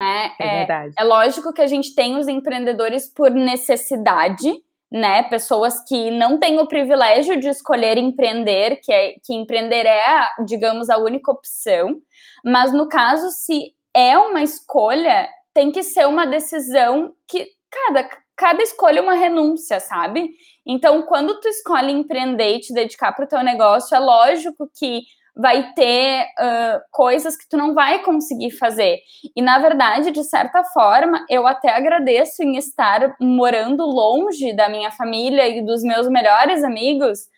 Né? 0.03 0.33
É, 0.41 0.47
é, 0.47 0.59
verdade. 0.59 0.95
É, 0.99 1.05
lógico 1.05 1.53
que 1.53 1.63
a 1.63 1.67
gente 1.69 1.95
tem 1.95 2.17
os 2.17 2.27
empreendedores 2.27 3.09
por 3.09 3.31
necessidade, 3.31 4.53
né? 4.91 5.23
Pessoas 5.23 5.81
que 5.87 6.11
não 6.11 6.41
têm 6.41 6.59
o 6.59 6.67
privilégio 6.67 7.39
de 7.39 7.47
escolher 7.51 7.97
empreender, 7.99 8.81
que, 8.83 8.93
é, 8.93 9.15
que 9.23 9.33
empreender 9.33 9.87
é, 9.87 10.29
digamos, 10.45 10.91
a 10.91 10.99
única 10.99 11.31
opção. 11.31 12.01
Mas 12.45 12.73
no 12.73 12.89
caso, 12.89 13.31
se 13.31 13.73
é 13.95 14.19
uma 14.19 14.43
escolha, 14.43 15.29
tem 15.55 15.71
que 15.71 15.85
ser 15.85 16.09
uma 16.09 16.27
decisão 16.27 17.15
que 17.29 17.47
cada, 17.71 18.11
cada 18.37 18.61
escolha 18.61 18.99
é 18.99 19.03
uma 19.03 19.15
renúncia, 19.15 19.79
sabe? 19.79 20.35
Então, 20.67 21.03
quando 21.03 21.39
tu 21.41 21.49
escolhe 21.49 21.93
empreender 21.93 22.57
e 22.57 22.61
te 22.61 22.73
dedicar 22.73 23.13
para 23.13 23.25
o 23.25 23.29
teu 23.29 23.43
negócio, 23.43 23.95
é 23.95 23.99
lógico 24.01 24.69
que 24.77 25.03
vai 25.37 25.73
ter 25.75 26.23
uh, 26.23 26.81
coisas 26.91 27.37
que 27.37 27.47
tu 27.49 27.59
não 27.59 27.75
vai 27.75 28.03
conseguir 28.03 28.53
fazer. 28.53 29.01
E 29.37 29.43
na 29.43 29.59
verdade, 29.59 30.11
de 30.11 30.25
certa 30.25 30.65
forma, 30.65 31.25
eu 31.29 31.47
até 31.47 31.69
agradeço 31.69 32.43
em 32.43 32.57
estar 32.57 33.15
morando 33.21 33.85
longe 33.85 34.55
da 34.55 34.69
minha 34.69 34.91
família 34.91 35.47
e 35.47 35.63
dos 35.63 35.83
meus 35.83 36.09
melhores 36.09 36.65
amigos, 36.65 37.29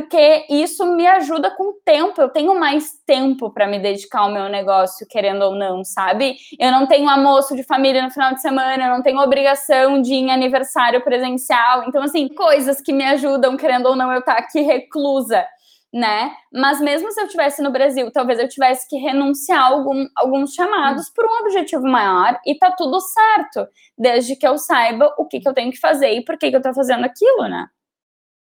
porque 0.00 0.46
isso 0.48 0.86
me 0.94 1.06
ajuda 1.06 1.50
com 1.50 1.70
o 1.70 1.74
tempo. 1.84 2.20
Eu 2.20 2.28
tenho 2.30 2.58
mais 2.58 2.90
tempo 3.06 3.50
para 3.50 3.66
me 3.66 3.78
dedicar 3.78 4.20
ao 4.20 4.32
meu 4.32 4.48
negócio, 4.48 5.06
querendo 5.08 5.42
ou 5.42 5.54
não, 5.54 5.84
sabe? 5.84 6.36
Eu 6.58 6.70
não 6.70 6.86
tenho 6.86 7.08
almoço 7.08 7.54
de 7.54 7.62
família 7.62 8.02
no 8.02 8.10
final 8.10 8.34
de 8.34 8.40
semana, 8.40 8.84
eu 8.84 8.90
não 8.90 9.02
tenho 9.02 9.20
obrigação 9.20 10.00
de 10.00 10.14
ir 10.14 10.18
em 10.18 10.30
aniversário 10.30 11.02
presencial. 11.02 11.84
Então, 11.86 12.02
assim, 12.02 12.28
coisas 12.28 12.80
que 12.80 12.92
me 12.92 13.04
ajudam, 13.04 13.56
querendo 13.56 13.86
ou 13.86 13.96
não, 13.96 14.10
eu 14.10 14.20
estar 14.20 14.36
tá 14.36 14.40
aqui 14.40 14.60
reclusa 14.62 15.44
né? 15.92 16.30
Mas 16.52 16.80
mesmo 16.80 17.10
se 17.10 17.20
eu 17.20 17.26
tivesse 17.26 17.60
no 17.60 17.72
Brasil, 17.72 18.12
talvez 18.12 18.38
eu 18.38 18.48
tivesse 18.48 18.88
que 18.88 18.96
renunciar 18.96 19.60
a 19.60 19.66
algum, 19.66 20.06
alguns 20.14 20.54
chamados 20.54 21.10
por 21.10 21.24
um 21.24 21.42
objetivo 21.42 21.82
maior 21.82 22.38
e 22.46 22.56
tá 22.56 22.70
tudo 22.70 23.00
certo, 23.00 23.68
desde 23.98 24.36
que 24.36 24.46
eu 24.46 24.56
saiba 24.56 25.12
o 25.18 25.26
que, 25.26 25.40
que 25.40 25.48
eu 25.48 25.52
tenho 25.52 25.72
que 25.72 25.80
fazer 25.80 26.12
e 26.12 26.24
por 26.24 26.38
que, 26.38 26.48
que 26.48 26.56
eu 26.56 26.62
tô 26.62 26.72
fazendo 26.72 27.04
aquilo, 27.04 27.48
né? 27.48 27.66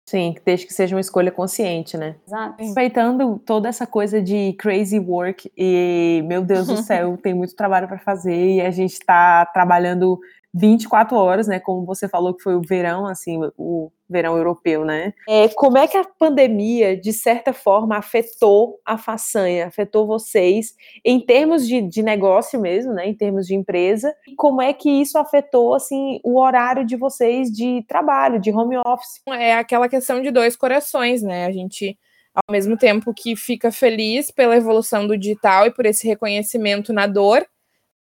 Sim, 0.09 0.37
desde 0.43 0.67
que 0.67 0.73
seja 0.73 0.97
uma 0.97 1.03
escolha 1.03 1.31
consciente, 1.31 1.99
né? 1.99 2.17
Exato. 2.27 2.55
Aproveitando 2.55 3.39
toda 3.45 3.69
essa 3.69 3.87
coisa 3.87 4.23
de 4.23 4.55
crazy 4.55 4.99
work 4.99 5.53
e, 5.55 6.25
meu 6.27 6.41
Deus 6.41 6.67
do 6.67 6.79
céu, 6.83 7.19
tem 7.19 7.35
muito 7.35 7.55
trabalho 7.55 7.87
para 7.87 7.99
fazer 7.99 8.55
e 8.55 8.61
a 8.63 8.71
gente 8.71 8.95
está 8.95 9.45
trabalhando 9.45 10.19
24 10.55 11.17
horas, 11.17 11.47
né? 11.47 11.61
Como 11.61 11.85
você 11.85 12.09
falou 12.09 12.35
que 12.35 12.43
foi 12.43 12.55
o 12.55 12.63
verão, 12.63 13.07
assim, 13.07 13.39
o 13.57 13.91
verão 14.09 14.37
europeu, 14.37 14.85
né? 14.85 15.13
É, 15.29 15.49
como 15.49 15.77
é 15.77 15.87
que 15.87 15.97
a 15.97 16.05
pandemia, 16.05 16.97
de 16.97 17.13
certa 17.13 17.53
forma, 17.53 17.97
afetou 17.97 18.81
a 18.85 18.97
façanha, 18.97 19.67
afetou 19.67 20.07
vocês 20.07 20.75
em 21.05 21.21
termos 21.21 21.67
de, 21.67 21.83
de 21.83 22.03
negócio 22.03 22.59
mesmo, 22.61 22.95
né? 22.95 23.07
Em 23.07 23.15
termos 23.15 23.47
de 23.47 23.55
empresa? 23.55 24.15
E 24.27 24.35
como 24.35 24.63
é 24.63 24.73
que 24.73 24.91
isso 24.91 25.19
afetou, 25.19 25.75
assim, 25.75 26.21
o 26.25 26.41
horário 26.41 26.85
de 26.85 26.97
vocês 26.97 27.51
de 27.51 27.85
trabalho, 27.87 28.41
de 28.41 28.51
home 28.51 28.79
office? 28.79 29.21
É 29.29 29.55
aquela 29.55 29.89
questão 29.89 30.23
de 30.23 30.31
dois 30.31 30.57
corações, 30.57 31.23
né? 31.23 31.47
A 31.47 31.53
gente 31.53 31.99
ao 32.35 32.53
mesmo 32.53 32.77
tempo 32.77 33.13
que 33.13 33.35
fica 33.35 33.73
feliz 33.73 34.31
pela 34.31 34.57
evolução 34.57 35.07
do 35.07 35.19
digital 35.19 35.67
e 35.67 35.73
por 35.73 35.85
esse 35.85 36.07
reconhecimento 36.07 36.93
na 36.93 37.07
dor, 37.07 37.45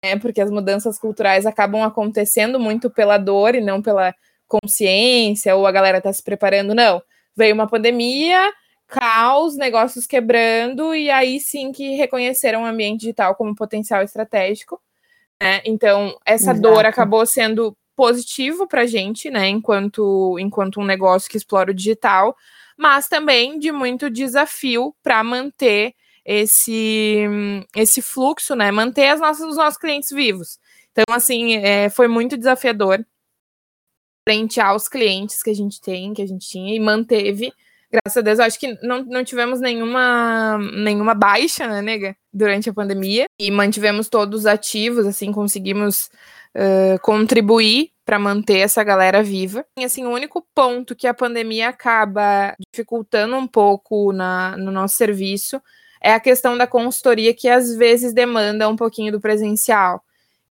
né, 0.04 0.18
porque 0.18 0.40
as 0.40 0.50
mudanças 0.50 0.98
culturais 0.98 1.46
acabam 1.46 1.82
acontecendo 1.82 2.58
muito 2.58 2.90
pela 2.90 3.18
dor 3.18 3.54
e 3.54 3.60
não 3.60 3.82
pela 3.82 4.14
consciência, 4.46 5.54
ou 5.54 5.66
a 5.66 5.72
galera 5.72 6.00
tá 6.00 6.12
se 6.12 6.22
preparando, 6.22 6.74
não. 6.74 7.02
Veio 7.36 7.54
uma 7.54 7.66
pandemia, 7.66 8.52
caos, 8.86 9.56
negócios 9.56 10.06
quebrando, 10.06 10.94
e 10.94 11.10
aí 11.10 11.38
sim 11.38 11.70
que 11.72 11.94
reconheceram 11.96 12.62
o 12.62 12.66
ambiente 12.66 13.00
digital 13.00 13.34
como 13.34 13.54
potencial 13.54 14.02
estratégico. 14.02 14.80
Né? 15.40 15.60
Então, 15.64 16.16
essa 16.24 16.52
Exato. 16.52 16.60
dor 16.60 16.86
acabou 16.86 17.24
sendo 17.26 17.76
positivo 17.94 18.66
para 18.66 18.82
a 18.82 18.86
gente, 18.86 19.28
né, 19.28 19.48
enquanto, 19.48 20.38
enquanto 20.38 20.80
um 20.80 20.84
negócio 20.84 21.28
que 21.28 21.36
explora 21.36 21.72
o 21.72 21.74
digital, 21.74 22.36
mas 22.76 23.08
também 23.08 23.58
de 23.58 23.72
muito 23.72 24.08
desafio 24.08 24.94
para 25.02 25.22
manter 25.24 25.94
esse, 26.28 27.24
esse 27.74 28.02
fluxo, 28.02 28.54
né, 28.54 28.70
manter 28.70 29.08
as 29.08 29.18
nossas, 29.18 29.48
os 29.48 29.56
nossos 29.56 29.80
clientes 29.80 30.10
vivos. 30.10 30.58
Então, 30.92 31.04
assim, 31.08 31.56
é, 31.56 31.88
foi 31.88 32.06
muito 32.06 32.36
desafiador 32.36 33.02
frente 34.28 34.60
aos 34.60 34.88
clientes 34.88 35.42
que 35.42 35.48
a 35.48 35.54
gente 35.54 35.80
tem, 35.80 36.12
que 36.12 36.20
a 36.20 36.26
gente 36.26 36.46
tinha 36.46 36.76
e 36.76 36.78
manteve. 36.78 37.50
Graças 37.90 38.18
a 38.18 38.20
Deus, 38.20 38.38
eu 38.38 38.44
acho 38.44 38.60
que 38.60 38.78
não, 38.82 39.02
não 39.04 39.24
tivemos 39.24 39.58
nenhuma, 39.58 40.58
nenhuma 40.58 41.14
baixa, 41.14 41.66
né, 41.66 41.80
nega, 41.80 42.14
durante 42.30 42.68
a 42.68 42.74
pandemia. 42.74 43.24
E 43.40 43.50
mantivemos 43.50 44.10
todos 44.10 44.44
ativos, 44.44 45.06
assim, 45.06 45.32
conseguimos 45.32 46.10
uh, 46.54 47.00
contribuir 47.00 47.90
para 48.04 48.18
manter 48.18 48.58
essa 48.58 48.84
galera 48.84 49.22
viva. 49.22 49.64
E, 49.78 49.84
assim, 49.84 50.04
o 50.04 50.10
único 50.10 50.46
ponto 50.54 50.94
que 50.94 51.06
a 51.06 51.14
pandemia 51.14 51.70
acaba 51.70 52.54
dificultando 52.70 53.34
um 53.34 53.46
pouco 53.46 54.12
na, 54.12 54.58
no 54.58 54.70
nosso 54.70 54.96
serviço 54.96 55.58
é 56.00 56.12
a 56.12 56.20
questão 56.20 56.56
da 56.56 56.66
consultoria 56.66 57.34
que 57.34 57.48
às 57.48 57.74
vezes 57.76 58.12
demanda 58.12 58.68
um 58.68 58.76
pouquinho 58.76 59.12
do 59.12 59.20
presencial. 59.20 60.02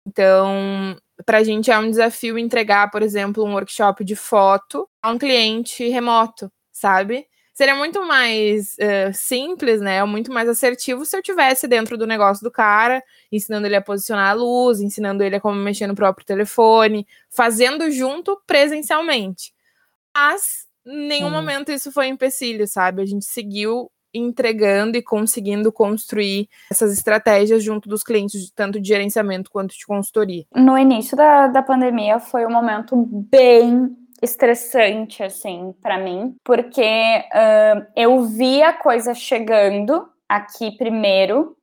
Então, 0.07 0.97
para 1.25 1.39
a 1.39 1.45
gente 1.45 1.71
é 1.71 1.79
um 1.79 1.91
desafio 1.91 2.39
entregar, 2.39 2.91
por 2.91 3.03
exemplo, 3.03 3.45
um 3.45 3.55
workshop 3.55 4.05
de 4.05 4.17
foto 4.17 4.89
a 5.01 5.11
um 5.11 5.19
cliente 5.19 5.89
remoto, 5.89 6.51
sabe? 6.73 7.27
Seria 7.55 7.75
muito 7.77 8.05
mais 8.07 8.75
uh, 8.75 9.13
simples, 9.13 9.81
né? 9.81 10.03
Muito 10.05 10.33
mais 10.33 10.49
assertivo 10.49 11.05
se 11.05 11.17
eu 11.17 11.23
tivesse 11.23 11.69
dentro 11.69 11.99
do 11.99 12.07
negócio 12.07 12.43
do 12.43 12.51
cara, 12.51 13.03
ensinando 13.31 13.67
ele 13.67 13.77
a 13.77 13.83
posicionar 13.83 14.31
a 14.31 14.33
luz, 14.33 14.81
ensinando 14.81 15.23
ele 15.23 15.37
a 15.37 15.41
como 15.41 15.57
mexer 15.57 15.87
no 15.87 15.95
próprio 15.95 16.27
telefone, 16.27 17.07
fazendo 17.29 17.91
junto 17.91 18.41
presencialmente. 18.47 19.53
Mas 20.15 20.67
em 20.87 21.07
nenhum 21.09 21.29
hum. 21.29 21.31
momento 21.31 21.71
isso 21.71 21.93
foi 21.93 22.07
um 22.09 22.15
empecilho, 22.15 22.67
sabe? 22.67 23.03
A 23.03 23.07
gente 23.07 23.27
seguiu 23.27 23.91
entregando 24.15 24.97
e 24.97 25.03
conseguindo 25.03 25.73
construir 25.73 26.49
essas 26.71 26.93
estratégias 26.93 27.63
junto 27.63 27.89
dos 27.89 28.03
clientes, 28.03 28.51
tanto 28.51 28.81
de 28.81 28.89
gerenciamento 28.89 29.51
quanto 29.51 29.77
de 29.77 29.87
consultoria. 29.87 30.45
No 30.55 30.79
início 30.79 31.17
da, 31.17 31.47
da 31.47 31.63
pandemia 31.63 32.19
foi 32.19 32.47
um 32.47 32.51
momento 32.51 32.97
bem 33.31 33.97
estressante, 34.23 35.23
assim, 35.23 35.75
para 35.83 35.99
mim, 35.99 36.37
porque 36.45 36.81
uh, 36.83 37.87
eu 37.97 38.25
vi 38.25 38.63
a 38.63 38.73
coisa 38.73 39.15
chegando 39.15 40.09
aqui 40.29 40.71
primeiro, 40.79 41.57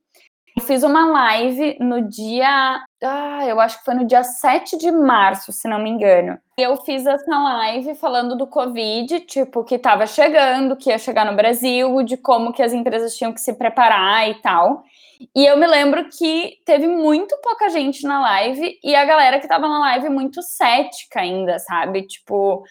fiz 0.60 0.84
uma 0.84 1.06
live 1.06 1.78
no 1.80 2.08
dia. 2.08 2.82
Ah, 3.04 3.46
eu 3.46 3.60
acho 3.60 3.80
que 3.80 3.86
foi 3.86 3.94
no 3.94 4.06
dia 4.06 4.24
7 4.24 4.78
de 4.78 4.92
março, 4.92 5.52
se 5.52 5.68
não 5.68 5.80
me 5.80 5.90
engano. 5.90 6.38
Eu 6.58 6.78
fiz 6.78 7.06
essa 7.06 7.38
live 7.38 7.96
falando 7.96 8.36
do 8.36 8.48
Covid, 8.48 9.22
tipo, 9.22 9.64
que 9.64 9.76
estava 9.76 10.06
chegando, 10.06 10.76
que 10.76 10.90
ia 10.90 10.98
chegar 10.98 11.26
no 11.26 11.36
Brasil, 11.36 12.04
de 12.04 12.18
como 12.18 12.52
que 12.54 12.62
as 12.62 12.74
empresas 12.74 13.16
tinham 13.16 13.34
que 13.34 13.42
se 13.42 13.54
preparar 13.54 14.30
e 14.30 14.36
tal. 14.42 14.84
E 15.36 15.46
eu 15.46 15.58
me 15.58 15.68
lembro 15.68 16.08
que 16.10 16.58
teve 16.66 16.88
muito 16.88 17.38
pouca 17.42 17.70
gente 17.70 18.04
na 18.04 18.22
live 18.22 18.80
e 18.84 18.96
a 18.96 19.06
galera 19.06 19.40
que 19.40 19.46
estava 19.46 19.68
na 19.68 19.80
live 19.80 20.10
muito 20.10 20.42
cética 20.42 21.20
ainda, 21.20 21.60
sabe? 21.60 22.04
Tipo, 22.04 22.64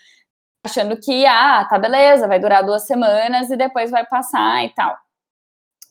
achando 0.65 0.97
que, 0.99 1.27
ah, 1.27 1.67
tá 1.69 1.79
beleza, 1.79 2.27
vai 2.27 2.39
durar 2.39 2.65
duas 2.65 2.87
semanas 2.87 3.51
e 3.51 3.57
depois 3.57 3.91
vai 3.91 4.07
passar 4.07 4.65
e 4.65 4.71
tal. 4.71 4.97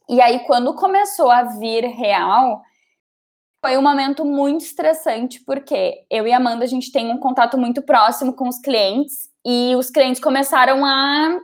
E 0.09 0.21
aí, 0.21 0.39
quando 0.45 0.73
começou 0.73 1.29
a 1.29 1.43
vir 1.43 1.83
real, 1.85 2.61
foi 3.63 3.77
um 3.77 3.81
momento 3.81 4.23
muito 4.23 4.61
estressante, 4.61 5.43
porque 5.43 6.05
eu 6.09 6.27
e 6.27 6.31
Amanda, 6.31 6.63
a 6.63 6.67
gente 6.67 6.91
tem 6.91 7.11
um 7.11 7.17
contato 7.17 7.57
muito 7.57 7.81
próximo 7.81 8.33
com 8.33 8.47
os 8.47 8.59
clientes, 8.59 9.29
e 9.45 9.75
os 9.75 9.89
clientes 9.89 10.21
começaram 10.21 10.85
a 10.85 11.37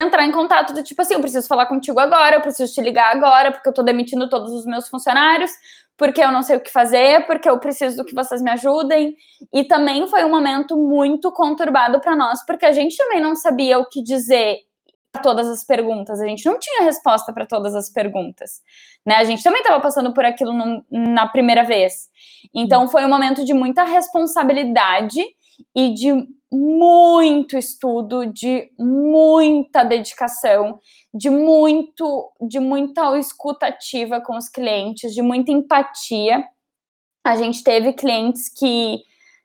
entrar 0.00 0.24
em 0.24 0.32
contato 0.32 0.72
do 0.72 0.82
tipo 0.82 1.02
assim, 1.02 1.14
eu 1.14 1.20
preciso 1.20 1.48
falar 1.48 1.66
contigo 1.66 1.98
agora, 1.98 2.36
eu 2.36 2.40
preciso 2.40 2.72
te 2.72 2.80
ligar 2.80 3.14
agora, 3.14 3.52
porque 3.52 3.68
eu 3.68 3.72
tô 3.72 3.82
demitindo 3.82 4.28
todos 4.28 4.52
os 4.52 4.64
meus 4.64 4.88
funcionários, 4.88 5.50
porque 5.96 6.22
eu 6.22 6.32
não 6.32 6.42
sei 6.42 6.56
o 6.56 6.60
que 6.60 6.70
fazer, 6.70 7.26
porque 7.26 7.48
eu 7.48 7.58
preciso 7.58 8.04
que 8.04 8.14
vocês 8.14 8.42
me 8.42 8.50
ajudem. 8.50 9.16
E 9.52 9.64
também 9.64 10.06
foi 10.08 10.24
um 10.24 10.30
momento 10.30 10.76
muito 10.76 11.30
conturbado 11.32 12.00
para 12.00 12.16
nós, 12.16 12.44
porque 12.44 12.66
a 12.66 12.72
gente 12.72 12.96
também 12.96 13.20
não 13.20 13.36
sabia 13.36 13.78
o 13.78 13.88
que 13.88 14.02
dizer 14.02 14.58
todas 15.22 15.48
as 15.48 15.64
perguntas, 15.64 16.20
a 16.20 16.26
gente 16.26 16.44
não 16.44 16.58
tinha 16.58 16.82
resposta 16.82 17.32
para 17.32 17.46
todas 17.46 17.74
as 17.74 17.90
perguntas, 17.90 18.60
né? 19.06 19.16
A 19.16 19.24
gente 19.24 19.42
também 19.42 19.60
estava 19.60 19.80
passando 19.80 20.12
por 20.12 20.24
aquilo 20.24 20.52
no, 20.52 20.84
na 20.90 21.26
primeira 21.26 21.64
vez. 21.64 22.08
Então 22.54 22.88
foi 22.88 23.04
um 23.04 23.08
momento 23.08 23.44
de 23.44 23.54
muita 23.54 23.84
responsabilidade 23.84 25.20
e 25.74 25.94
de 25.94 26.12
muito 26.52 27.56
estudo, 27.56 28.26
de 28.26 28.70
muita 28.78 29.84
dedicação, 29.84 30.80
de 31.12 31.30
muito 31.30 32.32
de 32.40 32.60
muita 32.60 33.18
escutativa 33.18 34.20
com 34.20 34.36
os 34.36 34.48
clientes, 34.48 35.14
de 35.14 35.22
muita 35.22 35.52
empatia. 35.52 36.44
A 37.24 37.36
gente 37.36 37.62
teve 37.62 37.92
clientes 37.92 38.48
que 38.48 39.02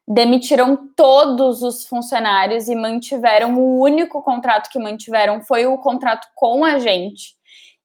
demitiram 0.10 0.76
todos 0.95 1.62
os 1.62 1.86
funcionários 1.86 2.67
e 2.67 2.74
mantiveram 2.74 3.60
o 3.60 3.80
único 3.80 4.24
contrato 4.24 4.72
que 4.72 4.80
mantiveram 4.80 5.39
foi 5.43 5.67
o 5.67 5.78
contrato 5.78 6.28
com 6.34 6.65
a 6.65 6.80
gente. 6.80 7.36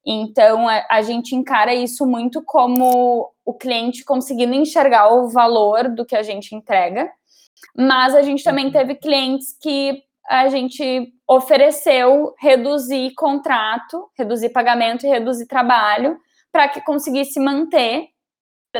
Então 0.06 0.66
a, 0.66 0.86
a, 0.90 1.02
gente 1.02 1.34
encara 1.34 1.74
isso 1.74 2.06
muito 2.06 2.42
como 2.42 3.30
o 3.44 3.52
cliente 3.52 4.04
conseguindo 4.04 4.54
enxergar 4.54 5.12
o 5.12 5.28
valor 5.28 5.90
do 5.90 6.04
que 6.04 6.16
a 6.16 6.22
gente 6.22 6.54
entrega, 6.54 7.12
mas 7.76 8.14
a 8.14 8.22
gente 8.22 8.42
também 8.42 8.70
teve 8.70 8.94
clientes 8.94 9.54
que 9.60 10.02
a 10.26 10.48
gente 10.48 11.12
ofereceu 11.28 12.34
reduzir 12.38 13.12
contrato, 13.14 14.10
reduzir 14.16 14.48
pagamento 14.48 15.04
e 15.04 15.10
reduzir 15.10 15.46
trabalho 15.46 16.16
para 16.50 16.68
que 16.68 16.80
conseguisse 16.80 17.38
manter 17.38 18.08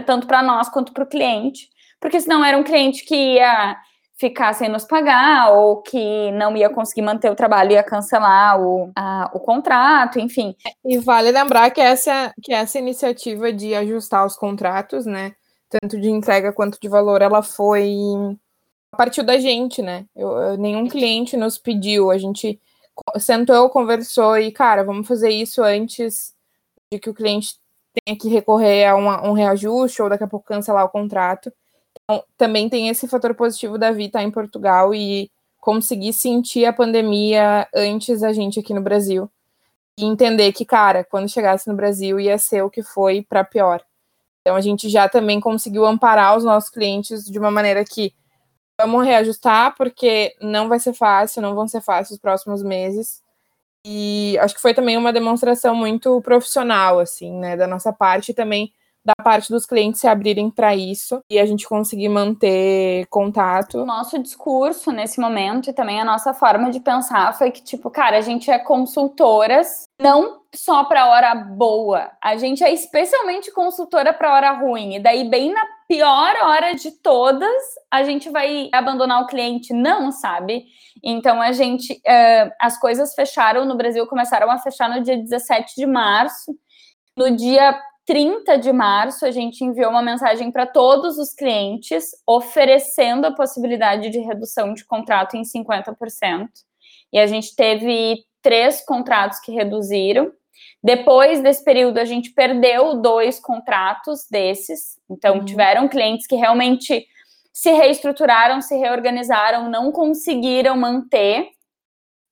tanto 0.07 0.27
para 0.27 0.43
nós 0.43 0.71
quanto 0.71 0.93
para 0.95 1.05
o 1.05 1.09
cliente 1.09 1.69
porque 2.05 2.21
senão 2.21 2.45
era 2.45 2.59
um 2.59 2.63
cliente 2.63 3.03
que 3.03 3.15
ia 3.15 3.79
ficar 4.17 4.53
sem 4.53 4.69
nos 4.69 4.85
pagar 4.85 5.55
ou 5.55 5.81
que 5.81 6.31
não 6.33 6.55
ia 6.55 6.69
conseguir 6.69 7.01
manter 7.01 7.31
o 7.31 7.35
trabalho 7.35 7.73
ia 7.73 7.83
cancelar 7.83 8.61
o, 8.61 8.93
a, 8.95 9.31
o 9.33 9.41
contrato, 9.41 10.21
enfim. 10.21 10.55
E 10.85 10.99
vale 10.99 11.31
lembrar 11.31 11.71
que 11.71 11.81
essa, 11.81 12.31
que 12.43 12.53
essa 12.53 12.79
iniciativa 12.79 13.51
de 13.51 13.75
ajustar 13.75 14.27
os 14.27 14.37
contratos, 14.37 15.07
né, 15.07 15.33
tanto 15.71 15.99
de 15.99 16.11
entrega 16.11 16.53
quanto 16.53 16.79
de 16.79 16.91
valor, 16.91 17.23
ela 17.23 17.43
foi 17.43 17.97
a 18.93 18.97
partir 18.99 19.23
da 19.23 19.39
gente, 19.39 19.81
né? 19.81 20.05
Eu, 20.15 20.59
nenhum 20.59 20.87
cliente 20.87 21.39
nos 21.39 21.57
pediu, 21.57 22.11
a 22.11 22.19
gente 22.19 22.61
sentou, 23.19 23.71
conversou 23.71 24.37
e, 24.37 24.53
cara, 24.53 24.85
vamos 24.85 25.09
fazer 25.09 25.31
isso 25.31 25.63
antes 25.63 26.35
de 26.93 26.99
que 26.99 27.09
o 27.09 27.15
cliente 27.15 27.55
tenha 27.95 28.19
que 28.19 28.29
recorrer 28.29 28.85
a 28.85 28.95
uma, 28.95 29.27
um 29.27 29.33
reajuste 29.33 30.03
ou 30.03 30.11
daqui 30.11 30.25
a 30.25 30.29
pouco 30.29 30.45
cancelar 30.45 30.85
o 30.85 30.91
contrato. 30.91 31.51
Então, 32.03 32.25
também 32.37 32.69
tem 32.69 32.89
esse 32.89 33.09
fator 33.09 33.35
positivo 33.35 33.79
da 33.79 33.91
Vi 33.91 34.07
estar 34.07 34.23
em 34.23 34.31
Portugal 34.31 34.95
e 34.95 35.31
conseguir 35.61 36.13
sentir 36.13 36.67
a 36.67 36.73
pandemia 36.73 37.67
antes 37.75 38.21
da 38.21 38.33
gente 38.33 38.61
aqui 38.61 38.75
no 38.75 38.83
Brasil. 38.83 39.31
E 39.99 40.05
entender 40.05 40.53
que, 40.53 40.65
cara, 40.65 41.05
quando 41.05 41.29
chegasse 41.29 41.69
no 41.69 41.75
Brasil 41.75 42.19
ia 42.21 42.37
ser 42.37 42.63
o 42.63 42.71
que 42.71 42.83
foi 42.83 43.23
para 43.23 43.45
pior. 43.45 43.83
Então 44.43 44.57
a 44.57 44.61
gente 44.61 44.91
já 44.91 45.09
também 45.09 45.41
conseguiu 45.41 45.87
amparar 45.87 46.37
os 46.37 46.45
nossos 46.45 46.69
clientes 46.69 47.25
de 47.25 47.39
uma 47.39 47.51
maneira 47.51 47.83
que 47.85 48.13
vamos 48.79 49.05
reajustar, 49.05 49.75
porque 49.77 50.35
não 50.43 50.69
vai 50.69 50.79
ser 50.79 50.93
fácil, 50.93 51.41
não 51.41 51.55
vão 51.55 51.67
ser 51.67 51.81
fáceis 51.81 52.11
os 52.11 52.19
próximos 52.19 52.63
meses. 52.63 53.23
E 53.87 54.37
acho 54.41 54.55
que 54.55 54.61
foi 54.61 54.75
também 54.75 54.97
uma 54.99 55.13
demonstração 55.13 55.75
muito 55.75 56.21
profissional, 56.23 56.99
assim, 56.99 57.33
né, 57.33 57.57
da 57.57 57.67
nossa 57.67 57.93
parte 57.93 58.35
também 58.35 58.73
da 59.05 59.15
parte 59.23 59.51
dos 59.51 59.67
clientes 59.67 60.01
se 60.01 60.09
abrirem 60.09 60.51
para 60.51 60.75
isso 60.75 61.21
e 61.29 61.39
a 61.39 61.45
gente 61.45 61.69
conseguir 61.69 62.09
manter 62.09 63.07
contato. 63.09 63.85
Nosso 63.85 64.19
discurso 64.19 64.91
nesse 64.91 65.21
momento 65.21 65.69
e 65.69 65.73
também 65.73 66.01
a 66.01 66.05
nossa 66.05 66.33
forma 66.33 66.71
de 66.71 66.81
pensar 66.81 67.37
foi 67.37 67.51
que, 67.51 67.63
tipo, 67.63 67.91
cara, 67.91 68.17
a 68.17 68.23
gente 68.23 68.51
é 68.51 68.59
consultoras, 68.59 69.85
não 70.01 70.41
só 70.55 70.85
para 70.85 71.09
hora 71.09 71.35
boa, 71.35 72.11
a 72.23 72.37
gente 72.37 72.65
é 72.65 72.73
especialmente 72.73 73.53
consultora 73.53 74.15
para 74.15 74.33
hora 74.33 74.53
ruim. 74.53 74.95
E 74.95 75.01
daí, 75.01 75.29
bem 75.29 75.53
na 75.53 75.63
pior 75.87 76.35
hora 76.43 76.75
de 76.75 76.91
todas, 76.91 77.63
a 77.91 78.03
gente 78.05 78.31
vai 78.31 78.71
abandonar 78.73 79.23
o 79.23 79.27
cliente, 79.27 79.73
não, 79.75 80.11
sabe? 80.11 80.65
Então, 81.03 81.43
a 81.43 81.53
gente, 81.53 81.93
uh, 81.93 82.51
as 82.61 82.79
coisas 82.79 83.15
fecharam 83.15 83.65
no 83.65 83.77
Brasil, 83.77 84.07
começaram 84.07 84.51
a 84.51 84.59
fechar 84.59 84.89
no 84.89 85.03
dia 85.03 85.19
17 85.19 85.75
de 85.77 85.87
março. 85.87 86.57
No 87.17 87.37
dia 87.37 87.79
30 88.07 88.59
de 88.59 88.73
março, 88.73 89.25
a 89.25 89.31
gente 89.31 89.65
enviou 89.65 89.91
uma 89.91 90.03
mensagem 90.03 90.51
para 90.51 90.67
todos 90.67 91.19
os 91.19 91.33
clientes, 91.33 92.11
oferecendo 92.27 93.27
a 93.27 93.35
possibilidade 93.35 94.11
de 94.11 94.19
redução 94.19 94.75
de 94.75 94.85
contrato 94.85 95.37
em 95.37 95.43
50%. 95.43 96.49
E 97.13 97.19
a 97.19 97.27
gente 97.27 97.57
teve 97.57 98.25
três 98.43 98.85
contratos 98.85 99.41
que 99.41 99.53
reduziram. 99.53 100.31
Depois 100.83 101.41
desse 101.43 101.65
período, 101.65 101.99
a 101.99 102.05
gente 102.05 102.31
perdeu 102.31 103.01
dois 103.01 103.41
contratos 103.41 104.27
desses. 104.31 104.99
Então, 105.11 105.39
uhum. 105.39 105.45
tiveram 105.45 105.89
clientes 105.89 106.27
que 106.27 106.37
realmente 106.37 107.07
se 107.53 107.71
reestruturaram, 107.71 108.61
se 108.61 108.77
reorganizaram, 108.77 109.71
não 109.71 109.91
conseguiram 109.91 110.77
manter 110.77 111.54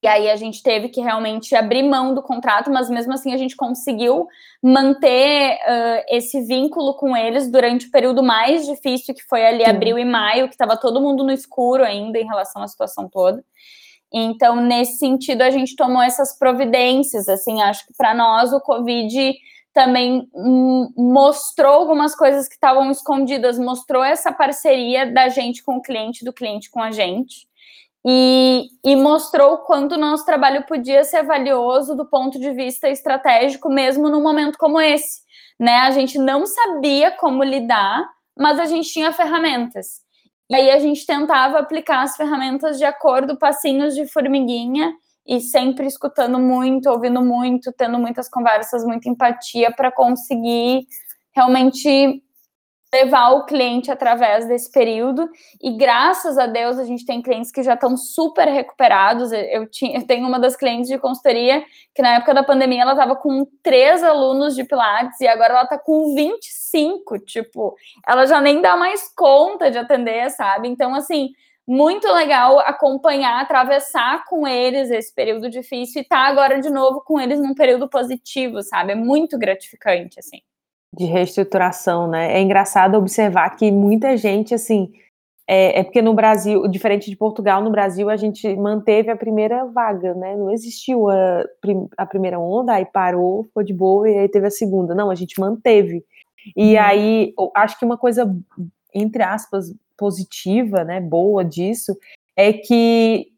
e 0.02 0.08
aí 0.08 0.28
a 0.28 0.34
gente 0.34 0.62
teve 0.62 0.88
que 0.88 1.00
realmente 1.00 1.54
abrir 1.54 1.84
mão 1.84 2.12
do 2.12 2.20
contrato, 2.20 2.70
mas 2.72 2.90
mesmo 2.90 3.12
assim 3.12 3.32
a 3.32 3.36
gente 3.36 3.54
conseguiu 3.54 4.26
manter 4.60 5.54
uh, 5.54 6.04
esse 6.08 6.40
vínculo 6.40 6.94
com 6.94 7.16
eles 7.16 7.48
durante 7.48 7.86
o 7.86 7.90
período 7.90 8.20
mais 8.20 8.66
difícil, 8.66 9.14
que 9.14 9.22
foi 9.22 9.46
ali 9.46 9.64
Sim. 9.64 9.70
abril 9.70 9.96
e 9.96 10.04
maio, 10.04 10.48
que 10.48 10.54
estava 10.54 10.76
todo 10.76 11.00
mundo 11.00 11.22
no 11.22 11.30
escuro 11.30 11.84
ainda 11.84 12.18
em 12.18 12.26
relação 12.26 12.62
à 12.62 12.66
situação 12.66 13.08
toda. 13.08 13.44
Então, 14.12 14.56
nesse 14.56 14.98
sentido, 14.98 15.42
a 15.42 15.50
gente 15.50 15.76
tomou 15.76 16.02
essas 16.02 16.36
providências. 16.36 17.28
Assim, 17.28 17.62
acho 17.62 17.86
que 17.86 17.94
para 17.96 18.12
nós 18.12 18.52
o 18.52 18.60
Covid 18.60 19.34
também 19.72 20.28
mostrou 20.96 21.72
algumas 21.72 22.14
coisas 22.14 22.46
que 22.46 22.54
estavam 22.54 22.90
escondidas, 22.90 23.58
mostrou 23.58 24.04
essa 24.04 24.32
parceria 24.32 25.10
da 25.10 25.28
gente 25.28 25.62
com 25.62 25.76
o 25.76 25.80
cliente, 25.80 26.24
do 26.24 26.32
cliente 26.32 26.70
com 26.70 26.82
a 26.82 26.90
gente. 26.90 27.46
E, 28.04 28.68
e 28.84 28.96
mostrou 28.96 29.58
quanto 29.58 29.92
o 29.92 29.98
nosso 29.98 30.24
trabalho 30.24 30.64
podia 30.66 31.04
ser 31.04 31.22
valioso 31.22 31.94
do 31.94 32.04
ponto 32.04 32.38
de 32.38 32.50
vista 32.52 32.88
estratégico, 32.88 33.68
mesmo 33.70 34.08
num 34.08 34.22
momento 34.22 34.58
como 34.58 34.80
esse. 34.80 35.20
Né? 35.58 35.74
A 35.80 35.90
gente 35.90 36.18
não 36.18 36.44
sabia 36.46 37.12
como 37.12 37.44
lidar, 37.44 38.04
mas 38.36 38.58
a 38.58 38.66
gente 38.66 38.92
tinha 38.92 39.12
ferramentas. 39.12 40.02
E 40.50 40.54
aí 40.54 40.70
a 40.70 40.78
gente 40.78 41.06
tentava 41.06 41.58
aplicar 41.58 42.02
as 42.02 42.16
ferramentas 42.16 42.76
de 42.76 42.84
acordo, 42.84 43.38
passinhos 43.38 43.94
de 43.94 44.06
formiguinha, 44.06 44.92
e 45.26 45.40
sempre 45.40 45.86
escutando 45.86 46.38
muito, 46.38 46.90
ouvindo 46.90 47.22
muito, 47.22 47.72
tendo 47.72 47.98
muitas 47.98 48.28
conversas, 48.28 48.84
muita 48.84 49.08
empatia 49.08 49.70
para 49.70 49.92
conseguir 49.92 50.84
realmente 51.34 52.22
levar 52.94 53.31
o 53.31 53.46
cliente 53.46 53.90
através 53.90 54.46
desse 54.46 54.70
período. 54.70 55.28
E 55.62 55.76
graças 55.76 56.37
a 56.37 56.46
Deus 56.46 56.78
a 56.78 56.85
gente 56.85 57.07
tem 57.07 57.22
clientes 57.22 57.50
que 57.50 57.62
já 57.62 57.72
estão 57.74 57.96
super 57.96 58.46
recuperados. 58.46 59.33
Eu, 59.33 59.66
tinha, 59.66 59.98
eu 59.98 60.07
tenho 60.07 60.28
uma 60.28 60.38
das 60.38 60.55
clientes 60.55 60.88
de 60.88 60.98
consultoria 60.98 61.64
que 61.94 62.02
na 62.02 62.16
época 62.16 62.35
da 62.35 62.42
pandemia 62.42 62.83
ela 62.83 62.92
estava 62.92 63.16
com 63.16 63.46
três 63.62 64.02
alunos 64.02 64.55
de 64.55 64.64
Pilates 64.64 65.20
e 65.20 65.26
agora 65.26 65.55
ela 65.55 65.62
está 65.62 65.78
com 65.78 66.14
25. 66.14 67.18
Tipo, 67.20 67.74
ela 68.07 68.26
já 68.26 68.40
nem 68.40 68.61
dá 68.61 68.76
mais 68.76 69.11
conta 69.16 69.70
de 69.70 69.78
atender, 69.78 70.31
sabe? 70.31 70.68
Então, 70.68 70.94
assim. 70.94 71.31
Muito 71.64 72.09
legal 72.09 72.59
acompanhar, 72.59 73.40
atravessar 73.40 74.24
com 74.24 74.48
eles 74.48 74.90
esse 74.90 75.14
período 75.14 75.48
difícil 75.48 76.00
e 76.00 76.02
estar 76.02 76.24
tá 76.24 76.28
agora 76.28 76.61
de 76.61 76.68
novo 76.68 77.00
com 77.07 77.20
eles 77.20 77.38
num 77.38 77.55
período 77.55 77.88
positivo, 77.88 78.61
sabe? 78.64 78.92
É 78.92 78.94
muito 78.96 79.38
gratificante, 79.38 80.18
assim 80.18 80.42
de 80.94 81.05
reestruturação, 81.07 82.07
né? 82.09 82.33
É 82.37 82.40
engraçado 82.40 82.96
observar 82.96 83.50
que 83.50 83.70
muita 83.70 84.16
gente, 84.16 84.55
assim, 84.55 84.92
é, 85.46 85.81
é, 85.81 85.83
porque 85.83 86.00
no 86.00 86.14
Brasil, 86.14 86.66
diferente 86.68 87.11
de 87.11 87.16
Portugal, 87.16 87.62
no 87.62 87.70
Brasil 87.70 88.09
a 88.09 88.16
gente 88.16 88.55
manteve 88.57 89.11
a 89.11 89.16
primeira 89.16 89.64
vaga, 89.66 90.14
né? 90.14 90.37
Não 90.37 90.50
existiu 90.50 91.09
a, 91.09 91.44
a 91.96 92.07
primeira 92.07 92.38
onda, 92.38 92.74
aí 92.74 92.85
parou, 92.85 93.44
ficou 93.44 93.62
de 93.62 93.72
boa, 93.72 94.09
e 94.09 94.18
aí 94.18 94.28
teve 94.28 94.46
a 94.46 94.50
segunda. 94.50 94.94
Não, 94.94 95.11
a 95.11 95.14
gente 95.14 95.40
manteve. 95.40 96.05
E 96.57 96.74
uhum. 96.74 96.81
aí, 96.81 97.35
acho 97.57 97.78
que 97.78 97.85
uma 97.85 97.96
coisa, 97.96 98.35
entre 98.94 99.22
aspas, 99.22 99.74
positiva, 99.96 100.85
né, 100.85 101.00
boa 101.00 101.44
disso, 101.44 101.96
é 102.37 102.52
que 102.52 103.28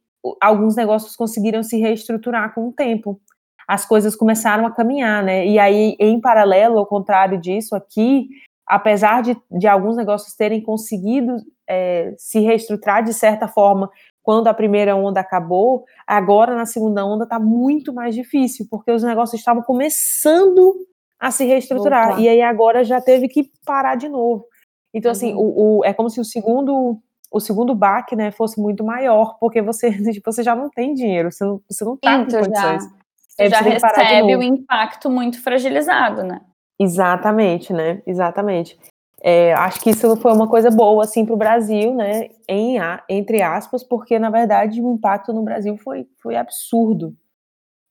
alguns 0.40 0.77
negócios 0.77 1.17
conseguiram 1.17 1.62
se 1.62 1.79
reestruturar 1.79 2.55
com 2.55 2.69
o 2.69 2.73
tempo 2.73 3.21
as 3.66 3.85
coisas 3.85 4.14
começaram 4.14 4.66
a 4.66 4.70
caminhar, 4.70 5.22
né? 5.22 5.46
E 5.46 5.59
aí, 5.59 5.96
em 5.98 6.20
paralelo, 6.20 6.79
ao 6.79 6.87
contrário 6.87 7.40
disso, 7.40 7.74
aqui, 7.74 8.29
apesar 8.66 9.22
de, 9.22 9.37
de 9.50 9.66
alguns 9.66 9.96
negócios 9.96 10.35
terem 10.35 10.62
conseguido 10.62 11.37
é, 11.68 12.14
se 12.16 12.40
reestruturar 12.40 13.03
de 13.03 13.14
certa 13.14 13.48
forma 13.48 13.90
quando 14.22 14.48
a 14.48 14.55
primeira 14.55 14.96
onda 14.96 15.20
acabou, 15.20 15.85
agora 16.07 16.55
na 16.55 16.64
segunda 16.64 17.05
onda 17.05 17.24
está 17.24 17.38
muito 17.38 17.92
mais 17.92 18.14
difícil, 18.14 18.66
porque 18.70 18.90
os 18.90 19.03
negócios 19.03 19.38
estavam 19.38 19.62
começando 19.62 20.74
a 21.18 21.31
se 21.31 21.44
reestruturar, 21.44 22.12
Opa. 22.12 22.20
e 22.20 22.29
aí 22.29 22.40
agora 22.42 22.85
já 22.85 23.00
teve 23.00 23.29
que 23.29 23.50
parar 23.64 23.96
de 23.96 24.09
novo. 24.09 24.46
Então, 24.94 25.11
assim, 25.11 25.35
uhum. 25.35 25.40
assim, 25.40 25.59
o, 25.59 25.79
o, 25.79 25.85
é 25.85 25.92
como 25.92 26.09
se 26.09 26.20
o 26.20 26.24
segundo 26.24 26.98
o 27.31 27.40
segundo 27.40 27.74
baque, 27.74 28.14
né, 28.14 28.31
fosse 28.31 28.61
muito 28.61 28.85
maior, 28.85 29.37
porque 29.40 29.61
você, 29.61 29.90
você 30.24 30.42
já 30.42 30.55
não 30.55 30.70
tem 30.70 30.94
dinheiro, 30.94 31.33
você 31.33 31.44
não, 31.44 31.61
você 31.68 31.85
não 31.85 31.96
tá 31.96 32.18
com 32.18 32.31
condições. 32.31 32.85
Já 32.85 33.04
é, 33.38 33.49
já 33.49 33.61
recebe 33.61 34.37
o 34.37 34.42
impacto 34.42 35.11
muito 35.11 35.42
fragilizado, 35.42 36.23
né? 36.23 36.40
Exatamente, 36.79 37.73
né? 37.73 38.03
Exatamente. 38.07 38.79
É, 39.23 39.55
acho 39.55 39.81
que 39.81 39.90
isso 39.90 40.16
foi 40.18 40.33
uma 40.33 40.49
coisa 40.49 40.70
boa 40.70 41.03
assim 41.05 41.25
para 41.25 41.35
o 41.35 41.38
Brasil, 41.38 41.94
né? 41.94 42.29
Em, 42.49 42.77
entre 43.09 43.40
aspas, 43.42 43.83
porque 43.83 44.18
na 44.18 44.29
verdade 44.29 44.83
o 44.83 44.92
impacto 44.92 45.33
no 45.33 45.42
Brasil 45.42 45.77
foi, 45.79 46.07
foi 46.23 46.37
absurdo, 46.37 47.16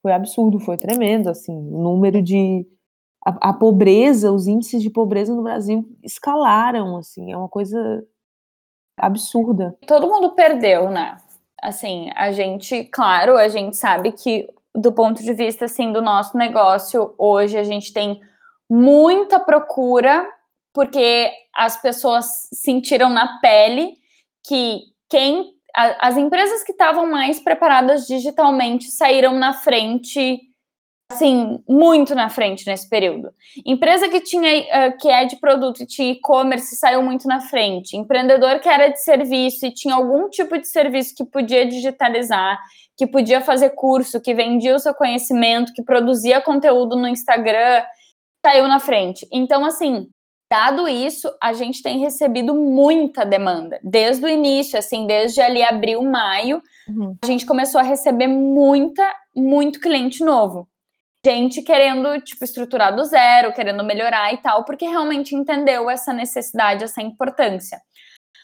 foi 0.01 0.11
absurdo, 0.11 0.59
foi 0.59 0.77
tremendo, 0.77 1.29
assim, 1.29 1.55
o 1.55 1.81
número 1.81 2.21
de 2.21 2.67
a, 3.25 3.49
a, 3.49 3.53
pobreza, 3.53 4.31
os 4.31 4.47
índices 4.47 4.81
de 4.81 4.89
pobreza 4.89 5.33
no 5.33 5.41
Brasil 5.41 5.83
escalaram, 6.03 6.97
assim, 6.97 7.31
é 7.31 7.37
uma 7.37 7.49
coisa 7.49 8.05
absurda. 8.97 9.75
Todo 9.87 10.07
mundo 10.07 10.35
perdeu, 10.35 10.89
né? 10.89 11.17
Assim, 11.61 12.11
a 12.15 12.31
gente, 12.31 12.83
claro, 12.85 13.37
a 13.37 13.47
gente 13.47 13.77
sabe 13.77 14.11
que 14.11 14.47
do 14.75 14.91
ponto 14.91 15.21
de 15.21 15.33
vista 15.33 15.65
assim 15.65 15.91
do 15.91 16.01
nosso 16.01 16.37
negócio, 16.37 17.13
hoje 17.17 17.57
a 17.57 17.63
gente 17.63 17.93
tem 17.93 18.19
muita 18.69 19.39
procura 19.39 20.27
porque 20.73 21.31
as 21.55 21.79
pessoas 21.79 22.25
sentiram 22.51 23.09
na 23.09 23.39
pele 23.39 23.93
que 24.45 24.81
quem 25.09 25.53
a, 25.75 26.07
as 26.07 26.17
empresas 26.17 26.63
que 26.63 26.71
estavam 26.71 27.09
mais 27.09 27.39
preparadas 27.39 28.07
digitalmente 28.07 28.89
saíram 28.91 29.33
na 29.37 29.53
frente 29.53 30.41
assim, 31.11 31.63
muito 31.67 32.15
na 32.15 32.29
frente 32.29 32.65
nesse 32.65 32.89
período. 32.89 33.31
Empresa 33.65 34.09
que 34.09 34.21
tinha 34.21 34.61
uh, 34.61 34.97
que 34.97 35.09
é 35.09 35.25
de 35.25 35.35
produto 35.35 35.83
e 35.83 35.85
tinha 35.85 36.11
e-commerce 36.11 36.75
saiu 36.75 37.03
muito 37.03 37.27
na 37.27 37.39
frente. 37.41 37.95
Empreendedor 37.95 38.59
que 38.59 38.69
era 38.69 38.87
de 38.87 39.01
serviço 39.01 39.65
e 39.65 39.73
tinha 39.73 39.95
algum 39.95 40.29
tipo 40.29 40.57
de 40.57 40.67
serviço 40.67 41.13
que 41.15 41.25
podia 41.25 41.65
digitalizar 41.65 42.59
que 42.97 43.07
podia 43.07 43.41
fazer 43.41 43.71
curso, 43.71 44.21
que 44.21 44.33
vendia 44.33 44.75
o 44.75 44.79
seu 44.79 44.93
conhecimento, 44.93 45.73
que 45.73 45.83
produzia 45.83 46.41
conteúdo 46.41 46.95
no 46.95 47.07
Instagram, 47.07 47.83
saiu 48.45 48.67
na 48.67 48.79
frente. 48.79 49.27
Então, 49.31 49.65
assim, 49.65 50.07
dado 50.51 50.87
isso, 50.87 51.31
a 51.41 51.53
gente 51.53 51.81
tem 51.81 51.99
recebido 51.99 52.53
muita 52.53 53.25
demanda. 53.25 53.79
Desde 53.83 54.23
o 54.23 54.29
início, 54.29 54.77
assim, 54.77 55.07
desde 55.07 55.41
ali 55.41 55.63
abril, 55.63 56.03
maio, 56.03 56.61
uhum. 56.87 57.15
a 57.23 57.25
gente 57.25 57.45
começou 57.45 57.79
a 57.79 57.83
receber 57.83 58.27
muita, 58.27 59.03
muito 59.35 59.79
cliente 59.79 60.23
novo. 60.23 60.67
Gente 61.25 61.61
querendo, 61.61 62.19
tipo, 62.21 62.43
estruturar 62.43 62.93
do 62.93 63.05
zero, 63.05 63.53
querendo 63.53 63.81
melhorar 63.83 64.33
e 64.33 64.37
tal, 64.37 64.65
porque 64.65 64.85
realmente 64.85 65.33
entendeu 65.33 65.89
essa 65.89 66.11
necessidade, 66.11 66.83
essa 66.83 67.01
importância. 67.01 67.81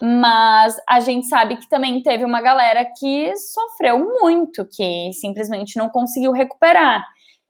Mas 0.02 0.78
a 0.88 1.02
gente 1.02 1.28
sabe 1.28 1.58
que 1.58 1.68
também 1.68 2.02
teve 2.02 2.24
uma 2.24 2.42
galera 2.42 2.86
que 2.98 3.36
sofreu 3.36 4.00
muito, 4.22 4.66
que 4.66 5.12
simplesmente 5.14 5.78
não 5.78 5.90
conseguiu 5.90 6.32
recuperar. 6.32 7.06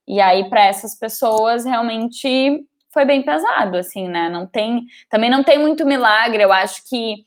E 0.08 0.20
aí, 0.20 0.50
para 0.50 0.66
essas 0.66 0.98
pessoas, 0.98 1.64
realmente 1.64 2.66
foi 2.92 3.06
bem 3.06 3.22
pesado, 3.22 3.78
assim, 3.78 4.08
né? 4.08 4.30
Não 4.30 4.48
tem, 4.48 4.84
também 5.12 5.30
não 5.30 5.44
tem 5.44 5.60
muito 5.60 5.86
milagre. 5.86 6.42
Eu 6.42 6.52
acho 6.52 6.82
que 6.90 7.18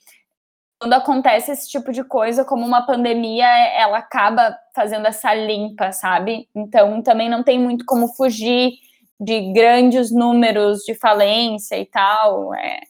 quando 0.82 0.94
acontece 0.94 1.52
esse 1.52 1.70
tipo 1.70 1.92
de 1.92 2.02
coisa, 2.02 2.44
como 2.44 2.66
uma 2.66 2.84
pandemia, 2.84 3.46
ela 3.76 3.98
acaba 3.98 4.52
fazendo 4.74 5.06
essa 5.06 5.32
limpa, 5.32 5.92
sabe? 5.92 6.48
Então, 6.52 7.00
também 7.00 7.30
não 7.30 7.44
tem 7.44 7.56
muito 7.56 7.84
como 7.84 8.08
fugir 8.08 8.72
de 9.20 9.52
grandes 9.52 10.10
números 10.10 10.80
de 10.80 10.96
falência 10.96 11.78
e 11.78 11.86
tal. 11.86 12.52
É, 12.52 12.80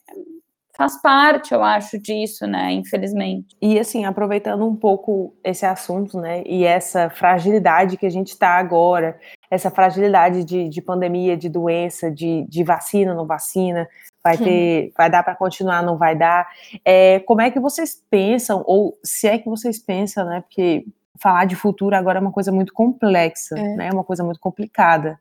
faz 0.75 0.99
parte, 1.03 1.53
eu 1.53 1.63
acho, 1.63 1.99
disso, 1.99 2.47
né? 2.47 2.71
Infelizmente. 2.71 3.55
E 3.61 3.77
assim, 3.77 4.05
aproveitando 4.05 4.67
um 4.67 4.75
pouco 4.75 5.35
esse 5.43 5.63
assunto, 5.63 6.19
né? 6.19 6.41
E 6.47 6.65
essa 6.65 7.11
fragilidade 7.11 7.95
que 7.95 8.07
a 8.07 8.11
gente 8.11 8.29
está 8.29 8.57
agora, 8.57 9.19
essa 9.51 9.69
fragilidade 9.69 10.43
de, 10.43 10.67
de 10.67 10.81
pandemia, 10.81 11.37
de 11.37 11.47
doença, 11.47 12.09
de, 12.09 12.43
de 12.49 12.63
vacina, 12.63 13.13
não 13.13 13.27
vacina, 13.27 13.87
vai 14.23 14.37
ter, 14.37 14.93
vai 14.97 15.09
dar 15.09 15.23
para 15.23 15.35
continuar, 15.35 15.83
não 15.83 15.97
vai 15.97 16.15
dar. 16.15 16.47
É, 16.85 17.19
como 17.21 17.41
é 17.41 17.51
que 17.51 17.59
vocês 17.59 18.01
pensam, 18.09 18.63
ou 18.65 18.97
se 19.03 19.27
é 19.27 19.37
que 19.37 19.49
vocês 19.49 19.79
pensam, 19.79 20.25
né? 20.25 20.41
Porque 20.41 20.85
falar 21.19 21.45
de 21.45 21.55
futuro 21.55 21.95
agora 21.95 22.19
é 22.19 22.21
uma 22.21 22.31
coisa 22.31 22.51
muito 22.51 22.73
complexa, 22.73 23.57
é. 23.57 23.75
né? 23.75 23.87
É 23.87 23.91
uma 23.91 24.03
coisa 24.03 24.23
muito 24.23 24.39
complicada. 24.39 25.19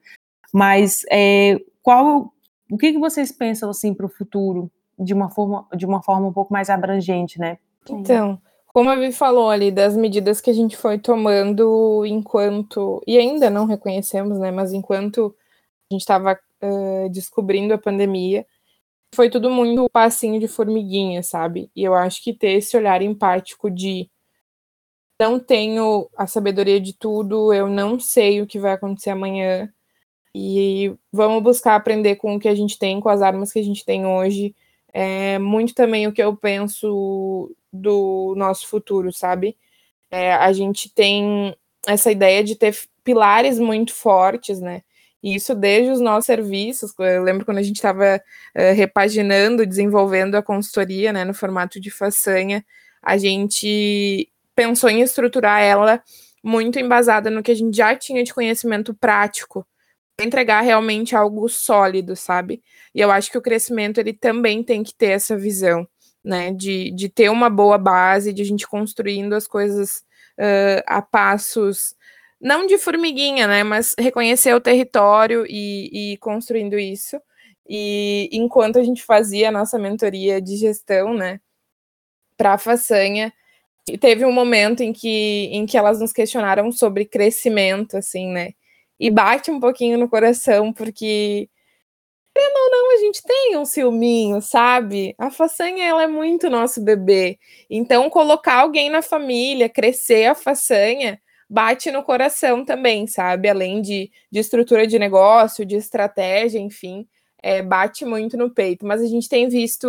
Mas 0.53 1.03
é, 1.11 1.59
qual, 1.83 2.33
o 2.71 2.79
que, 2.79 2.93
que 2.93 2.99
vocês 2.99 3.33
pensam 3.33 3.71
assim 3.71 3.93
para 3.93 4.07
o 4.07 4.09
futuro? 4.09 4.71
de 4.99 5.13
uma 5.13 5.31
forma, 5.31 5.67
de 5.75 5.87
uma 5.87 6.03
forma 6.03 6.29
um 6.29 6.33
pouco 6.33 6.53
mais 6.53 6.71
abrangente, 6.71 7.39
né? 7.39 7.59
Então, 7.89 8.41
como 8.69 8.91
a 8.91 8.97
Vi 8.97 9.13
falou 9.13 9.51
ali, 9.51 9.71
das 9.71 9.97
medidas 9.97 10.41
que 10.41 10.51
a 10.51 10.55
gente 10.55 10.77
foi 10.77 10.99
tomando 10.99 12.05
enquanto, 12.07 13.03
e 13.07 13.19
ainda 13.19 13.51
não 13.51 13.67
reconhecemos, 13.67 14.39
né, 14.39 14.51
mas 14.51 14.73
enquanto 14.73 15.35
a 15.91 15.95
gente 15.95 16.03
estava 16.03 16.39
uh, 16.63 17.09
descobrindo 17.11 17.75
a 17.75 17.79
pandemia, 17.79 18.47
foi 19.15 19.31
tudo 19.31 19.51
muito 19.51 19.89
passinho 19.91 20.41
de 20.41 20.49
formiguinha, 20.49 21.23
sabe? 21.23 21.71
E 21.77 21.85
eu 21.85 21.95
acho 21.95 22.23
que 22.23 22.33
ter 22.33 22.53
esse 22.53 22.77
olhar 22.77 23.03
empático 23.03 23.71
de 23.71 24.11
não 25.21 25.39
tenho 25.39 26.09
a 26.17 26.27
sabedoria 26.27 26.81
de 26.81 26.93
tudo, 26.93 27.53
eu 27.53 27.69
não 27.69 28.01
sei 28.01 28.41
o 28.43 28.47
que 28.47 28.59
vai 28.59 28.73
acontecer 28.73 29.11
amanhã, 29.11 29.73
e 30.35 30.95
vamos 31.13 31.43
buscar 31.43 31.77
aprender 31.77 32.17
com 32.17 32.37
o 32.37 32.41
que 32.41 32.49
a 32.49 32.55
gente 32.55 32.79
tem, 32.79 33.01
com 33.01 33.09
as 33.09 33.23
armas 33.23 33.53
que 33.53 33.59
a 33.59 33.65
gente 33.65 33.85
tem 33.85 34.07
hoje, 34.07 34.55
é 34.93 35.39
muito 35.39 35.75
também 35.75 36.07
o 36.07 36.13
que 36.13 36.23
eu 36.23 36.37
penso 36.37 37.55
do 37.73 38.35
nosso 38.37 38.69
futuro, 38.69 39.13
sabe? 39.13 39.57
É, 40.11 40.35
a 40.35 40.53
gente 40.53 40.91
tem 40.93 41.57
essa 41.87 42.11
ideia 42.13 42.45
de 42.45 42.57
ter 42.57 42.77
pilares 43.05 43.59
muito 43.59 43.95
fortes, 43.95 44.61
né? 44.61 44.83
E 45.23 45.35
isso 45.35 45.55
desde 45.55 45.91
os 45.91 46.01
nossos 46.01 46.27
serviços. 46.27 46.93
Eu 46.99 47.23
lembro 47.23 47.45
quando 47.45 47.59
a 47.59 47.63
gente 47.63 47.77
estava 47.77 48.21
uh, 48.57 48.75
repaginando, 48.75 49.65
desenvolvendo 49.65 50.35
a 50.35 50.43
consultoria, 50.43 51.13
né, 51.13 51.25
no 51.25 51.33
formato 51.33 51.81
de 51.81 51.91
façanha, 51.91 52.65
a 53.03 53.17
gente 53.17 54.29
pensou 54.55 54.91
em 54.91 55.01
estruturar 55.01 55.61
ela 55.61 56.03
muito 56.43 56.79
embasada 56.79 57.31
no 57.31 57.43
que 57.43 57.53
a 57.53 57.55
gente 57.55 57.77
já 57.77 57.95
tinha 57.95 58.23
de 58.25 58.35
conhecimento 58.35 58.93
prático, 58.95 59.67
entregar 60.21 60.61
realmente 60.61 61.15
algo 61.15 61.49
sólido, 61.49 62.17
sabe? 62.17 62.63
E 62.95 63.01
eu 63.01 63.11
acho 63.11 63.31
que 63.31 63.39
o 63.39 63.43
crescimento 63.43 63.99
ele 63.99 64.13
também 64.13 64.63
tem 64.63 64.83
que 64.83 64.95
ter 64.95 65.11
essa 65.11 65.37
visão, 65.37 65.87
né? 66.23 66.53
De, 66.53 66.91
de 66.91 67.09
ter 67.09 67.31
uma 67.31 67.49
boa 67.49 67.79
base, 67.79 68.33
de 68.33 68.43
a 68.43 68.45
gente 68.45 68.67
construindo 68.67 69.35
as 69.35 69.47
coisas 69.47 70.05
uh, 70.39 70.83
a 70.87 71.01
passos, 71.01 71.95
não 72.43 72.67
de 72.67 72.77
formiguinha, 72.77 73.47
né? 73.47 73.63
Mas 73.63 73.95
reconhecer 73.97 74.53
o 74.55 74.61
território 74.61 75.47
e, 75.49 76.15
e 76.15 76.17
construindo 76.19 76.77
isso. 76.79 77.21
E 77.69 78.29
enquanto 78.33 78.79
a 78.79 78.83
gente 78.83 79.03
fazia 79.05 79.49
a 79.49 79.53
nossa 79.53 79.79
mentoria 79.79 80.43
de 80.43 80.57
gestão, 80.57 81.15
né? 81.15 81.41
Para 82.37 82.55
a 82.55 82.59
façanha, 82.59 83.33
teve 84.01 84.25
um 84.25 84.33
momento 84.33 84.83
em 84.83 84.93
que, 84.93 85.49
em 85.53 85.65
que 85.67 85.79
elas 85.79 86.01
nos 86.01 86.13
questionaram 86.13 86.73
sobre 86.73 87.05
crescimento, 87.05 87.97
assim, 87.97 88.29
né? 88.29 88.51
E 88.99 89.11
bate 89.11 89.51
um 89.51 89.61
pouquinho 89.61 89.99
no 89.99 90.09
coração, 90.09 90.73
porque 90.73 91.49
não, 92.35 92.71
não, 92.71 92.95
a 92.95 92.99
gente 92.99 93.23
tem 93.23 93.57
um 93.57 93.65
ciúminho, 93.65 94.41
sabe? 94.41 95.15
A 95.19 95.31
façanha, 95.31 95.85
ela 95.85 96.03
é 96.05 96.07
muito 96.09 96.51
nosso 96.51 96.83
bebê. 96.83 97.39
Então, 97.71 98.11
colocar 98.11 98.61
alguém 98.61 98.91
na 98.91 99.03
família, 99.03 99.69
crescer 99.69 100.27
a 100.27 100.35
façanha, 100.35 101.21
bate 101.53 101.91
no 101.91 102.03
coração 102.03 102.65
também, 102.65 103.07
sabe? 103.07 103.49
Além 103.49 103.83
de, 103.83 104.11
de 104.31 104.41
estrutura 104.41 104.87
de 104.87 104.99
negócio, 104.99 105.67
de 105.67 105.77
estratégia, 105.77 106.59
enfim, 106.59 107.07
é, 107.43 107.63
bate 107.63 108.05
muito 108.05 108.37
no 108.37 108.51
peito. 108.51 108.87
Mas 108.87 109.03
a 109.03 109.07
gente 109.07 109.29
tem 109.29 109.49
visto 109.49 109.87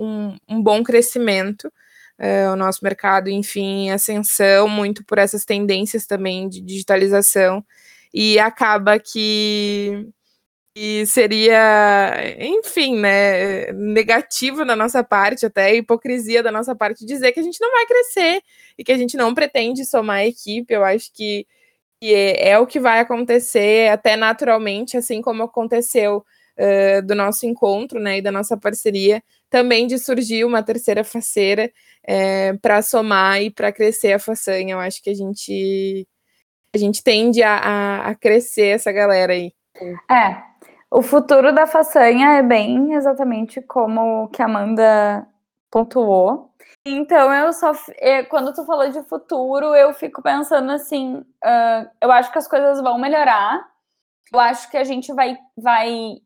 um, 0.00 0.36
um 0.48 0.62
bom 0.62 0.82
crescimento 0.82 1.70
é, 2.18 2.48
o 2.50 2.56
nosso 2.56 2.80
mercado, 2.82 3.28
enfim, 3.28 3.90
ascensão, 3.90 4.68
muito 4.68 5.04
por 5.04 5.18
essas 5.18 5.44
tendências 5.44 6.06
também 6.06 6.48
de 6.48 6.60
digitalização, 6.60 7.64
e 8.12 8.38
acaba 8.38 8.98
que, 8.98 10.08
que 10.76 11.06
seria, 11.06 12.12
enfim, 12.38 12.98
né, 12.98 13.72
negativo 13.72 14.62
da 14.62 14.76
nossa 14.76 15.02
parte, 15.02 15.46
até 15.46 15.74
hipocrisia 15.74 16.42
da 16.42 16.52
nossa 16.52 16.76
parte, 16.76 17.06
dizer 17.06 17.32
que 17.32 17.40
a 17.40 17.42
gente 17.42 17.58
não 17.62 17.72
vai 17.72 17.86
crescer 17.86 18.42
e 18.76 18.84
que 18.84 18.92
a 18.92 18.98
gente 18.98 19.16
não 19.16 19.32
pretende 19.32 19.86
somar 19.86 20.18
a 20.18 20.26
equipe. 20.26 20.74
Eu 20.74 20.84
acho 20.84 21.10
que, 21.14 21.46
que 21.98 22.12
é, 22.12 22.50
é 22.50 22.58
o 22.58 22.66
que 22.66 22.78
vai 22.78 23.00
acontecer, 23.00 23.90
até 23.90 24.16
naturalmente, 24.16 24.98
assim 24.98 25.22
como 25.22 25.44
aconteceu 25.44 26.18
uh, 26.58 27.06
do 27.06 27.14
nosso 27.14 27.46
encontro, 27.46 27.98
né, 27.98 28.18
e 28.18 28.22
da 28.22 28.30
nossa 28.30 28.54
parceria, 28.54 29.22
também 29.48 29.86
de 29.86 29.98
surgir 29.98 30.44
uma 30.44 30.62
terceira 30.62 31.02
faceira 31.02 31.72
é, 32.06 32.52
para 32.52 32.82
somar 32.82 33.40
e 33.40 33.50
para 33.50 33.72
crescer 33.72 34.12
a 34.12 34.18
façanha. 34.18 34.74
Eu 34.74 34.80
acho 34.80 35.02
que 35.02 35.08
a 35.08 35.14
gente 35.14 36.06
a 36.74 36.78
gente 36.78 37.02
tende 37.02 37.42
a, 37.42 37.56
a, 37.56 38.08
a, 38.10 38.14
crescer 38.14 38.74
essa 38.74 38.92
galera 38.92 39.32
aí. 39.32 39.54
É, 40.10 40.55
o 40.90 41.02
futuro 41.02 41.52
da 41.52 41.66
façanha 41.66 42.38
é 42.38 42.42
bem 42.42 42.94
exatamente 42.94 43.60
como 43.60 44.28
que 44.28 44.40
a 44.40 44.44
Amanda 44.44 45.26
pontuou. 45.70 46.50
Então, 46.84 47.32
eu 47.32 47.52
só. 47.52 47.72
Quando 48.30 48.54
tu 48.54 48.64
falou 48.64 48.88
de 48.90 49.02
futuro, 49.02 49.74
eu 49.74 49.92
fico 49.92 50.22
pensando 50.22 50.70
assim: 50.70 51.16
uh, 51.16 51.90
eu 52.00 52.12
acho 52.12 52.30
que 52.30 52.38
as 52.38 52.46
coisas 52.46 52.80
vão 52.80 52.98
melhorar. 52.98 53.68
Eu 54.32 54.40
acho 54.40 54.70
que 54.70 54.76
a 54.76 54.84
gente 54.84 55.12
vai, 55.12 55.36
vai 55.56 56.18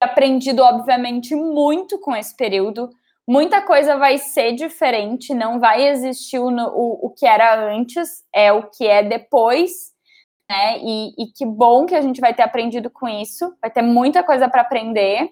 aprendido, 0.00 0.62
obviamente, 0.62 1.34
muito 1.34 1.98
com 1.98 2.16
esse 2.16 2.34
período. 2.34 2.90
Muita 3.26 3.62
coisa 3.62 3.96
vai 3.96 4.18
ser 4.18 4.52
diferente, 4.52 5.32
não 5.32 5.58
vai 5.58 5.88
existir 5.88 6.38
o, 6.38 6.48
o, 6.48 7.06
o 7.06 7.10
que 7.10 7.26
era 7.26 7.72
antes, 7.72 8.22
é 8.34 8.52
o 8.52 8.64
que 8.64 8.86
é 8.86 9.02
depois, 9.02 9.93
né? 10.48 10.78
E, 10.78 11.14
e 11.18 11.26
que 11.34 11.46
bom 11.46 11.86
que 11.86 11.94
a 11.94 12.00
gente 12.00 12.20
vai 12.20 12.34
ter 12.34 12.42
aprendido 12.42 12.90
com 12.90 13.08
isso, 13.08 13.54
vai 13.60 13.70
ter 13.70 13.82
muita 13.82 14.22
coisa 14.22 14.48
para 14.48 14.62
aprender, 14.62 15.30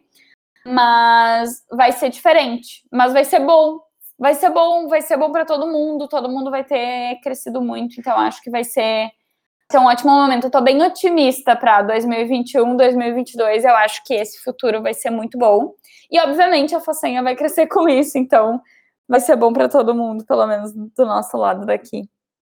mas 0.65 1.65
vai 1.71 1.93
ser 1.93 2.09
diferente, 2.11 2.85
mas 2.91 3.13
vai 3.13 3.25
ser 3.25 3.41
bom. 3.41 3.81
Vai 4.19 4.35
ser 4.35 4.51
bom, 4.51 4.87
vai 4.89 5.03
ser 5.03 5.17
bom 5.17 5.33
para 5.33 5.45
todo 5.45 5.67
mundo, 5.67 6.07
todo 6.07 6.29
mundo 6.29 6.51
vai 6.51 6.63
ter 6.63 7.19
crescido 7.23 7.61
muito, 7.61 7.99
então 7.99 8.17
acho 8.19 8.41
que 8.41 8.51
vai 8.51 8.63
ser 8.63 9.11
ser 9.73 9.79
um 9.79 9.87
ótimo 9.87 10.13
momento. 10.13 10.45
Eu 10.45 10.51
tô 10.51 10.61
bem 10.61 10.83
otimista 10.83 11.57
para 11.57 11.81
2021, 11.83 12.77
2022. 12.77 13.65
Eu 13.65 13.75
acho 13.75 14.05
que 14.05 14.13
esse 14.13 14.39
futuro 14.43 14.83
vai 14.83 14.93
ser 14.93 15.09
muito 15.11 15.39
bom. 15.39 15.73
E, 16.11 16.21
obviamente, 16.21 16.75
a 16.75 16.81
façanha 16.81 17.23
vai 17.23 17.35
crescer 17.35 17.67
com 17.67 17.89
isso, 17.89 18.19
então 18.19 18.61
vai 19.09 19.19
ser 19.19 19.35
bom 19.35 19.51
para 19.53 19.69
todo 19.69 19.95
mundo, 19.95 20.27
pelo 20.27 20.47
menos 20.47 20.73
do 20.73 21.07
nosso 21.07 21.37
lado 21.39 21.65
daqui. 21.65 22.03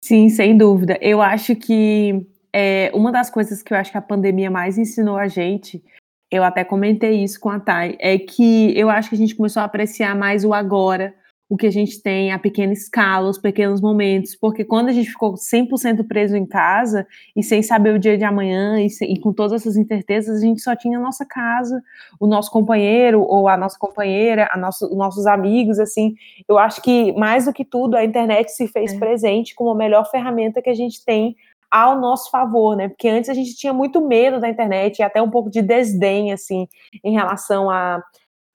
Sim, 0.02 0.30
sem 0.30 0.58
dúvida. 0.58 0.98
Eu 1.02 1.22
acho 1.22 1.56
que 1.58 2.26
é, 2.54 2.92
uma 2.94 3.12
das 3.12 3.30
coisas 3.30 3.62
que 3.62 3.74
eu 3.74 3.78
acho 3.78 3.92
que 3.92 3.98
a 3.98 4.02
pandemia 4.02 4.50
mais 4.50 4.78
ensinou 4.78 5.18
a 5.18 5.28
gente, 5.28 5.84
eu 6.32 6.44
até 6.44 6.64
comentei 6.64 7.24
isso 7.24 7.40
com 7.40 7.50
a 7.50 7.60
Thay, 7.60 7.98
é 8.00 8.18
que 8.18 8.78
eu 8.78 8.90
acho 8.90 9.10
que 9.10 9.16
a 9.16 9.18
gente 9.18 9.36
começou 9.36 9.62
a 9.62 9.66
apreciar 9.66 10.16
mais 10.16 10.46
o 10.46 10.54
agora, 10.54 11.14
o 11.50 11.58
que 11.58 11.66
a 11.66 11.72
gente 11.72 12.00
tem 12.00 12.32
a 12.32 12.38
pequena 12.38 12.72
escala, 12.72 13.28
os 13.28 13.40
pequenos 13.40 13.82
momentos, 13.82 14.36
porque 14.36 14.64
quando 14.64 14.90
a 14.90 14.92
gente 14.92 15.10
ficou 15.10 15.34
100% 15.34 16.08
preso 16.08 16.38
em 16.38 16.46
casa 16.46 17.08
e 17.36 17.42
sem 17.42 17.64
saber 17.64 17.96
o 17.96 18.00
dia 18.00 18.16
de 18.16 18.24
amanhã 18.24 18.80
e, 18.80 18.88
e, 19.02 19.20
com 19.20 19.34
todas 19.34 19.60
essas 19.60 19.76
incertezas, 19.76 20.38
a 20.38 20.46
gente 20.46 20.62
só 20.62 20.76
tinha 20.76 21.00
a 21.00 21.02
nossa 21.02 21.26
casa, 21.26 21.82
o 22.20 22.28
nosso 22.28 22.52
companheiro 22.52 23.22
ou 23.22 23.48
a 23.48 23.58
nossa 23.58 23.80
companheira, 23.80 24.48
a 24.52 24.58
nosso, 24.58 24.86
os 24.86 24.96
nossos 24.96 25.26
amigos, 25.26 25.80
assim. 25.80 26.14
Eu 26.48 26.60
acho 26.60 26.84
que 26.84 27.12
mais 27.14 27.46
do 27.46 27.54
que 27.54 27.66
tudo 27.66 27.98
a 27.98 28.06
internet 28.06 28.52
se 28.52 28.68
fez 28.68 28.94
é. 28.94 29.00
presente 29.00 29.56
como 29.56 29.72
a 29.72 29.76
melhor 29.76 30.08
ferramenta 30.12 30.62
que 30.62 30.70
a 30.70 30.76
gente 30.76 31.04
tem 31.04 31.36
ao 31.72 32.00
nosso 32.00 32.30
favor, 32.32 32.76
né? 32.76 32.90
Porque 32.90 33.08
antes 33.08 33.30
a 33.30 33.34
gente 33.34 33.56
tinha 33.56 33.74
muito 33.74 34.02
medo 34.02 34.40
da 34.40 34.50
internet 34.50 35.00
e 35.00 35.04
até 35.04 35.22
um 35.22 35.30
pouco 35.30 35.50
de 35.50 35.62
desdém, 35.62 36.32
assim, 36.32 36.68
em 37.04 37.14
relação 37.14 37.70
a 37.70 38.04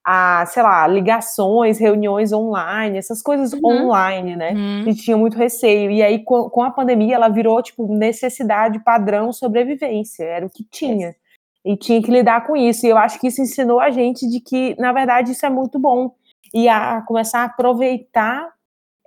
a, 0.05 0.45
sei 0.47 0.63
lá, 0.63 0.87
ligações, 0.87 1.79
reuniões 1.79 2.31
online, 2.31 2.99
essas 2.99 3.23
coisas 3.23 3.55
uhum. 3.55 3.87
online, 3.87 4.37
né? 4.37 4.53
Uhum. 4.53 4.91
E 4.91 4.95
tinha 4.95 5.17
muito 5.17 5.39
receio. 5.39 5.91
E 5.91 6.03
aí, 6.03 6.23
com, 6.23 6.51
com, 6.51 6.63
a 6.63 6.71
pandemia, 6.71 7.15
ela 7.15 7.31
virou, 7.31 7.63
tipo, 7.63 7.87
necessidade 7.89 8.79
padrão 8.81 9.33
sobrevivência. 9.33 10.25
Era 10.25 10.45
o 10.45 10.51
que 10.51 10.63
tinha. 10.63 11.17
E 11.65 11.75
tinha 11.75 12.03
que 12.03 12.11
lidar 12.11 12.47
com 12.47 12.55
isso. 12.55 12.85
E 12.85 12.91
eu 12.91 12.99
acho 12.99 13.19
que 13.19 13.29
isso 13.29 13.41
ensinou 13.41 13.81
a 13.81 13.89
gente 13.89 14.29
de 14.29 14.41
que, 14.41 14.79
na 14.79 14.93
verdade, 14.93 15.33
isso 15.33 15.47
é 15.47 15.51
muito 15.51 15.79
bom. 15.79 16.15
E 16.53 16.69
a 16.69 17.01
começar 17.01 17.41
a 17.41 17.45
aproveitar 17.45 18.53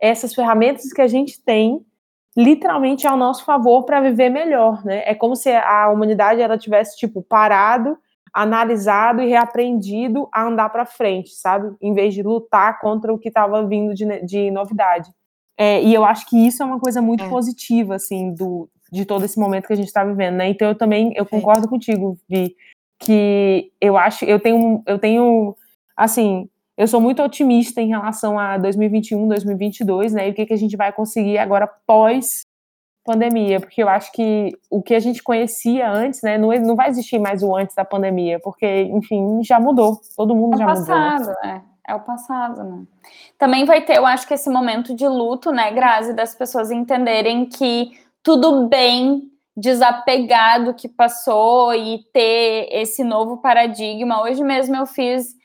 essas 0.02 0.34
ferramentas 0.34 0.92
que 0.92 1.02
a 1.02 1.08
gente 1.08 1.40
tem 1.44 1.86
literalmente 2.38 3.08
ao 3.08 3.18
nosso 3.18 3.44
favor 3.44 3.84
para 3.84 4.00
viver 4.00 4.30
melhor, 4.30 4.86
né? 4.86 5.02
É 5.06 5.16
como 5.16 5.36
se 5.36 5.50
a 5.50 5.90
humanidade 5.90 6.40
ela 6.40 6.58
tivesse 6.58 6.96
tipo 6.96 7.22
parado 7.24 7.98
analisado 8.38 9.22
e 9.24 9.30
reaprendido 9.30 10.30
a 10.32 10.44
andar 10.46 10.70
para 10.70 10.86
frente, 10.86 11.32
sabe? 11.32 11.76
Em 11.82 11.92
vez 11.96 12.14
de 12.14 12.22
lutar 12.22 12.80
contra 12.80 13.12
o 13.12 13.18
que 13.18 13.30
estava 13.30 13.66
vindo 13.66 13.96
de, 13.96 14.06
de 14.22 14.52
novidade. 14.52 15.10
É, 15.58 15.82
e 15.82 15.92
eu 15.92 16.06
acho 16.06 16.30
que 16.30 16.38
isso 16.38 16.62
é 16.62 16.66
uma 16.66 16.80
coisa 16.80 17.02
muito 17.02 17.24
é. 17.24 17.30
positiva, 17.30 17.96
assim, 17.96 18.32
do, 18.36 18.70
de 18.92 19.06
todo 19.06 19.26
esse 19.26 19.40
momento 19.40 19.66
que 19.66 19.74
a 19.74 19.76
gente 19.76 19.88
está 19.88 20.04
vivendo, 20.04 20.36
né? 20.36 20.50
Então 20.50 20.68
eu 20.68 20.76
também 20.76 21.12
eu 21.16 21.26
concordo 21.26 21.66
é. 21.66 21.70
contigo, 21.70 22.16
Vi, 22.30 22.56
que 23.00 23.72
eu 23.82 23.98
acho, 23.98 24.24
eu 24.26 24.40
tenho, 24.40 24.84
eu 24.86 25.00
tenho, 25.00 25.56
assim, 25.96 26.48
eu 26.78 26.88
sou 26.88 27.02
muito 27.02 27.24
otimista 27.24 27.82
em 27.82 27.88
relação 27.88 28.38
a 28.38 28.58
2021, 28.58 29.28
2022, 29.28 30.14
né? 30.14 30.28
E 30.28 30.32
o 30.32 30.34
que, 30.34 30.46
que 30.46 30.54
a 30.54 30.58
gente 30.58 30.78
vai 30.78 30.94
conseguir 30.94 31.38
agora 31.38 31.68
pós 31.86 32.42
pandemia, 33.08 33.62
porque 33.62 33.82
eu 33.82 33.88
acho 33.88 34.12
que 34.12 34.52
o 34.70 34.84
que 34.84 34.94
a 34.94 35.00
gente 35.00 35.24
conhecia 35.24 35.90
antes, 35.90 36.22
né, 36.22 36.38
não, 36.38 36.50
não 36.60 36.76
vai 36.76 36.90
existir 36.90 37.18
mais 37.18 37.42
o 37.42 37.56
antes 37.56 37.74
da 37.74 37.86
pandemia, 37.86 38.38
porque, 38.44 38.82
enfim, 38.82 39.42
já 39.44 39.58
mudou, 39.62 40.02
todo 40.18 40.36
mundo 40.36 40.56
é 40.56 40.58
já 40.58 40.66
passado, 40.66 41.20
mudou. 41.20 41.36
Né? 41.42 41.62
É, 41.88 41.96
o 41.96 42.02
passado, 42.02 42.64
né? 42.66 42.84
Também 43.38 43.64
vai 43.64 43.86
ter, 43.86 43.96
eu 43.96 44.06
acho 44.06 44.28
que 44.28 44.34
esse 44.34 44.50
momento 44.50 44.94
de 44.94 45.08
luto, 45.08 45.54
né, 45.54 45.72
Grazi, 45.72 46.12
das 46.12 46.36
pessoas 46.36 46.70
entenderem 46.70 47.46
que 47.46 47.92
tudo 48.22 48.68
bem 48.68 49.32
desapegar 49.56 50.66
do 50.66 50.74
que 50.74 50.90
passou 50.90 51.74
e 51.74 52.04
ter 52.14 52.68
esse 52.72 53.06
novo 53.06 53.38
paradigma. 53.38 54.22
Hoje 54.22 54.44
mesmo 54.44 54.76
eu 54.76 54.86
fiz 54.86 55.37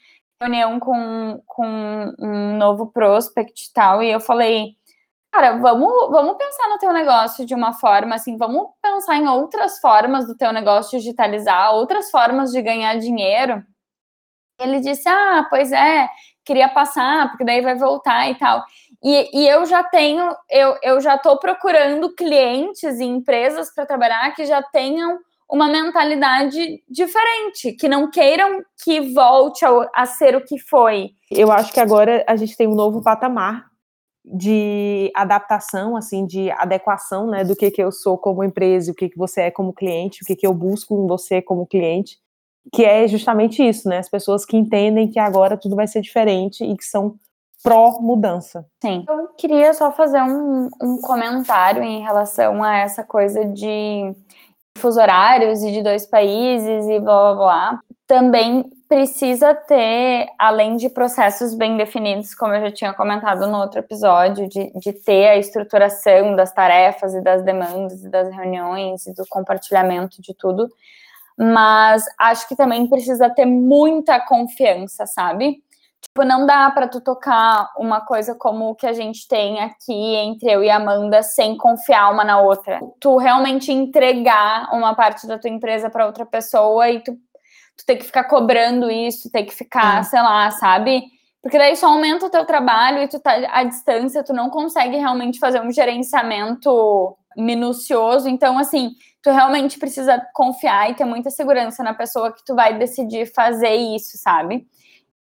reunião 0.43 0.79
com, 0.81 1.43
com 1.47 2.15
um 2.19 2.57
novo 2.57 2.87
prospect 2.93 3.69
e 3.69 3.73
tal, 3.73 4.03
e 4.03 4.11
eu 4.11 4.21
falei 4.21 4.77
Cara, 5.33 5.57
vamos, 5.57 6.11
vamos 6.11 6.37
pensar 6.37 6.69
no 6.69 6.77
teu 6.77 6.93
negócio 6.93 7.47
de 7.47 7.55
uma 7.55 7.73
forma 7.73 8.15
assim, 8.17 8.37
vamos 8.37 8.67
pensar 8.83 9.17
em 9.17 9.27
outras 9.27 9.79
formas 9.81 10.27
do 10.27 10.37
teu 10.37 10.53
negócio 10.53 10.99
digitalizar, 10.99 11.73
outras 11.73 12.11
formas 12.11 12.51
de 12.51 12.61
ganhar 12.61 12.99
dinheiro. 12.99 13.65
Ele 14.61 14.81
disse: 14.81 15.09
Ah, 15.09 15.47
pois 15.49 15.73
é, 15.73 16.07
queria 16.45 16.69
passar, 16.69 17.31
porque 17.31 17.45
daí 17.45 17.63
vai 17.63 17.75
voltar 17.75 18.29
e 18.31 18.35
tal. 18.35 18.63
E, 19.03 19.41
e 19.45 19.49
eu 19.49 19.65
já 19.65 19.83
tenho, 19.83 20.37
eu, 20.51 20.77
eu 20.83 21.01
já 21.01 21.15
estou 21.17 21.39
procurando 21.39 22.15
clientes 22.15 23.01
e 23.01 23.05
empresas 23.05 23.75
para 23.75 23.87
trabalhar 23.87 24.35
que 24.35 24.45
já 24.45 24.63
tenham 24.63 25.19
uma 25.53 25.69
mentalidade 25.69 26.83
diferente, 26.89 27.73
que 27.73 27.87
não 27.87 28.11
queiram 28.11 28.63
que 28.83 29.13
volte 29.13 29.67
a, 29.67 29.91
a 29.95 30.07
ser 30.07 30.35
o 30.35 30.43
que 30.43 30.59
foi. 30.59 31.11
Eu 31.31 31.53
acho 31.53 31.71
que 31.71 31.79
agora 31.79 32.25
a 32.27 32.35
gente 32.37 32.57
tem 32.57 32.67
um 32.67 32.75
novo 32.75 33.03
patamar 33.03 33.67
de 34.25 35.13
adaptação, 35.15 35.95
assim, 35.95 36.25
de 36.25 36.51
adequação, 36.53 37.27
né, 37.27 37.45
do 37.45 37.55
que 37.55 37.71
que 37.71 37.83
eu 37.83 37.93
sou 37.93 38.17
como 38.17 38.43
empresa, 38.43 38.93
o 38.93 38.95
que 38.95 39.11
que 39.11 39.19
você 39.19 39.43
é 39.43 39.51
como 39.51 39.75
cliente, 39.75 40.23
o 40.23 40.27
que 40.27 40.37
que 40.37 40.47
eu 40.47 40.55
busco 40.55 40.95
em 40.95 41.07
você 41.07 41.43
como 41.43 41.67
cliente, 41.67 42.17
que 42.73 42.85
é 42.85 43.07
justamente 43.07 43.63
isso, 43.63 43.89
né, 43.89 43.99
as 43.99 44.09
pessoas 44.09 44.47
que 44.47 44.57
entendem 44.57 45.11
que 45.11 45.19
agora 45.19 45.59
tudo 45.59 45.77
vai 45.77 45.87
ser 45.87 46.01
diferente 46.01 46.65
e 46.65 46.75
que 46.77 46.85
são 46.85 47.17
pró-mudança. 47.63 48.67
Sim. 48.83 49.05
Eu 49.09 49.29
queria 49.37 49.75
só 49.75 49.93
fazer 49.93 50.23
um, 50.23 50.69
um 50.83 51.01
comentário 51.01 51.83
em 51.83 52.01
relação 52.01 52.63
a 52.63 52.79
essa 52.79 53.05
coisa 53.05 53.45
de 53.45 54.15
fuso 54.79 55.01
horários 55.01 55.63
e 55.63 55.71
de 55.73 55.83
dois 55.83 56.07
países 56.07 56.87
e 56.87 56.99
blá 57.01 57.35
blá 57.35 57.35
blá. 57.35 57.81
Também 58.07 58.65
precisa 58.89 59.55
ter, 59.55 60.27
além 60.39 60.77
de 60.77 60.91
processos 60.91 61.55
bem 61.55 61.77
definidos, 61.77 62.35
como 62.35 62.53
eu 62.53 62.61
já 62.61 62.71
tinha 62.71 62.93
comentado 62.93 63.47
no 63.47 63.59
outro 63.59 63.79
episódio, 63.79 64.49
de, 64.49 64.71
de 64.79 64.93
ter 64.93 65.29
a 65.29 65.39
estruturação 65.39 66.37
das 66.37 66.53
tarefas 66.53 67.15
e 67.15 67.23
das 67.23 67.43
demandas 67.43 68.05
e 68.05 68.11
das 68.11 68.29
reuniões 68.31 69.07
e 69.07 69.15
do 69.15 69.25
compartilhamento 69.29 70.21
de 70.21 70.35
tudo, 70.35 70.69
mas 71.39 72.05
acho 72.19 72.47
que 72.47 72.55
também 72.55 72.87
precisa 72.87 73.31
ter 73.31 73.47
muita 73.47 74.21
confiança, 74.21 75.07
sabe? 75.07 75.63
Tipo, 76.05 76.25
não 76.25 76.45
dá 76.45 76.71
para 76.71 76.89
tu 76.89 77.01
tocar 77.01 77.71
uma 77.79 78.01
coisa 78.01 78.35
como 78.35 78.69
o 78.69 78.75
que 78.75 78.87
a 78.87 78.93
gente 78.93 79.27
tem 79.27 79.61
aqui 79.61 80.15
entre 80.17 80.51
eu 80.51 80.63
e 80.63 80.69
a 80.69 80.77
Amanda 80.77 81.23
sem 81.23 81.57
confiar 81.57 82.13
uma 82.13 82.25
na 82.25 82.41
outra. 82.41 82.81
Tu 83.01 83.17
realmente 83.17 83.73
entregar 83.73 84.69
uma 84.75 84.95
parte 84.95 85.27
da 85.27 85.39
tua 85.39 85.49
empresa 85.49 85.89
para 85.89 86.07
outra 86.07 86.27
pessoa 86.27 86.91
e 86.91 87.01
tu 87.01 87.17
tu 87.77 87.87
ter 87.87 87.97
que 87.97 88.05
ficar 88.05 88.25
cobrando 88.25 88.91
isso, 88.91 89.31
ter 89.31 89.45
que 89.45 89.55
ficar, 89.55 90.01
é. 90.01 90.03
sei 90.05 90.21
lá, 90.21 90.51
sabe? 90.51 91.03
Porque 91.43 91.59
daí 91.59 91.77
só 91.77 91.89
aumenta 91.89 92.27
o 92.27 92.31
teu 92.31 92.45
trabalho 92.45 93.03
e 93.03 93.09
tu 93.09 93.19
tá 93.19 93.33
à 93.51 93.65
distância, 93.65 94.23
tu 94.23 94.33
não 94.33 94.49
consegue 94.49 94.97
realmente 94.97 95.41
fazer 95.41 95.61
um 95.61 95.73
gerenciamento 95.73 97.17
minucioso. 97.37 98.29
Então, 98.29 98.59
assim, 98.59 98.93
tu 99.23 99.31
realmente 99.31 99.79
precisa 99.79 100.25
confiar 100.33 100.91
e 100.91 100.95
ter 100.95 101.05
muita 101.05 101.31
segurança 101.31 101.83
na 101.83 101.95
pessoa 101.95 102.33
que 102.33 102.45
tu 102.45 102.55
vai 102.55 102.79
decidir 102.79 103.27
fazer 103.35 103.75
isso, 103.75 104.17
sabe? 104.19 104.67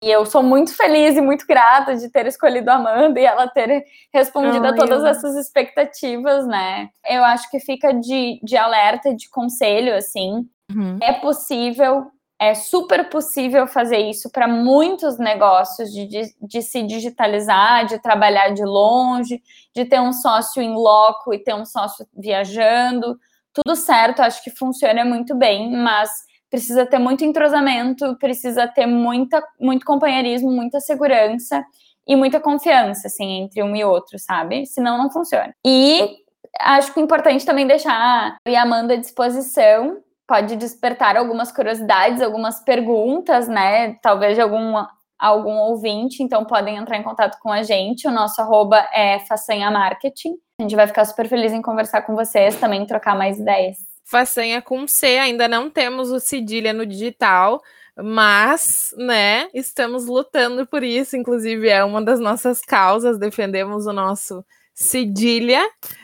E 0.06 0.12
eu 0.12 0.24
sou 0.24 0.43
muito 0.43 0.72
feliz 0.78 1.18
e 1.18 1.22
muito 1.22 1.47
grata 1.47 1.95
de 1.95 2.08
ter 2.10 2.28
escolhido 2.28 2.70
a 2.70 2.76
Amanda 2.76 3.20
e 3.20 3.26
ela 3.26 3.47
ter 3.47 3.84
respondido 4.14 4.68
a 4.68 4.76
todas 4.76 5.01
eu... 5.01 5.08
essas 5.08 5.36
expectativas, 5.36 6.45
né? 6.45 6.89
Eu 7.10 7.24
acho 7.24 7.49
que 7.49 7.60
fica 7.60 7.91
de, 7.91 8.39
de 8.43 8.56
alerta, 8.56 9.16
de 9.16 9.28
conselho, 9.32 9.95
assim. 9.95 10.47
Uhum. 10.72 10.99
É 11.01 11.12
possível 11.12 12.12
é 12.38 12.53
super 12.53 13.10
possível 13.10 13.66
fazer 13.66 13.97
isso 13.97 14.30
para 14.30 14.47
muitos 14.47 15.18
negócios 15.18 15.89
de, 15.91 16.06
de, 16.06 16.36
de, 16.39 16.62
se 16.62 16.84
digitalizar, 16.84 17.86
de 17.86 17.97
trabalhar 17.97 18.49
de 18.49 18.64
longe, 18.64 19.41
de 19.74 19.86
ter 19.86 20.01
um 20.01 20.12
sócio 20.14 20.62
em 20.62 20.76
loco 20.76 21.34
e 21.34 21.39
ter 21.39 21.56
um 21.56 21.66
sócio 21.66 22.06
viajando. 22.16 23.18
Tudo 23.53 23.76
certo, 23.76 24.20
acho 24.20 24.43
que 24.43 24.51
funciona 24.51 25.03
muito 25.03 25.34
bem, 25.34 25.72
mas 25.72 26.12
precisa 26.56 26.86
ter 26.86 26.99
muito 26.99 27.26
entrosamento, 27.26 28.16
precisa 28.18 28.66
ter 28.66 28.86
muita, 28.86 29.43
muito 29.60 29.86
companheirismo, 29.86 30.49
muita 30.49 30.80
segurança 30.80 31.62
e 32.08 32.16
muita 32.16 32.39
confiança, 32.39 33.08
assim, 33.08 33.41
entre 33.41 33.62
um 33.62 33.76
e 33.76 33.84
outro, 33.84 34.18
sabe? 34.18 34.66
Senão 34.66 34.97
não 34.97 35.12
funciona. 35.12 35.53
E 35.66 36.18
acho 36.62 36.93
que 36.93 36.99
é 37.01 37.03
importante 37.03 37.45
também 37.45 37.68
deixar 37.68 37.93
a 37.93 38.62
Amanda 38.62 38.93
à 38.93 38.97
disposição 38.97 39.97
pode 40.28 40.56
despertar 40.56 41.18
algumas 41.18 41.51
curiosidades, 41.51 42.22
algumas 42.22 42.64
perguntas, 42.64 43.47
né? 43.47 43.95
Talvez 44.01 44.36
de 44.36 44.41
algum, 44.41 44.74
algum 45.20 45.58
ouvinte, 45.58 46.24
então 46.24 46.45
podem 46.45 46.78
entrar 46.78 46.97
em 46.97 47.03
contato 47.03 47.38
com 47.41 47.51
a 47.51 47.64
gente. 47.64 48.08
O 48.08 48.12
nosso 48.12 48.41
arroba 48.41 48.78
é 48.93 49.20
Façanha 49.20 49.70
Marketing. 49.70 50.34
A 50.60 50.64
gente 50.64 50.76
vai 50.76 50.88
ficar 50.88 51.03
super 51.03 51.28
feliz 51.28 51.51
em 51.51 51.62
conversar 51.62 52.03
com 52.03 52.16
vocês, 52.16 52.60
também 52.60 52.86
trocar 52.86 53.16
mais 53.16 53.38
ideias. 53.38 53.95
Façanha 54.06 54.62
com 54.62 54.88
C, 54.88 55.18
ainda 55.18 55.47
não 55.47 55.70
temos 55.70 56.12
o 56.12 56.20
Cedilha 56.20 56.72
no 56.72 56.86
digital, 56.86 57.62
mas, 57.97 58.93
né, 58.97 59.49
estamos 59.53 60.06
lutando 60.06 60.66
por 60.68 60.84
isso, 60.84 61.18
inclusive 61.18 61.68
é 61.68 61.84
uma 61.84 62.01
das 62.01 62.20
nossas 62.20 62.62
causas, 62.62 63.18
defendemos 63.18 63.88
o 63.88 63.93
nosso 63.93 64.45
Cedilha. 64.74 65.62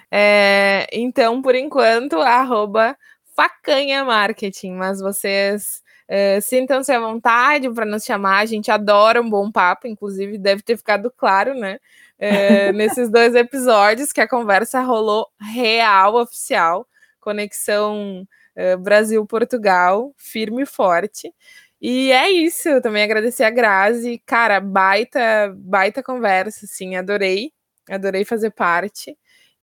É, 0.09 0.87
então, 0.91 1.41
por 1.41 1.55
enquanto, 1.55 2.19
arroba 2.19 2.97
facanha 3.35 4.03
marketing, 4.03 4.73
mas 4.73 4.99
vocês 4.99 5.81
uh, 6.09 6.41
sintam-se 6.41 6.91
à 6.91 6.99
vontade 6.99 7.69
para 7.71 7.85
nos 7.85 8.03
chamar. 8.03 8.39
A 8.39 8.45
gente 8.45 8.69
adora 8.71 9.21
um 9.21 9.29
bom 9.29 9.51
papo, 9.51 9.87
inclusive 9.87 10.37
deve 10.37 10.61
ter 10.61 10.77
ficado 10.77 11.11
claro, 11.11 11.53
né? 11.53 11.79
Uh, 12.19 12.71
nesses 12.75 13.09
dois 13.09 13.35
episódios 13.35 14.11
que 14.11 14.21
a 14.21 14.27
conversa 14.27 14.81
rolou 14.81 15.27
real, 15.39 16.15
oficial, 16.15 16.85
conexão 17.21 18.27
uh, 18.57 18.77
Brasil-Portugal, 18.79 20.13
firme 20.17 20.63
e 20.63 20.65
forte. 20.65 21.33
E 21.81 22.11
é 22.11 22.29
isso, 22.29 22.81
também 22.81 23.03
agradecer 23.03 23.43
a 23.43 23.49
Grazi, 23.49 24.21
cara, 24.25 24.59
baita, 24.59 25.53
baita 25.57 26.03
conversa, 26.03 26.65
assim, 26.65 26.95
adorei, 26.95 27.51
adorei 27.89 28.25
fazer 28.25 28.51
parte. 28.51 29.17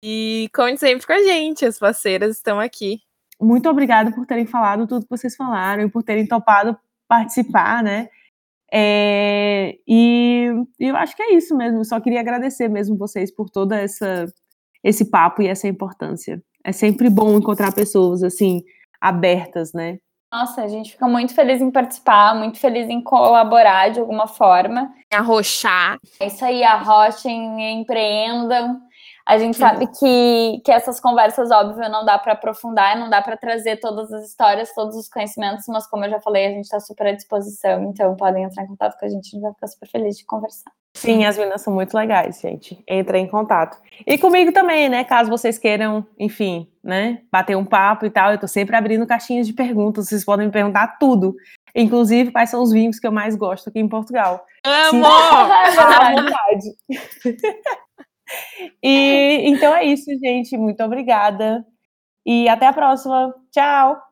E 0.04 0.50
conte 0.54 0.80
sempre 0.80 1.06
com 1.06 1.14
a 1.14 1.24
gente, 1.24 1.66
as 1.66 1.78
parceiras 1.80 2.38
estão 2.38 2.60
aqui 2.60 3.02
muito 3.42 3.68
obrigada 3.68 4.12
por 4.12 4.26
terem 4.26 4.46
falado 4.46 4.86
tudo 4.86 5.04
que 5.04 5.10
vocês 5.10 5.36
falaram 5.36 5.84
e 5.84 5.90
por 5.90 6.04
terem 6.04 6.28
topado 6.28 6.78
participar, 7.08 7.84
né? 7.84 8.08
É, 8.72 9.78
e 9.88 10.46
eu 10.80 10.96
acho 10.96 11.16
que 11.16 11.24
é 11.24 11.34
isso 11.34 11.58
mesmo. 11.58 11.84
Só 11.84 12.00
queria 12.00 12.22
agradecer 12.22 12.70
mesmo 12.70 12.98
vocês 12.98 13.32
por 13.34 13.50
toda 13.50 13.78
essa 13.78 14.28
esse 14.84 15.06
papo 15.06 15.42
e 15.42 15.48
essa 15.48 15.68
importância. 15.68 16.42
É 16.64 16.72
sempre 16.72 17.10
bom 17.10 17.38
encontrar 17.38 17.74
pessoas 17.74 18.24
assim 18.24 18.64
abertas, 19.00 19.74
né? 19.74 19.98
Nossa, 20.32 20.62
a 20.62 20.68
gente 20.68 20.92
fica 20.92 21.08
muito 21.10 21.34
feliz 21.36 21.62
em 21.62 21.70
participar, 21.70 22.34
muito 22.34 22.58
feliz 22.58 22.88
em 22.90 23.02
colaborar 23.02 23.90
de 23.90 24.00
alguma 24.00 24.28
forma. 24.28 24.94
Arrochar. 25.12 25.98
É 26.22 26.28
isso 26.28 26.46
aí, 26.46 26.64
arrochem, 26.64 27.82
empreendam. 27.82 28.80
A 29.32 29.38
gente 29.38 29.56
sabe 29.56 29.88
que, 29.88 30.62
que 30.62 30.70
essas 30.70 31.00
conversas, 31.00 31.52
óbvio, 31.52 31.90
não 31.90 32.04
dá 32.04 32.20
para 32.20 32.34
aprofundar, 32.34 33.00
não 33.00 33.10
dá 33.10 33.22
para 33.22 33.38
trazer 33.38 33.78
todas 33.78 34.12
as 34.12 34.28
histórias, 34.28 34.74
todos 34.76 34.94
os 34.94 35.08
conhecimentos, 35.08 35.64
mas 35.70 35.88
como 35.88 36.04
eu 36.04 36.10
já 36.10 36.20
falei, 36.20 36.48
a 36.48 36.50
gente 36.50 36.66
está 36.66 36.82
super 36.82 37.08
à 37.08 37.12
disposição, 37.14 37.82
então 37.86 38.14
podem 38.18 38.44
entrar 38.44 38.66
em 38.66 38.68
contato 38.68 39.00
com 39.00 39.06
a 39.06 39.08
gente, 39.08 39.28
a 39.28 39.30
gente 39.30 39.42
vai 39.42 39.54
ficar 39.54 39.68
super 39.68 39.88
feliz 39.88 40.18
de 40.18 40.26
conversar. 40.26 40.70
Sim, 40.94 41.24
as 41.24 41.38
meninas 41.38 41.62
são 41.62 41.74
muito 41.74 41.96
legais, 41.96 42.42
gente. 42.42 42.84
Entrem 42.86 43.24
em 43.24 43.28
contato. 43.30 43.78
E 44.06 44.18
comigo 44.18 44.52
também, 44.52 44.90
né? 44.90 45.06
Caso 45.06 45.30
vocês 45.30 45.58
queiram, 45.58 46.06
enfim, 46.20 46.70
né? 46.84 47.22
Bater 47.32 47.56
um 47.56 47.64
papo 47.64 48.06
e 48.06 48.10
tal, 48.10 48.34
eu 48.34 48.38
tô 48.38 48.50
sempre 48.50 48.76
abrindo 48.76 49.08
caixinhas 49.08 49.48
de 49.48 49.54
perguntas, 49.54 50.10
vocês 50.10 50.26
podem 50.26 50.48
me 50.48 50.52
perguntar 50.52 50.98
tudo. 51.00 51.38
Inclusive, 51.74 52.34
quais 52.34 52.50
são 52.50 52.62
os 52.62 52.74
vinhos 52.74 53.00
que 53.00 53.08
eu 53.08 53.14
mais 53.14 53.38
gosto 53.38 53.70
aqui 53.70 53.80
em 53.80 53.88
Portugal. 53.88 54.46
Amo! 54.66 55.06
À 55.08 56.12
vontade. 56.12 56.76
E 58.84 59.42
então 59.50 59.76
é 59.76 59.86
isso, 59.86 60.06
gente. 60.20 60.58
Muito 60.58 60.84
obrigada. 60.84 61.66
E 62.26 62.50
até 62.50 62.68
a 62.68 62.74
próxima. 62.74 63.34
Tchau! 63.52 64.11